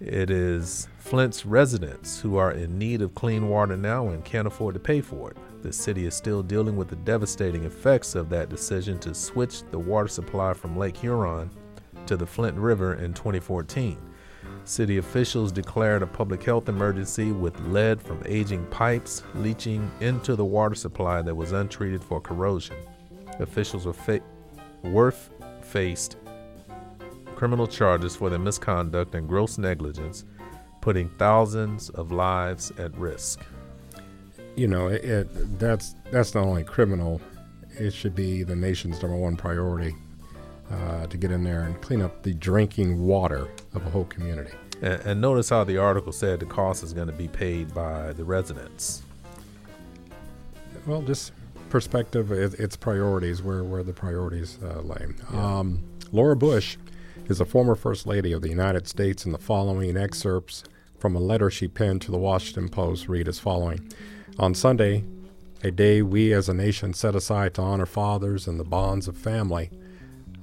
It 0.00 0.30
is 0.30 0.88
Flint's 1.10 1.44
residents 1.44 2.20
who 2.20 2.36
are 2.36 2.52
in 2.52 2.78
need 2.78 3.02
of 3.02 3.16
clean 3.16 3.48
water 3.48 3.76
now 3.76 4.10
and 4.10 4.24
can't 4.24 4.46
afford 4.46 4.74
to 4.74 4.78
pay 4.78 5.00
for 5.00 5.32
it. 5.32 5.36
The 5.60 5.72
city 5.72 6.06
is 6.06 6.14
still 6.14 6.40
dealing 6.40 6.76
with 6.76 6.86
the 6.86 6.94
devastating 6.94 7.64
effects 7.64 8.14
of 8.14 8.28
that 8.30 8.48
decision 8.48 8.96
to 9.00 9.12
switch 9.12 9.64
the 9.72 9.78
water 9.80 10.06
supply 10.06 10.54
from 10.54 10.76
Lake 10.76 10.96
Huron 10.96 11.50
to 12.06 12.16
the 12.16 12.24
Flint 12.24 12.56
River 12.56 12.94
in 12.94 13.12
2014. 13.12 13.98
City 14.62 14.98
officials 14.98 15.50
declared 15.50 16.02
a 16.02 16.06
public 16.06 16.44
health 16.44 16.68
emergency 16.68 17.32
with 17.32 17.58
lead 17.58 18.00
from 18.00 18.22
aging 18.24 18.64
pipes 18.66 19.24
leaching 19.34 19.90
into 19.98 20.36
the 20.36 20.44
water 20.44 20.76
supply 20.76 21.22
that 21.22 21.34
was 21.34 21.50
untreated 21.50 22.04
for 22.04 22.20
corrosion. 22.20 22.76
Officials 23.40 23.84
were, 23.84 23.92
fa- 23.92 24.22
were 24.84 25.10
faced 25.60 26.18
criminal 27.34 27.66
charges 27.66 28.14
for 28.14 28.28
their 28.28 28.38
misconduct 28.38 29.14
and 29.14 29.26
gross 29.26 29.56
negligence, 29.56 30.26
putting 30.80 31.08
thousands 31.10 31.90
of 31.90 32.12
lives 32.12 32.72
at 32.78 32.94
risk 32.96 33.40
you 34.56 34.68
know, 34.68 34.88
it, 34.88 35.04
it, 35.04 35.58
that's 35.58 35.94
that's 36.10 36.34
not 36.34 36.44
only 36.44 36.64
criminal; 36.64 37.20
it 37.78 37.92
should 37.92 38.14
be 38.14 38.42
the 38.42 38.56
nation's 38.56 39.00
number 39.00 39.16
one 39.16 39.36
priority 39.36 39.94
uh, 40.70 41.06
to 41.06 41.16
get 41.16 41.30
in 41.30 41.42
there 41.42 41.62
and 41.62 41.80
clean 41.80 42.02
up 42.02 42.22
the 42.22 42.34
drinking 42.34 43.02
water 43.02 43.48
of 43.74 43.86
a 43.86 43.90
whole 43.90 44.04
community. 44.04 44.52
And, 44.82 45.00
and 45.02 45.20
notice 45.20 45.48
how 45.48 45.64
the 45.64 45.78
article 45.78 46.12
said 46.12 46.40
the 46.40 46.46
cost 46.46 46.82
is 46.82 46.92
going 46.92 47.06
to 47.06 47.12
be 47.12 47.28
paid 47.28 47.72
by 47.74 48.12
the 48.12 48.24
residents. 48.24 49.02
Well, 50.86 51.02
just 51.02 51.32
perspective, 51.68 52.32
it, 52.32 52.54
it's 52.60 52.76
priorities 52.76 53.42
where 53.42 53.64
where 53.64 53.82
the 53.82 53.92
priorities 53.92 54.58
uh, 54.62 54.80
lay. 54.80 55.06
Yeah. 55.32 55.58
Um, 55.58 55.82
Laura 56.12 56.36
Bush 56.36 56.76
is 57.30 57.40
a 57.40 57.44
former 57.44 57.76
First 57.76 58.08
Lady 58.08 58.32
of 58.32 58.42
the 58.42 58.48
United 58.48 58.88
States, 58.88 59.24
and 59.24 59.32
the 59.32 59.38
following 59.38 59.96
excerpts 59.96 60.64
from 60.98 61.14
a 61.14 61.20
letter 61.20 61.48
she 61.48 61.68
penned 61.68 62.02
to 62.02 62.10
the 62.10 62.18
Washington 62.18 62.68
Post 62.68 63.08
read 63.08 63.28
as 63.28 63.38
following. 63.38 63.88
On 64.38 64.52
Sunday, 64.52 65.04
a 65.62 65.70
day 65.70 66.02
we 66.02 66.32
as 66.32 66.48
a 66.48 66.54
nation 66.54 66.92
set 66.92 67.14
aside 67.14 67.54
to 67.54 67.62
honor 67.62 67.86
fathers 67.86 68.48
and 68.48 68.58
the 68.58 68.64
bonds 68.64 69.06
of 69.06 69.16
family, 69.16 69.70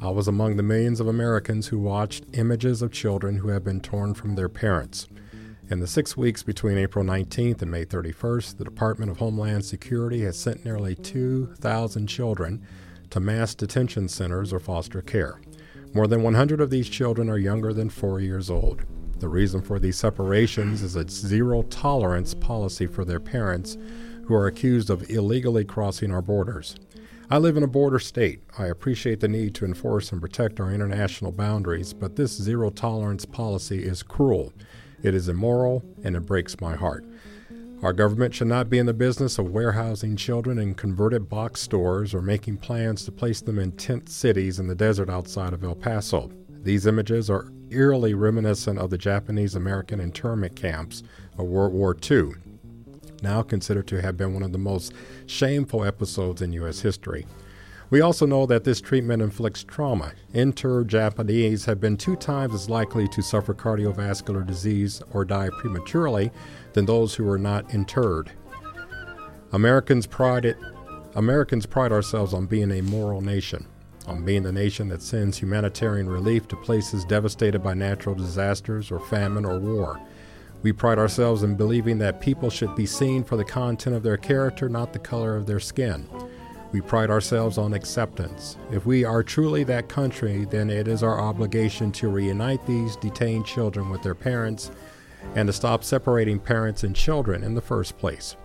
I 0.01 0.11
was 0.11 0.29
among 0.29 0.55
the 0.55 0.63
millions 0.63 1.01
of 1.01 1.07
Americans 1.07 1.67
who 1.67 1.79
watched 1.79 2.23
images 2.33 2.81
of 2.81 2.93
children 2.93 3.37
who 3.37 3.49
have 3.49 3.65
been 3.65 3.81
torn 3.81 4.13
from 4.13 4.35
their 4.35 4.47
parents. 4.47 5.07
In 5.69 5.81
the 5.81 5.87
six 5.87 6.15
weeks 6.15 6.41
between 6.41 6.77
April 6.77 7.03
19th 7.03 7.61
and 7.61 7.69
May 7.69 7.83
31st, 7.83 8.57
the 8.57 8.63
Department 8.63 9.11
of 9.11 9.17
Homeland 9.17 9.65
Security 9.65 10.21
has 10.21 10.39
sent 10.39 10.63
nearly 10.63 10.95
2,000 10.95 12.07
children 12.07 12.65
to 13.09 13.19
mass 13.19 13.55
detention 13.55 14.07
centers 14.07 14.53
or 14.53 14.59
foster 14.59 15.01
care. 15.01 15.41
More 15.93 16.07
than 16.07 16.21
100 16.21 16.61
of 16.61 16.69
these 16.69 16.89
children 16.89 17.29
are 17.29 17.37
younger 17.37 17.73
than 17.73 17.89
four 17.89 18.19
years 18.19 18.49
old. 18.49 18.83
The 19.19 19.29
reason 19.29 19.61
for 19.61 19.79
these 19.79 19.97
separations 19.97 20.83
is 20.83 20.95
a 20.95 21.07
zero 21.09 21.63
tolerance 21.63 22.33
policy 22.33 22.85
for 22.85 23.03
their 23.03 23.19
parents 23.19 23.77
who 24.25 24.35
are 24.35 24.47
accused 24.47 24.89
of 24.89 25.09
illegally 25.09 25.65
crossing 25.65 26.11
our 26.11 26.21
borders. 26.21 26.75
I 27.29 27.39
live 27.39 27.57
in 27.57 27.63
a 27.63 27.67
border 27.67 27.99
state. 27.99 28.41
I 28.57 28.67
appreciate 28.67 29.21
the 29.21 29.27
need 29.27 29.55
to 29.55 29.65
enforce 29.65 30.11
and 30.11 30.21
protect 30.21 30.59
our 30.59 30.71
international 30.71 31.31
boundaries, 31.31 31.93
but 31.93 32.15
this 32.15 32.31
zero 32.31 32.69
tolerance 32.69 33.25
policy 33.25 33.83
is 33.83 34.03
cruel. 34.03 34.53
It 35.01 35.15
is 35.15 35.29
immoral 35.29 35.83
and 36.03 36.15
it 36.15 36.25
breaks 36.25 36.59
my 36.61 36.75
heart. 36.75 37.05
Our 37.83 37.93
government 37.93 38.33
should 38.33 38.47
not 38.47 38.71
be 38.71 38.79
in 38.79 38.87
the 38.87 38.93
business 38.93 39.37
of 39.37 39.51
warehousing 39.51 40.15
children 40.15 40.57
in 40.57 40.73
converted 40.73 41.29
box 41.29 41.61
stores 41.61 42.15
or 42.15 42.23
making 42.23 42.57
plans 42.57 43.05
to 43.05 43.11
place 43.11 43.39
them 43.39 43.59
in 43.59 43.71
tent 43.73 44.09
cities 44.09 44.57
in 44.57 44.65
the 44.65 44.73
desert 44.73 45.11
outside 45.11 45.53
of 45.53 45.63
El 45.63 45.75
Paso. 45.75 46.31
These 46.49 46.87
images 46.87 47.29
are 47.29 47.51
eerily 47.69 48.15
reminiscent 48.15 48.79
of 48.79 48.89
the 48.89 48.97
Japanese 48.97 49.53
American 49.53 49.99
internment 49.99 50.55
camps 50.55 51.03
of 51.37 51.45
World 51.45 51.71
War 51.71 51.95
II, 52.09 52.31
now 53.21 53.43
considered 53.43 53.85
to 53.87 54.01
have 54.01 54.17
been 54.17 54.33
one 54.33 54.43
of 54.43 54.53
the 54.53 54.57
most 54.57 54.93
shameful 55.27 55.83
episodes 55.85 56.41
in 56.41 56.53
U.S. 56.53 56.79
history. 56.79 57.27
We 57.89 58.01
also 58.01 58.25
know 58.25 58.45
that 58.47 58.65
this 58.65 58.81
treatment 58.81 59.21
inflicts 59.21 59.63
trauma. 59.63 60.11
Interred 60.33 60.89
Japanese 60.89 61.65
have 61.65 61.79
been 61.79 61.95
two 61.95 62.17
times 62.17 62.53
as 62.53 62.69
likely 62.69 63.07
to 63.09 63.21
suffer 63.21 63.53
cardiovascular 63.53 64.45
disease 64.45 65.01
or 65.13 65.23
die 65.23 65.49
prematurely 65.57 66.31
than 66.73 66.85
those 66.85 67.15
who 67.15 67.29
are 67.29 67.37
not 67.37 67.73
interred. 67.73 68.31
Americans 69.53 70.05
pride, 70.05 70.43
it, 70.43 70.57
Americans 71.15 71.65
pride 71.65 71.93
ourselves 71.93 72.33
on 72.33 72.45
being 72.45 72.71
a 72.71 72.81
moral 72.81 73.21
nation 73.21 73.65
on 74.07 74.23
being 74.23 74.43
the 74.43 74.51
nation 74.51 74.87
that 74.87 75.01
sends 75.01 75.37
humanitarian 75.37 76.09
relief 76.09 76.47
to 76.47 76.55
places 76.55 77.03
devastated 77.05 77.59
by 77.59 77.73
natural 77.73 78.15
disasters 78.15 78.89
or 78.89 78.99
famine 78.99 79.45
or 79.45 79.59
war. 79.59 79.99
We 80.63 80.71
pride 80.71 80.97
ourselves 80.97 81.43
in 81.43 81.55
believing 81.55 81.97
that 81.99 82.21
people 82.21 82.49
should 82.49 82.75
be 82.75 82.85
seen 82.85 83.23
for 83.23 83.35
the 83.35 83.43
content 83.43 83.95
of 83.95 84.03
their 84.03 84.17
character, 84.17 84.69
not 84.69 84.93
the 84.93 84.99
color 84.99 85.35
of 85.35 85.45
their 85.45 85.59
skin. 85.59 86.07
We 86.71 86.81
pride 86.81 87.09
ourselves 87.09 87.57
on 87.57 87.73
acceptance. 87.73 88.57
If 88.71 88.85
we 88.85 89.05
are 89.05 89.23
truly 89.23 89.63
that 89.65 89.87
country, 89.87 90.45
then 90.45 90.69
it 90.69 90.87
is 90.87 91.01
our 91.01 91.19
obligation 91.19 91.91
to 91.93 92.09
reunite 92.09 92.65
these 92.65 92.95
detained 92.97 93.45
children 93.45 93.89
with 93.89 94.03
their 94.03 94.15
parents 94.15 94.71
and 95.35 95.47
to 95.47 95.53
stop 95.53 95.83
separating 95.83 96.39
parents 96.39 96.83
and 96.83 96.95
children 96.95 97.43
in 97.43 97.55
the 97.55 97.61
first 97.61 97.97
place. 97.97 98.35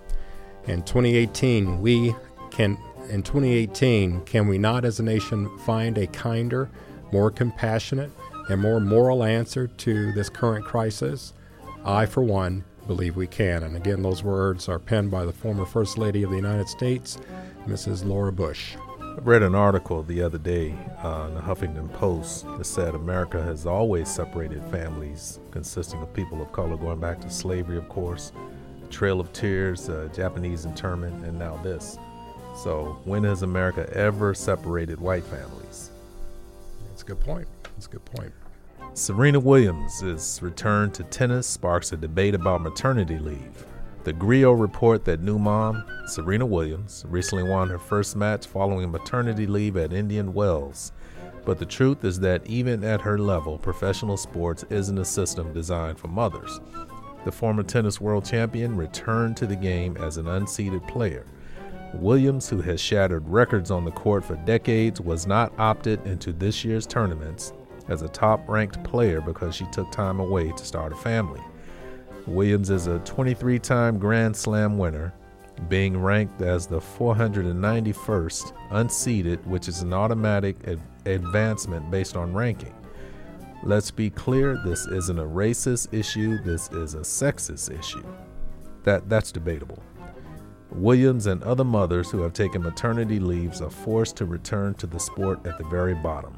In 0.66 0.82
2018, 0.82 1.80
we 1.80 2.14
can 2.50 2.78
in 3.10 3.22
2018, 3.22 4.24
can 4.24 4.46
we 4.46 4.58
not 4.58 4.84
as 4.84 5.00
a 5.00 5.02
nation 5.02 5.58
find 5.58 5.98
a 5.98 6.06
kinder, 6.06 6.70
more 7.10 7.30
compassionate, 7.30 8.10
and 8.48 8.60
more 8.60 8.80
moral 8.80 9.24
answer 9.24 9.66
to 9.66 10.12
this 10.12 10.28
current 10.28 10.64
crisis? 10.64 11.34
I, 11.84 12.06
for 12.06 12.22
one, 12.22 12.64
believe 12.86 13.16
we 13.16 13.26
can. 13.26 13.62
And 13.62 13.76
again, 13.76 14.02
those 14.02 14.22
words 14.22 14.68
are 14.68 14.78
penned 14.78 15.10
by 15.10 15.24
the 15.24 15.32
former 15.32 15.64
First 15.64 15.98
Lady 15.98 16.22
of 16.22 16.30
the 16.30 16.36
United 16.36 16.68
States, 16.68 17.18
Mrs. 17.66 18.04
Laura 18.04 18.32
Bush. 18.32 18.76
I 19.00 19.18
read 19.20 19.42
an 19.42 19.54
article 19.54 20.02
the 20.02 20.22
other 20.22 20.38
day 20.38 20.74
uh, 21.04 21.26
in 21.28 21.34
the 21.34 21.40
Huffington 21.40 21.92
Post 21.92 22.46
that 22.56 22.64
said 22.64 22.94
America 22.94 23.42
has 23.42 23.66
always 23.66 24.08
separated 24.08 24.64
families 24.70 25.38
consisting 25.50 26.00
of 26.00 26.12
people 26.14 26.40
of 26.40 26.50
color, 26.52 26.76
going 26.76 26.98
back 26.98 27.20
to 27.20 27.30
slavery, 27.30 27.76
of 27.76 27.88
course, 27.88 28.32
the 28.80 28.88
Trail 28.88 29.20
of 29.20 29.32
Tears, 29.32 29.88
uh, 29.88 30.08
Japanese 30.14 30.64
internment, 30.64 31.24
and 31.24 31.38
now 31.38 31.56
this. 31.62 31.98
So, 32.56 33.00
when 33.04 33.24
has 33.24 33.42
America 33.42 33.88
ever 33.94 34.34
separated 34.34 35.00
white 35.00 35.24
families? 35.24 35.90
That's 36.88 37.02
a 37.02 37.06
good 37.06 37.20
point. 37.20 37.48
That's 37.74 37.86
a 37.86 37.90
good 37.90 38.04
point. 38.04 38.32
Serena 38.94 39.40
Williams' 39.40 40.42
return 40.42 40.90
to 40.90 41.02
tennis 41.04 41.46
sparks 41.46 41.92
a 41.92 41.96
debate 41.96 42.34
about 42.34 42.60
maternity 42.60 43.18
leave. 43.18 43.64
The 44.04 44.12
Grio 44.12 44.52
report 44.52 45.06
that 45.06 45.22
new 45.22 45.38
mom, 45.38 45.82
Serena 46.06 46.44
Williams, 46.44 47.06
recently 47.08 47.42
won 47.42 47.70
her 47.70 47.78
first 47.78 48.16
match 48.16 48.46
following 48.46 48.90
maternity 48.90 49.46
leave 49.46 49.78
at 49.78 49.94
Indian 49.94 50.34
Wells. 50.34 50.92
But 51.46 51.58
the 51.58 51.64
truth 51.64 52.04
is 52.04 52.20
that 52.20 52.46
even 52.46 52.84
at 52.84 53.00
her 53.00 53.16
level, 53.16 53.56
professional 53.56 54.18
sports 54.18 54.62
isn't 54.68 54.98
a 54.98 55.06
system 55.06 55.54
designed 55.54 55.98
for 55.98 56.08
mothers. 56.08 56.60
The 57.24 57.32
former 57.32 57.62
tennis 57.62 57.98
world 57.98 58.26
champion 58.26 58.76
returned 58.76 59.38
to 59.38 59.46
the 59.46 59.56
game 59.56 59.96
as 59.96 60.18
an 60.18 60.26
unseeded 60.26 60.86
player. 60.86 61.24
Williams, 61.94 62.46
who 62.46 62.60
has 62.60 62.78
shattered 62.78 63.26
records 63.26 63.70
on 63.70 63.86
the 63.86 63.90
court 63.90 64.22
for 64.22 64.36
decades, 64.36 65.00
was 65.00 65.26
not 65.26 65.58
opted 65.58 66.06
into 66.06 66.30
this 66.34 66.62
year's 66.62 66.86
tournaments 66.86 67.54
as 67.88 68.02
a 68.02 68.08
top 68.08 68.48
ranked 68.48 68.82
player 68.84 69.20
because 69.20 69.54
she 69.54 69.66
took 69.66 69.90
time 69.90 70.20
away 70.20 70.52
to 70.52 70.64
start 70.64 70.92
a 70.92 70.96
family. 70.96 71.40
Williams 72.26 72.70
is 72.70 72.86
a 72.86 73.00
23 73.00 73.58
time 73.58 73.98
Grand 73.98 74.36
Slam 74.36 74.78
winner, 74.78 75.12
being 75.68 76.00
ranked 76.00 76.40
as 76.40 76.66
the 76.66 76.80
491st 76.80 78.52
unseeded, 78.70 79.44
which 79.46 79.68
is 79.68 79.82
an 79.82 79.92
automatic 79.92 80.56
ad- 80.66 80.80
advancement 81.06 81.90
based 81.90 82.16
on 82.16 82.32
ranking. 82.32 82.74
Let's 83.64 83.90
be 83.90 84.10
clear, 84.10 84.60
this 84.64 84.86
isn't 84.86 85.18
a 85.18 85.24
racist 85.24 85.92
issue, 85.92 86.42
this 86.42 86.68
is 86.70 86.94
a 86.94 87.00
sexist 87.00 87.76
issue. 87.78 88.04
That, 88.82 89.08
that's 89.08 89.30
debatable. 89.30 89.82
Williams 90.70 91.26
and 91.26 91.42
other 91.42 91.64
mothers 91.64 92.10
who 92.10 92.22
have 92.22 92.32
taken 92.32 92.62
maternity 92.62 93.20
leaves 93.20 93.60
are 93.60 93.70
forced 93.70 94.16
to 94.16 94.24
return 94.24 94.74
to 94.74 94.86
the 94.86 94.98
sport 94.98 95.46
at 95.46 95.58
the 95.58 95.64
very 95.64 95.94
bottom. 95.94 96.34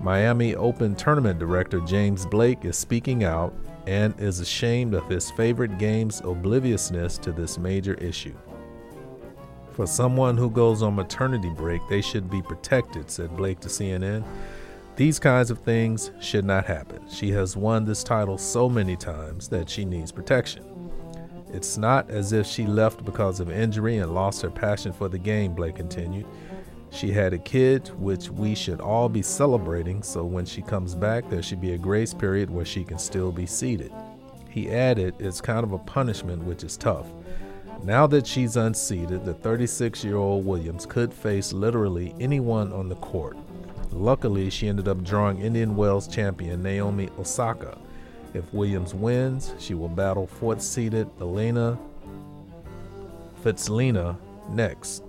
Miami 0.00 0.54
Open 0.54 0.94
tournament 0.94 1.38
director 1.38 1.78
James 1.80 2.24
Blake 2.24 2.64
is 2.64 2.76
speaking 2.76 3.22
out 3.22 3.54
and 3.86 4.18
is 4.18 4.40
ashamed 4.40 4.94
of 4.94 5.06
his 5.08 5.30
favorite 5.32 5.76
game's 5.76 6.20
obliviousness 6.20 7.18
to 7.18 7.32
this 7.32 7.58
major 7.58 7.94
issue. 7.94 8.34
For 9.72 9.86
someone 9.86 10.38
who 10.38 10.50
goes 10.50 10.82
on 10.82 10.94
maternity 10.94 11.50
break, 11.50 11.82
they 11.88 12.00
should 12.00 12.30
be 12.30 12.40
protected, 12.40 13.10
said 13.10 13.36
Blake 13.36 13.60
to 13.60 13.68
CNN. 13.68 14.24
These 14.96 15.18
kinds 15.18 15.50
of 15.50 15.58
things 15.60 16.10
should 16.20 16.44
not 16.44 16.64
happen. 16.64 17.06
She 17.08 17.30
has 17.32 17.56
won 17.56 17.84
this 17.84 18.02
title 18.02 18.38
so 18.38 18.68
many 18.68 18.96
times 18.96 19.48
that 19.48 19.68
she 19.68 19.84
needs 19.84 20.12
protection. 20.12 20.64
It's 21.52 21.76
not 21.76 22.08
as 22.10 22.32
if 22.32 22.46
she 22.46 22.64
left 22.64 23.04
because 23.04 23.40
of 23.40 23.50
injury 23.50 23.98
and 23.98 24.14
lost 24.14 24.40
her 24.42 24.50
passion 24.50 24.92
for 24.92 25.08
the 25.08 25.18
game, 25.18 25.54
Blake 25.54 25.76
continued. 25.76 26.26
She 26.90 27.12
had 27.12 27.32
a 27.32 27.38
kid, 27.38 27.88
which 27.98 28.30
we 28.30 28.54
should 28.54 28.80
all 28.80 29.08
be 29.08 29.22
celebrating, 29.22 30.02
so 30.02 30.24
when 30.24 30.44
she 30.44 30.60
comes 30.60 30.94
back, 30.94 31.28
there 31.30 31.42
should 31.42 31.60
be 31.60 31.72
a 31.72 31.78
grace 31.78 32.12
period 32.12 32.50
where 32.50 32.64
she 32.64 32.84
can 32.84 32.98
still 32.98 33.30
be 33.30 33.46
seated. 33.46 33.92
He 34.48 34.70
added, 34.70 35.14
It's 35.18 35.40
kind 35.40 35.62
of 35.62 35.72
a 35.72 35.78
punishment, 35.78 36.42
which 36.42 36.64
is 36.64 36.76
tough. 36.76 37.06
Now 37.84 38.06
that 38.08 38.26
she's 38.26 38.56
unseated, 38.56 39.24
the 39.24 39.34
36 39.34 40.04
year 40.04 40.16
old 40.16 40.44
Williams 40.44 40.84
could 40.84 41.12
face 41.12 41.52
literally 41.52 42.14
anyone 42.20 42.72
on 42.72 42.88
the 42.88 42.96
court. 42.96 43.36
Luckily, 43.92 44.50
she 44.50 44.68
ended 44.68 44.88
up 44.88 45.02
drawing 45.02 45.40
Indian 45.40 45.76
Wells 45.76 46.06
champion 46.06 46.62
Naomi 46.62 47.08
Osaka. 47.18 47.78
If 48.34 48.52
Williams 48.52 48.94
wins, 48.94 49.54
she 49.58 49.74
will 49.74 49.88
battle 49.88 50.26
fourth 50.26 50.60
seeded 50.60 51.08
Elena 51.20 51.78
Svitolina 53.42 54.16
next, 54.50 55.02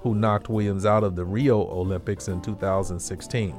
who 0.00 0.14
knocked 0.14 0.48
Williams 0.48 0.86
out 0.86 1.04
of 1.04 1.16
the 1.16 1.24
Rio 1.24 1.60
Olympics 1.70 2.28
in 2.28 2.40
2016. 2.40 3.54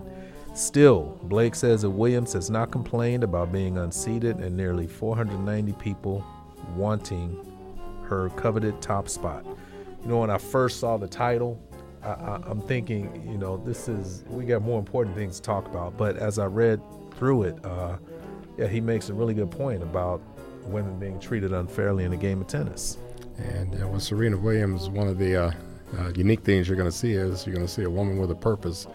Still, 0.54 1.20
Blake 1.24 1.56
says 1.56 1.84
that 1.84 1.90
Williams 1.90 2.34
has 2.34 2.50
not 2.50 2.72
complained 2.72 3.24
about 3.24 3.52
being 3.52 3.78
unseated 3.78 4.38
and 4.38 4.58
nearly 4.58 4.88
490 4.88 5.74
people 5.74 6.26
wanting 6.76 7.38
her 8.04 8.30
coveted 8.32 8.82
top 8.82 9.08
spot. 9.08 9.46
You 9.46 10.10
know, 10.10 10.20
when 10.20 10.30
I 10.30 10.38
first 10.38 10.80
saw 10.80 10.98
the 10.98 11.08
title, 11.08 11.62
I, 12.02 12.42
am 12.50 12.62
thinking, 12.62 13.28
you 13.30 13.38
know, 13.38 13.58
this 13.58 13.88
is, 13.88 14.24
we 14.30 14.46
got 14.46 14.62
more 14.62 14.80
important 14.80 15.16
things 15.16 15.36
to 15.36 15.42
talk 15.42 15.68
about. 15.68 15.98
But 15.98 16.18
as 16.18 16.40
I 16.40 16.46
read 16.46 16.82
through 17.16 17.44
it, 17.44 17.66
uh, 17.66 17.98
yeah, 18.58 18.68
he 18.68 18.82
makes 18.82 19.10
a 19.10 19.14
really 19.14 19.34
good 19.34 19.52
point 19.52 19.84
about 19.84 20.22
women 20.64 20.98
being 21.00 21.20
treated 21.20 21.54
unfairly 21.54 22.06
in 22.06 22.12
the 22.12 22.18
game 22.18 22.42
of 22.42 22.48
tennis. 22.48 22.98
And 23.38 23.92
with 23.92 24.04
Serena 24.04 24.38
Williams, 24.38 24.90
one 24.90 25.08
of 25.08 25.18
the 25.18 25.36
uh, 25.36 25.52
uh, 25.98 26.12
unique 26.16 26.42
things 26.42 26.68
you're 26.68 26.78
going 26.78 26.90
to 26.90 26.96
see 26.96 27.14
is 27.14 27.46
you're 27.46 27.56
going 27.56 27.66
to 27.66 27.72
see 27.72 27.84
a 27.84 27.90
woman 27.90 28.20
with 28.20 28.32
a 28.32 28.36
purpose 28.36 28.88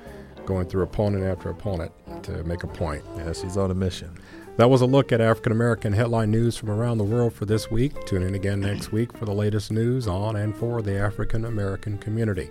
going 0.46 0.66
through 0.66 0.82
opponent 0.82 1.24
after 1.24 1.50
opponent 1.50 1.92
to 2.22 2.44
make 2.44 2.62
a 2.62 2.66
point. 2.66 3.02
Yeah, 3.16 3.32
she's 3.32 3.56
on 3.56 3.70
a 3.70 3.74
mission. 3.74 4.16
That 4.56 4.70
was 4.70 4.82
a 4.82 4.86
look 4.86 5.10
at 5.10 5.20
African 5.20 5.50
American 5.50 5.92
headline 5.92 6.30
news 6.30 6.56
from 6.56 6.70
around 6.70 6.98
the 6.98 7.04
world 7.04 7.32
for 7.32 7.44
this 7.44 7.70
week. 7.70 8.04
Tune 8.06 8.22
in 8.22 8.36
again 8.36 8.60
next 8.60 8.92
week 8.92 9.16
for 9.16 9.24
the 9.24 9.34
latest 9.34 9.72
news 9.72 10.06
on 10.06 10.36
and 10.36 10.54
for 10.54 10.80
the 10.80 10.96
African 10.96 11.44
American 11.46 11.98
community. 11.98 12.50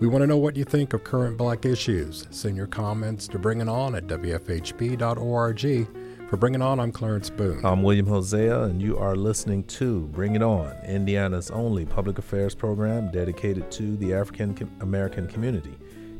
We 0.00 0.08
want 0.08 0.22
to 0.22 0.26
know 0.26 0.38
what 0.38 0.56
you 0.56 0.64
think 0.64 0.92
of 0.92 1.04
current 1.04 1.36
black 1.36 1.64
issues. 1.64 2.26
Send 2.30 2.56
your 2.56 2.66
comments 2.66 3.28
to 3.28 3.38
Bring 3.38 3.60
It 3.60 3.68
On 3.68 3.94
at 3.94 4.08
WFHB.org. 4.08 5.64
For 6.28 6.36
Bring 6.38 6.54
It 6.54 6.62
On, 6.62 6.80
I'm 6.80 6.90
Clarence 6.90 7.28
Boone. 7.30 7.64
I'm 7.64 7.82
William 7.82 8.06
Hosea, 8.06 8.62
and 8.62 8.80
you 8.80 8.96
are 8.98 9.14
listening 9.14 9.62
to 9.64 10.06
Bring 10.06 10.34
It 10.34 10.42
On, 10.42 10.74
Indiana's 10.84 11.50
only 11.50 11.84
public 11.84 12.18
affairs 12.18 12.54
program 12.54 13.10
dedicated 13.12 13.70
to 13.72 13.96
the 13.98 14.14
African 14.14 14.70
American 14.80 15.28
community. 15.28 15.74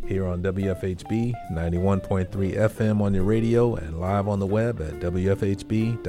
Here 0.07 0.27
on 0.27 0.43
WFHB 0.43 1.33
91.3 1.51 2.29
FM 2.29 3.01
on 3.01 3.15
your 3.15 3.25
radio 3.25 3.75
and 3.77 3.99
live 3.99 4.29
on 4.29 4.39
the 4.39 4.47
web 4.47 4.83
at 4.83 5.01
WFHB.org. 5.01 6.05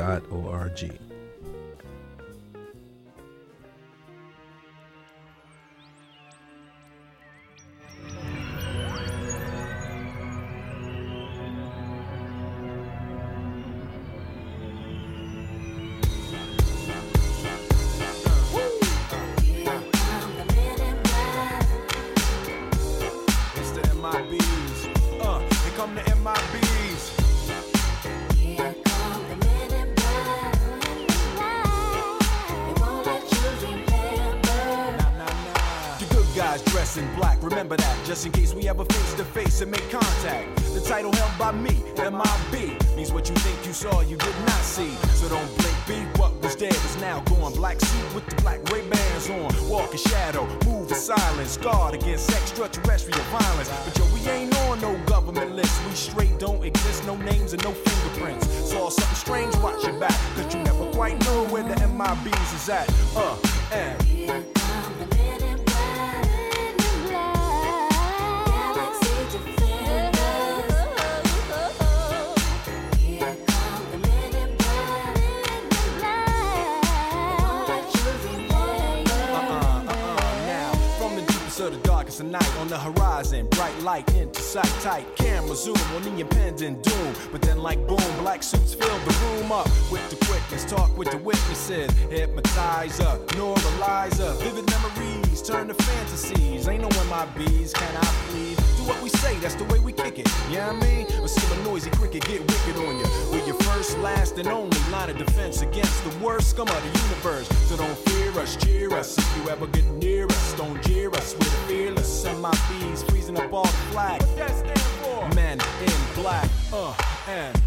light 83.85 84.11
into 84.15 84.41
sight 84.41 84.73
tight. 84.81 85.05
Camera 85.15 85.55
zoom 85.55 85.77
on 85.95 86.01
the 86.01 86.19
impending 86.19 86.81
doom. 86.81 87.13
But 87.31 87.43
then, 87.43 87.59
like 87.59 87.77
boom, 87.87 88.11
black 88.17 88.41
suits 88.41 88.73
fill 88.73 88.97
the 88.99 89.13
room 89.23 89.51
up 89.51 89.69
with 89.91 90.09
the 90.09 90.17
quickness. 90.25 90.65
Talk 90.65 90.97
with 90.97 91.11
the 91.11 91.19
witnesses. 91.19 91.91
Hypnotizer, 92.09 93.19
normalizer. 93.37 94.35
Vivid 94.41 94.67
memories 94.71 95.41
turn 95.43 95.67
to 95.67 95.75
fantasies. 95.75 96.67
Ain't 96.67 96.81
no 96.81 96.89
MIBs, 96.89 97.73
can 97.75 97.95
I 97.95 98.05
please? 98.27 98.74
Do 98.85 98.91
what 98.91 99.01
we 99.01 99.09
say, 99.09 99.35
that's 99.39 99.55
the 99.55 99.63
way 99.63 99.79
we 99.79 99.91
kick 99.91 100.19
it. 100.19 100.27
Yeah, 100.51 100.71
you 100.71 100.79
know 100.79 100.85
I 100.85 100.95
mean? 100.95 101.07
Or 101.19 101.27
see 101.27 101.41
a 101.55 101.63
noisy 101.63 101.89
cricket 101.89 102.23
get 102.27 102.41
wicked 102.41 102.77
on 102.77 102.99
you. 102.99 103.05
We're 103.31 103.43
your 103.43 103.55
first, 103.61 103.97
last, 103.97 104.37
and 104.37 104.47
only 104.47 104.77
line 104.91 105.09
of 105.09 105.17
defense 105.17 105.61
against 105.63 106.03
the 106.03 106.15
worst 106.23 106.51
scum 106.51 106.67
of 106.67 106.81
the 106.83 106.99
universe. 106.99 107.47
So 107.67 107.77
don't 107.77 107.97
fear 107.97 108.29
us, 108.39 108.55
cheer 108.57 108.93
us. 108.93 109.17
If 109.17 109.37
you 109.37 109.49
ever 109.49 109.65
get 109.65 109.85
near 109.85 110.27
us, 110.27 110.53
don't 110.53 110.79
jeer 110.83 111.09
us. 111.15 111.33
We're 111.33 111.67
fearless. 111.67 112.21
Send 112.21 112.39
my 112.39 112.53
bees 112.69 113.01
freezing 113.01 113.39
up 113.39 113.51
all 113.51 113.63
the 113.63 113.69
flag. 113.91 114.21
What 114.21 114.37
that 114.37 114.55
stand 114.55 114.79
for? 114.79 115.29
Men 115.33 115.59
in 115.81 116.21
black. 116.21 116.47
Uh, 116.71 116.93
and. 117.27 117.59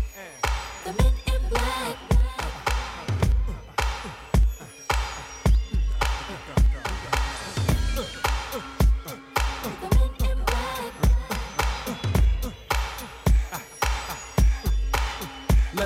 The 0.84 1.02
men 1.02 1.12
in 1.26 1.48
black. 1.48 2.17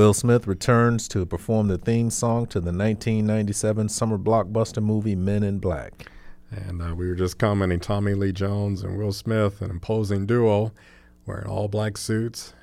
Will 0.00 0.14
Smith 0.14 0.46
returns 0.46 1.06
to 1.08 1.26
perform 1.26 1.68
the 1.68 1.76
theme 1.76 2.08
song 2.08 2.46
to 2.46 2.58
the 2.58 2.72
1997 2.72 3.90
summer 3.90 4.16
blockbuster 4.16 4.82
movie 4.82 5.14
Men 5.14 5.42
in 5.42 5.58
Black. 5.58 6.10
And 6.50 6.80
uh, 6.80 6.94
we 6.94 7.06
were 7.06 7.14
just 7.14 7.36
commenting 7.36 7.80
Tommy 7.80 8.14
Lee 8.14 8.32
Jones 8.32 8.82
and 8.82 8.96
Will 8.96 9.12
Smith, 9.12 9.60
an 9.60 9.70
imposing 9.70 10.24
duo, 10.24 10.72
wearing 11.26 11.46
all 11.46 11.68
black 11.68 11.98
suits 11.98 12.54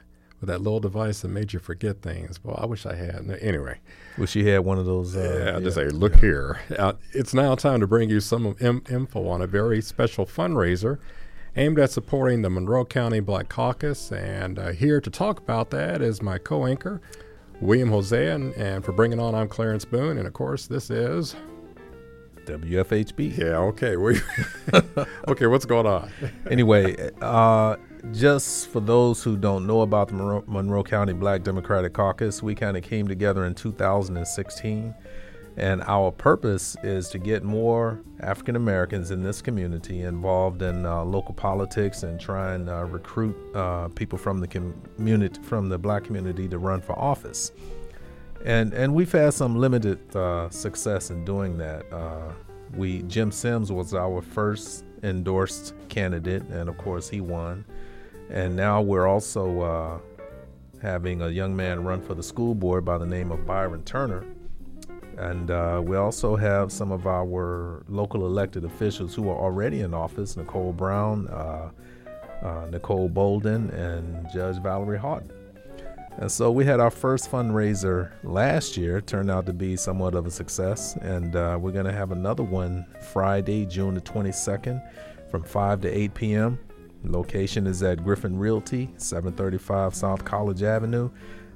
with 0.42 0.50
that 0.50 0.62
little 0.62 0.80
device 0.80 1.22
that 1.22 1.28
made 1.28 1.54
you 1.54 1.60
forget 1.60 2.02
things. 2.02 2.44
Well, 2.44 2.58
I 2.60 2.66
wish 2.66 2.88
I 2.88 2.96
had. 2.96 3.30
Anyway. 3.40 3.82
Wish 4.18 4.36
you 4.36 4.48
had 4.48 4.66
one 4.66 4.80
of 4.80 4.88
those. 4.88 5.16
Uh, 5.16 5.20
yeah, 5.20 5.54
yeah, 5.54 5.60
just 5.60 5.76
say, 5.76 5.90
look 5.90 6.14
yeah. 6.14 6.22
here. 6.22 6.60
Uh, 6.76 6.94
it's 7.14 7.36
now 7.36 7.54
time 7.54 7.82
to 7.82 7.88
bring 7.88 8.10
you 8.10 8.20
some 8.20 8.56
Im- 8.60 8.82
info 8.90 9.28
on 9.28 9.44
a 9.44 9.48
very 9.48 9.80
special 9.84 10.26
fundraiser 10.26 10.98
aimed 11.56 11.78
at 11.78 11.92
supporting 11.92 12.42
the 12.42 12.50
Monroe 12.50 12.84
County 12.86 13.20
Black 13.20 13.48
Caucus. 13.48 14.12
And 14.12 14.58
uh, 14.58 14.72
here 14.72 15.00
to 15.00 15.12
talk 15.12 15.38
about 15.38 15.70
that 15.70 16.02
is 16.02 16.20
my 16.24 16.40
co 16.40 16.66
anchor, 16.66 17.00
William 17.62 17.90
Hosea. 17.90 18.36
And, 18.36 18.54
and, 18.56 18.84
for 18.84 18.92
bringing 18.92 19.20
on, 19.20 19.36
I'm 19.36 19.48
Clarence 19.48 19.86
Boone. 19.86 20.18
And 20.18 20.28
of 20.28 20.34
course, 20.34 20.68
this 20.68 20.90
is. 20.90 21.36
WFHB. 22.46 23.38
Yeah, 23.38 23.58
okay. 23.58 23.98
We 23.98 24.20
okay, 25.28 25.48
what's 25.48 25.66
going 25.66 25.86
on? 25.86 26.10
anyway, 26.50 27.12
uh, 27.22 27.76
just 28.14 28.70
for 28.70 28.80
those 28.80 29.22
who 29.22 29.36
don't 29.36 29.68
know 29.68 29.82
about 29.82 30.08
the 30.08 30.14
Monroe, 30.14 30.44
Monroe 30.48 30.84
County 30.84 31.14
Black 31.14 31.44
Democratic 31.44 31.94
Caucus, 31.94 32.42
we 32.42 32.56
kind 32.56 32.78
of 32.78 32.84
came 32.84 33.08
together 33.08 33.46
in 33.46 33.54
2016 33.54 34.96
and 35.58 35.82
our 35.88 36.12
purpose 36.12 36.78
is 36.84 37.10
to 37.10 37.18
get 37.18 37.44
more 37.44 38.00
African 38.20 38.56
Americans 38.56 39.10
in 39.10 39.24
this 39.24 39.42
community 39.42 40.02
involved 40.02 40.62
in 40.62 40.86
uh, 40.86 41.04
local 41.04 41.34
politics 41.34 42.04
and 42.04 42.20
try 42.20 42.54
and 42.54 42.70
uh, 42.70 42.84
recruit 42.86 43.36
uh, 43.56 43.88
people 43.90 44.20
from 44.20 44.40
the 44.40 44.48
community, 44.48 45.42
from 45.42 45.68
the 45.68 45.78
black 45.80 46.04
community, 46.04 46.48
to 46.48 46.60
run 46.60 46.80
for 46.80 46.98
office. 46.98 47.52
And 48.46 48.72
and 48.74 48.94
we've 48.94 49.12
had 49.12 49.34
some 49.34 49.58
limited 49.58 50.16
uh, 50.16 50.48
success 50.52 51.10
in 51.10 51.26
doing 51.26 51.58
that. 51.58 51.92
Uh, 51.92 52.34
we 52.76 53.02
Jim 53.04 53.32
Sims 53.32 53.72
was 53.72 53.96
our 53.96 54.22
first 54.22 54.86
endorsed 55.02 55.74
candidate, 55.90 56.44
and 56.44 56.70
of 56.70 56.78
course 56.78 57.10
he 57.10 57.20
won. 57.20 57.66
And 58.30 58.56
now 58.56 58.82
we're 58.82 59.08
also 59.08 59.62
uh, 59.62 60.00
having 60.84 61.24
a 61.24 61.30
young 61.30 61.56
man 61.56 61.84
run 61.84 62.00
for 62.00 62.14
the 62.14 62.22
school 62.22 62.54
board 62.54 62.86
by 62.86 63.00
the 63.00 63.08
name 63.08 63.32
of 63.32 63.44
Byron 63.48 63.84
Turner 63.84 64.24
and 65.18 65.50
uh, 65.50 65.82
we 65.84 65.98
also 65.98 66.36
have 66.36 66.72
some 66.72 66.92
of 66.92 67.08
our 67.08 67.84
local 67.88 68.26
elected 68.26 68.66
officials 68.66 69.16
who 69.16 69.30
are 69.30 69.38
already 69.38 69.82
in 69.82 69.94
office 69.94 70.38
Nicole 70.38 70.74
Brown, 70.74 71.28
uh, 71.28 71.70
uh, 72.44 72.68
Nicole 72.70 73.10
Bolden, 73.10 73.72
and 73.72 74.28
Judge 74.32 74.62
Valeri 74.62 75.00
Haughton. 75.00 75.32
And 76.18 76.32
so 76.32 76.52
we 76.52 76.66
had 76.66 76.80
our 76.80 76.90
first 76.90 77.32
fundraiser 77.32 78.12
last 78.24 78.78
year, 78.78 79.02
turned 79.02 79.30
out 79.30 79.46
to 79.48 79.54
be 79.54 79.76
somewhat 79.76 80.16
of 80.16 80.26
a 80.26 80.32
success. 80.32 80.96
And 80.98 81.36
uh, 81.36 81.58
we're 81.60 81.72
going 81.72 81.86
to 81.86 81.92
have 81.92 82.12
another 82.12 82.44
one 82.44 82.86
Friday, 83.12 83.66
June 83.66 83.96
the 83.96 84.02
22nd 84.02 84.82
from 85.30 85.44
5 85.44 85.82
to 85.82 85.88
8 85.88 86.14
p.m. 86.14 86.60
Location 87.04 87.68
is 87.68 87.84
at 87.84 88.04
Griffin 88.04 88.38
Realty, 88.38 88.90
735 88.98 89.94
South 89.94 90.26
College 90.26 90.64
Avenue 90.64 91.10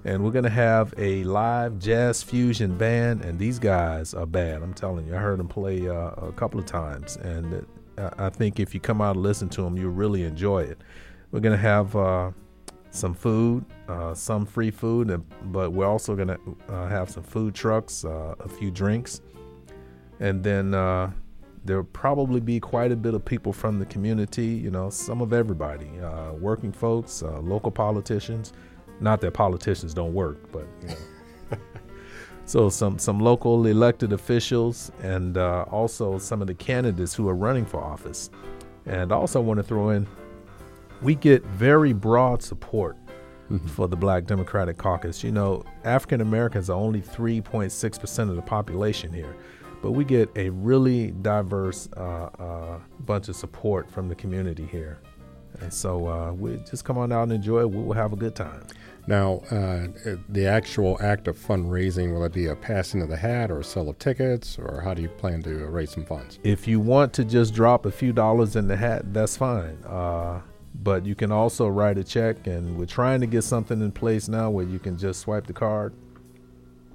and 0.04 0.24
we're 0.24 0.32
gonna 0.32 0.50
have 0.50 0.94
a 0.98 1.24
live 1.24 1.80
jazz 1.80 2.24
fusion 2.24 2.78
band, 2.78 3.24
and 3.24 3.38
these 3.38 3.60
guys 3.60 4.14
are 4.14 4.26
bad. 4.26 4.62
I'm 4.64 4.74
telling 4.74 5.08
you, 5.08 5.16
I 5.16 5.20
heard 5.20 5.40
them 5.40 5.48
play 5.48 5.88
uh, 5.88 6.12
a 6.12 6.32
couple 6.36 6.60
of 6.60 6.66
times, 6.66 7.18
and 7.18 7.66
I 7.98 8.30
think 8.30 8.60
if 8.60 8.74
you 8.74 8.80
come 8.80 9.02
out 9.02 9.16
and 9.16 9.24
listen 9.24 9.50
to 9.50 9.62
them, 9.62 9.78
you'll 9.78 9.92
really 9.92 10.24
enjoy 10.24 10.64
it. 10.64 10.80
We're 11.32 11.40
gonna 11.40 11.58
have 11.58 11.96
uh, 11.96 12.32
some 12.90 13.14
food, 13.14 13.66
uh, 13.88 14.14
some 14.14 14.46
free 14.46 14.72
food, 14.72 15.24
but 15.46 15.72
we're 15.72 15.88
also 15.88 16.16
gonna 16.16 16.38
uh, 16.68 16.88
have 16.88 17.10
some 17.10 17.24
food 17.24 17.54
trucks, 17.54 18.04
uh, 18.04 18.36
a 18.40 18.50
few 18.50 18.72
drinks, 18.72 19.22
and 20.20 20.44
then 20.44 20.74
uh, 20.74 21.12
there'll 21.64 21.84
probably 21.84 22.40
be 22.40 22.60
quite 22.60 22.92
a 22.92 22.96
bit 22.96 23.14
of 23.14 23.24
people 23.24 23.54
from 23.54 23.80
the 23.80 23.86
community, 23.86 24.48
you 24.48 24.72
know, 24.72 24.90
some 24.90 25.22
of 25.22 25.32
everybody, 25.32 25.90
uh, 26.00 26.34
working 26.34 26.72
folks, 26.72 27.24
uh, 27.24 27.40
local 27.40 27.72
politicians. 27.72 28.54
Not 29.02 29.22
that 29.22 29.32
politicians 29.32 29.94
don't 29.94 30.14
work, 30.14 30.52
but 30.52 30.68
you 30.82 30.88
know. 30.90 31.58
so 32.46 32.70
some 32.70 33.00
some 33.00 33.20
local 33.20 33.66
elected 33.66 34.14
officials 34.14 34.92
and 35.02 35.38
uh, 35.38 35.66
also 35.72 36.18
some 36.18 36.42
of 36.42 36.48
the 36.48 36.54
candidates 36.54 37.14
who 37.14 37.28
are 37.28 37.36
running 37.36 37.66
for 37.66 37.84
office. 37.84 38.30
And 38.86 39.12
also 39.12 39.40
want 39.42 39.58
to 39.58 39.64
throw 39.64 39.90
in, 39.90 40.08
we 41.02 41.14
get 41.14 41.44
very 41.44 41.94
broad 41.94 42.42
support 42.42 42.98
mm-hmm. 43.52 43.68
for 43.68 43.88
the 43.88 43.96
Black 43.96 44.26
Democratic 44.26 44.78
Caucus. 44.78 45.24
You 45.24 45.32
know, 45.32 45.64
African 45.84 46.22
Americans 46.22 46.70
are 46.70 46.78
only 46.78 47.00
3.6% 47.02 48.30
of 48.30 48.36
the 48.36 48.42
population 48.42 49.14
here 49.14 49.36
but 49.82 49.92
we 49.92 50.06
get 50.06 50.30
a 50.36 50.50
really 50.50 51.12
diverse 51.12 51.90
uh, 51.98 52.30
uh, 52.40 52.80
bunch 53.02 53.30
of 53.30 53.36
support 53.36 53.90
from 53.90 54.08
the 54.08 54.16
community 54.16 54.66
here. 54.66 55.00
And 55.60 55.74
so 55.74 56.08
uh, 56.08 56.32
we 56.34 56.58
just 56.58 56.86
come 56.86 56.98
on 56.98 57.12
out 57.12 57.24
and 57.24 57.34
enjoy 57.34 57.62
it. 57.62 57.72
We 57.72 57.84
will 57.84 57.94
have 57.94 58.14
a 58.14 58.16
good 58.16 58.36
time. 58.36 58.66
Now, 59.08 59.42
uh, 59.52 59.88
the 60.30 60.46
actual 60.48 60.98
act 61.02 61.28
of 61.28 61.38
fundraising, 61.38 62.14
will 62.14 62.24
it 62.24 62.34
be 62.34 62.48
a 62.48 62.56
passing 62.56 63.02
of 63.02 63.10
the 63.10 63.18
hat 63.18 63.52
or 63.52 63.60
a 63.60 63.64
sale 63.64 63.90
of 63.90 63.98
tickets, 64.00 64.58
or 64.60 64.82
how 64.82 64.94
do 64.94 65.02
you 65.02 65.10
plan 65.10 65.42
to 65.44 65.66
raise 65.68 65.92
some 65.92 66.06
funds? 66.06 66.40
If 66.44 66.68
you 66.68 66.80
want 66.80 67.14
to 67.14 67.26
just 67.26 67.54
drop 67.54 67.86
a 67.86 67.92
few 67.92 68.14
dollars 68.14 68.56
in 68.56 68.68
the 68.68 68.78
hat, 68.78 69.14
that's 69.14 69.36
fine. 69.36 69.78
Uh, 69.86 70.42
but 70.84 71.06
you 71.06 71.16
can 71.16 71.32
also 71.32 71.68
write 71.68 71.98
a 71.98 72.04
check, 72.04 72.48
and 72.48 72.78
we're 72.78 72.86
trying 72.86 73.22
to 73.22 73.28
get 73.28 73.44
something 73.44 73.82
in 73.82 73.92
place 73.92 74.28
now 74.28 74.50
where 74.50 74.66
you 74.66 74.80
can 74.80 74.98
just 74.98 75.20
swipe 75.22 75.48
the 75.48 75.54
card 75.54 75.94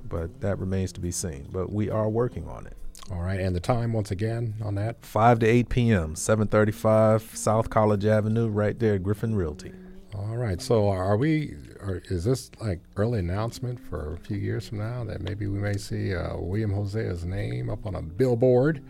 but 0.08 0.40
that 0.40 0.58
remains 0.58 0.92
to 0.92 1.00
be 1.00 1.10
seen. 1.10 1.48
But 1.50 1.72
we 1.72 1.90
are 1.90 2.08
working 2.08 2.48
on 2.48 2.66
it. 2.66 2.76
All 3.10 3.20
right, 3.20 3.38
and 3.38 3.54
the 3.54 3.60
time 3.60 3.92
once 3.92 4.10
again 4.10 4.54
on 4.64 4.74
that? 4.76 5.04
5 5.04 5.40
to 5.40 5.46
8 5.46 5.68
p.m., 5.68 6.16
735 6.16 7.36
South 7.36 7.70
College 7.70 8.04
Avenue, 8.04 8.48
right 8.48 8.76
there 8.78 8.98
Griffin 8.98 9.36
Realty. 9.36 9.72
All 10.18 10.36
right, 10.38 10.62
so 10.62 10.88
are 10.88 11.18
we, 11.18 11.56
or 11.80 12.00
is 12.08 12.24
this 12.24 12.50
like 12.58 12.80
early 12.96 13.18
announcement 13.18 13.78
for 13.78 14.14
a 14.14 14.16
few 14.16 14.38
years 14.38 14.66
from 14.66 14.78
now 14.78 15.04
that 15.04 15.20
maybe 15.20 15.46
we 15.46 15.58
may 15.58 15.76
see 15.76 16.14
uh, 16.14 16.38
William 16.38 16.70
Hosea's 16.70 17.26
name 17.26 17.68
up 17.68 17.84
on 17.84 17.94
a 17.96 18.00
billboard? 18.00 18.82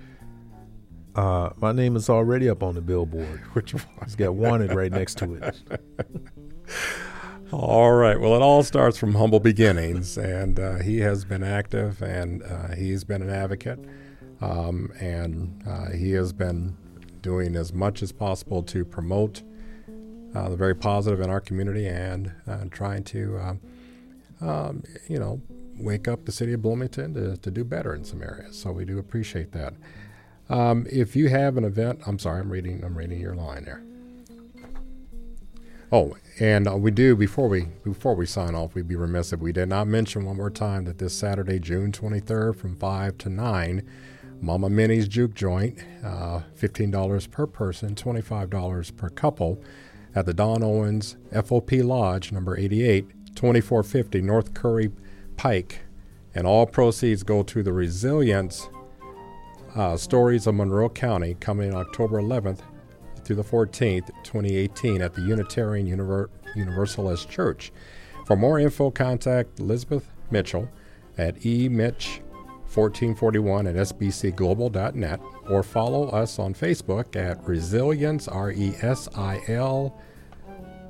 Uh, 1.17 1.51
my 1.57 1.73
name 1.73 1.97
is 1.97 2.09
already 2.09 2.49
up 2.49 2.63
on 2.63 2.77
the 2.77 2.81
billboard. 2.81 3.41
Which 3.55 3.75
one? 3.75 3.83
It's 4.03 4.15
got 4.15 4.35
wanted 4.35 4.73
right 4.73 4.93
next 4.93 5.19
to 5.19 5.35
it. 5.35 5.63
All 7.53 7.93
right. 7.93 8.21
Well, 8.21 8.37
it 8.37 8.43
all 8.43 8.63
starts 8.63 8.97
from 8.97 9.15
humble 9.15 9.41
beginnings, 9.41 10.17
and 10.19 10.61
uh, 10.61 10.77
he 10.77 10.99
has 11.01 11.25
been 11.25 11.43
active, 11.43 12.03
and 12.03 12.43
uh, 12.45 12.75
he's 12.75 13.03
been 13.03 13.23
an 13.23 13.31
advocate, 13.31 13.81
um, 14.41 14.93
and 15.01 15.61
uh, 15.67 15.91
he 15.91 16.13
has 16.13 16.33
been 16.33 16.77
doing 17.21 17.57
as 17.57 17.73
much 17.73 18.03
as 18.03 18.13
possible 18.13 18.63
to 18.65 18.85
promote 18.85 19.43
uh, 20.37 20.55
very 20.55 20.75
positive 20.75 21.21
in 21.21 21.31
our 21.31 21.41
community 21.41 21.87
and 21.87 22.33
uh, 22.47 22.65
trying 22.71 23.03
to, 23.05 23.39
um, 23.39 23.61
um, 24.41 24.83
you 25.09 25.19
know, 25.19 25.41
wake 25.79 26.07
up 26.07 26.25
the 26.27 26.33
city 26.33 26.53
of 26.53 26.63
Bloomington 26.63 27.15
to, 27.15 27.37
to 27.39 27.51
do 27.51 27.65
better 27.65 27.95
in 27.95 28.05
some 28.05 28.23
areas. 28.23 28.59
So 28.59 28.73
we 28.73 28.85
do 28.85 28.99
appreciate 28.99 29.53
that. 29.53 29.75
Um, 30.49 30.87
if 30.91 31.17
you 31.17 31.29
have 31.29 31.57
an 31.57 31.65
event, 31.65 32.01
I'm 32.07 32.19
sorry, 32.19 32.41
I'm 32.41 32.51
reading. 32.51 32.85
I'm 32.85 32.97
reading 32.97 33.19
your 33.19 33.35
line 33.35 33.65
there. 33.65 33.83
Oh, 35.91 36.17
and 36.39 36.69
uh, 36.69 36.77
we 36.77 36.91
do 36.91 37.17
before 37.17 37.49
we 37.49 37.69
before 37.85 38.15
we 38.15 38.27
sign 38.27 38.55
off, 38.55 38.75
we'd 38.75 38.89
be 38.89 38.97
remiss 38.97 39.33
if 39.33 39.41
we 39.41 39.53
did 39.53 39.69
not 39.69 39.87
mention 39.87 40.25
one 40.25 40.37
more 40.37 40.51
time 40.51 40.85
that 40.85 40.99
this 40.99 41.15
Saturday, 41.15 41.59
June 41.59 41.93
23rd, 41.93 42.57
from 42.57 42.77
five 42.77 43.19
to 43.19 43.29
nine, 43.29 43.83
Mama 44.41 44.69
Minnie's 44.69 45.09
Juke 45.09 45.35
Joint, 45.35 45.79
uh, 46.05 46.43
$15 46.61 47.31
per 47.31 47.47
person, 47.47 47.95
$25 47.95 48.97
per 48.97 49.09
couple, 49.09 49.61
at 50.17 50.27
the 50.27 50.35
Don 50.35 50.65
Owens 50.65 51.17
FOP 51.31 51.85
Lodge, 51.85 52.33
number 52.33 52.59
88, 52.59 53.09
2450 53.37 54.23
North 54.23 54.55
Curry 54.55 54.91
Pike, 55.37 55.83
and 56.35 56.47
all 56.47 56.65
proceeds 56.65 57.23
go 57.23 57.43
to 57.43 57.63
the 57.63 57.75
Resilience 57.75 58.71
uh, 59.75 59.99
Stories 59.99 60.47
of 60.47 60.55
Monroe 60.55 60.89
County, 60.89 61.37
coming 61.39 61.75
October 61.75 62.19
11th 62.21 62.61
through 63.25 63.37
the 63.37 63.45
14th, 63.45 64.09
2018, 64.25 65.03
at 65.03 65.13
the 65.13 65.21
Unitarian 65.21 65.87
Univer- 65.87 66.31
Universalist 66.55 67.29
Church. 67.29 67.71
For 68.25 68.37
more 68.37 68.59
info, 68.59 68.91
contact 68.91 69.61
Elizabeth 69.61 70.09
Mitchell 70.31 70.71
at 71.19 71.37
emitch1441 71.41 73.69
at 73.69 73.75
sbcglobal.net 73.77 75.21
or 75.49 75.63
follow 75.63 76.09
us 76.09 76.39
on 76.39 76.53
Facebook 76.55 77.17
at 77.17 77.47
Resilience, 77.47 78.29
R 78.29 78.51
E 78.51 78.75
S 78.81 79.09
I 79.15 79.43
L 79.49 80.01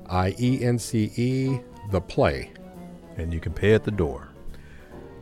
I 0.08 0.34
E 0.38 0.62
N 0.62 0.78
C 0.78 1.12
E, 1.16 1.58
The 1.90 2.00
Play. 2.00 2.52
And 3.16 3.32
you 3.32 3.40
can 3.40 3.52
pay 3.52 3.74
at 3.74 3.84
the 3.84 3.90
door. 3.90 4.28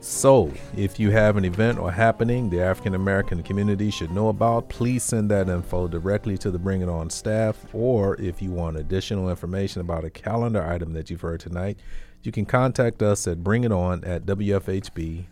So, 0.01 0.53
if 0.77 1.01
you 1.01 1.11
have 1.13 1.39
an 1.39 1.47
event 1.47 1.79
or 1.79 1.91
happening 1.91 2.51
the 2.51 2.61
African 2.61 2.95
American 2.95 3.43
community 3.43 3.91
should 3.91 4.11
know 4.11 4.29
about, 4.29 4.69
please 4.69 5.03
send 5.03 5.31
that 5.31 5.49
info 5.49 5.89
directly 5.89 6.37
to 6.39 6.51
the 6.51 6.59
Bring 6.59 6.83
It 6.83 6.91
On 6.91 7.09
staff. 7.09 7.57
Or 7.73 8.21
if 8.21 8.43
you 8.43 8.51
want 8.51 8.77
additional 8.77 9.31
information 9.31 9.81
about 9.81 10.05
a 10.05 10.11
calendar 10.11 10.63
item 10.63 10.93
that 10.93 11.09
you've 11.09 11.23
heard 11.23 11.41
tonight, 11.41 11.79
you 12.23 12.33
can 12.33 12.45
contact 12.45 13.03
us 13.03 13.27
at 13.27 13.39
bringiton 13.39 14.07
at 14.07 14.27
wfhb.org. 14.27 15.27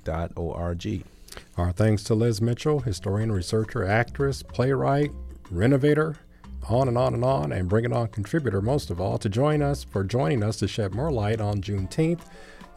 Our 1.56 1.72
thanks 1.72 2.02
to 2.04 2.14
Liz 2.14 2.40
Mitchell, 2.40 2.80
historian, 2.80 3.30
researcher, 3.30 3.84
actress, 3.86 4.42
playwright, 4.42 5.10
renovator, 5.50 6.16
on 6.68 6.88
and 6.88 6.96
on 6.96 7.14
and 7.14 7.24
on, 7.24 7.52
and 7.52 7.68
Bring 7.68 7.84
It 7.84 7.92
On 7.92 8.08
contributor 8.08 8.60
most 8.60 8.90
of 8.90 9.00
all, 9.00 9.18
to 9.18 9.28
join 9.28 9.62
us 9.62 9.84
for 9.84 10.04
joining 10.04 10.42
us 10.42 10.56
to 10.58 10.68
shed 10.68 10.94
more 10.94 11.10
light 11.10 11.40
on 11.40 11.60
Juneteenth 11.60 12.22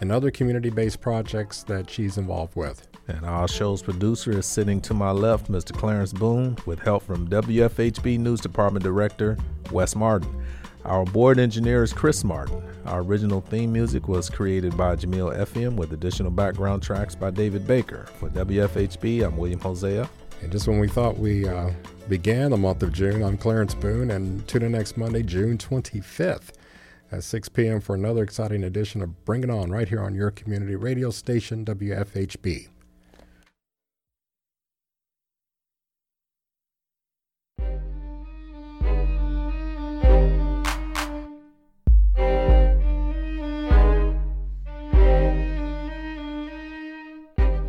and 0.01 0.11
other 0.11 0.31
community 0.31 0.69
based 0.69 1.01
projects 1.01 1.63
that 1.63 1.89
she's 1.89 2.17
involved 2.17 2.55
with. 2.55 2.87
And 3.07 3.23
our 3.25 3.47
show's 3.47 3.81
producer 3.81 4.31
is 4.31 4.45
sitting 4.45 4.81
to 4.81 4.93
my 4.93 5.11
left, 5.11 5.51
Mr. 5.51 5.77
Clarence 5.77 6.11
Boone, 6.11 6.57
with 6.65 6.79
help 6.79 7.03
from 7.03 7.27
WFHB 7.27 8.17
News 8.19 8.41
Department 8.41 8.83
Director 8.83 9.37
Wes 9.71 9.95
Martin. 9.95 10.43
Our 10.85 11.03
board 11.03 11.39
engineer 11.39 11.81
is 11.81 11.93
Chris 11.93 12.23
Martin. 12.23 12.61
Our 12.85 13.01
original 13.01 13.41
theme 13.41 13.73
music 13.73 14.07
was 14.07 14.29
created 14.29 14.77
by 14.77 14.95
Jamil 14.95 15.35
FM 15.35 15.75
with 15.75 15.93
additional 15.93 16.29
background 16.29 16.83
tracks 16.83 17.15
by 17.15 17.31
David 17.31 17.65
Baker. 17.65 18.05
For 18.19 18.29
WFHB, 18.29 19.25
I'm 19.25 19.37
William 19.37 19.59
Hosea. 19.59 20.07
And 20.45 20.51
just 20.51 20.67
when 20.67 20.77
we 20.77 20.87
thought 20.87 21.17
we 21.17 21.47
uh, 21.47 21.71
began 22.07 22.51
the 22.51 22.57
month 22.57 22.83
of 22.83 22.93
June, 22.93 23.23
I'm 23.23 23.35
Clarence 23.35 23.73
Boone, 23.73 24.11
and 24.11 24.47
tune 24.47 24.61
in 24.61 24.73
next 24.73 24.95
Monday, 24.95 25.23
June 25.23 25.57
25th 25.57 26.51
at 27.11 27.23
6 27.23 27.49
p.m. 27.49 27.81
for 27.81 27.95
another 27.95 28.21
exciting 28.21 28.63
edition 28.63 29.01
of 29.01 29.25
Bring 29.25 29.41
It 29.41 29.49
On 29.49 29.71
right 29.71 29.89
here 29.89 30.03
on 30.03 30.13
your 30.13 30.29
community 30.29 30.75
radio 30.75 31.09
station, 31.09 31.65
WFHB. 31.65 32.67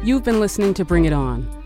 You've 0.04 0.22
been 0.22 0.40
listening 0.40 0.74
to 0.74 0.84
Bring 0.84 1.06
It 1.06 1.14
On, 1.14 1.65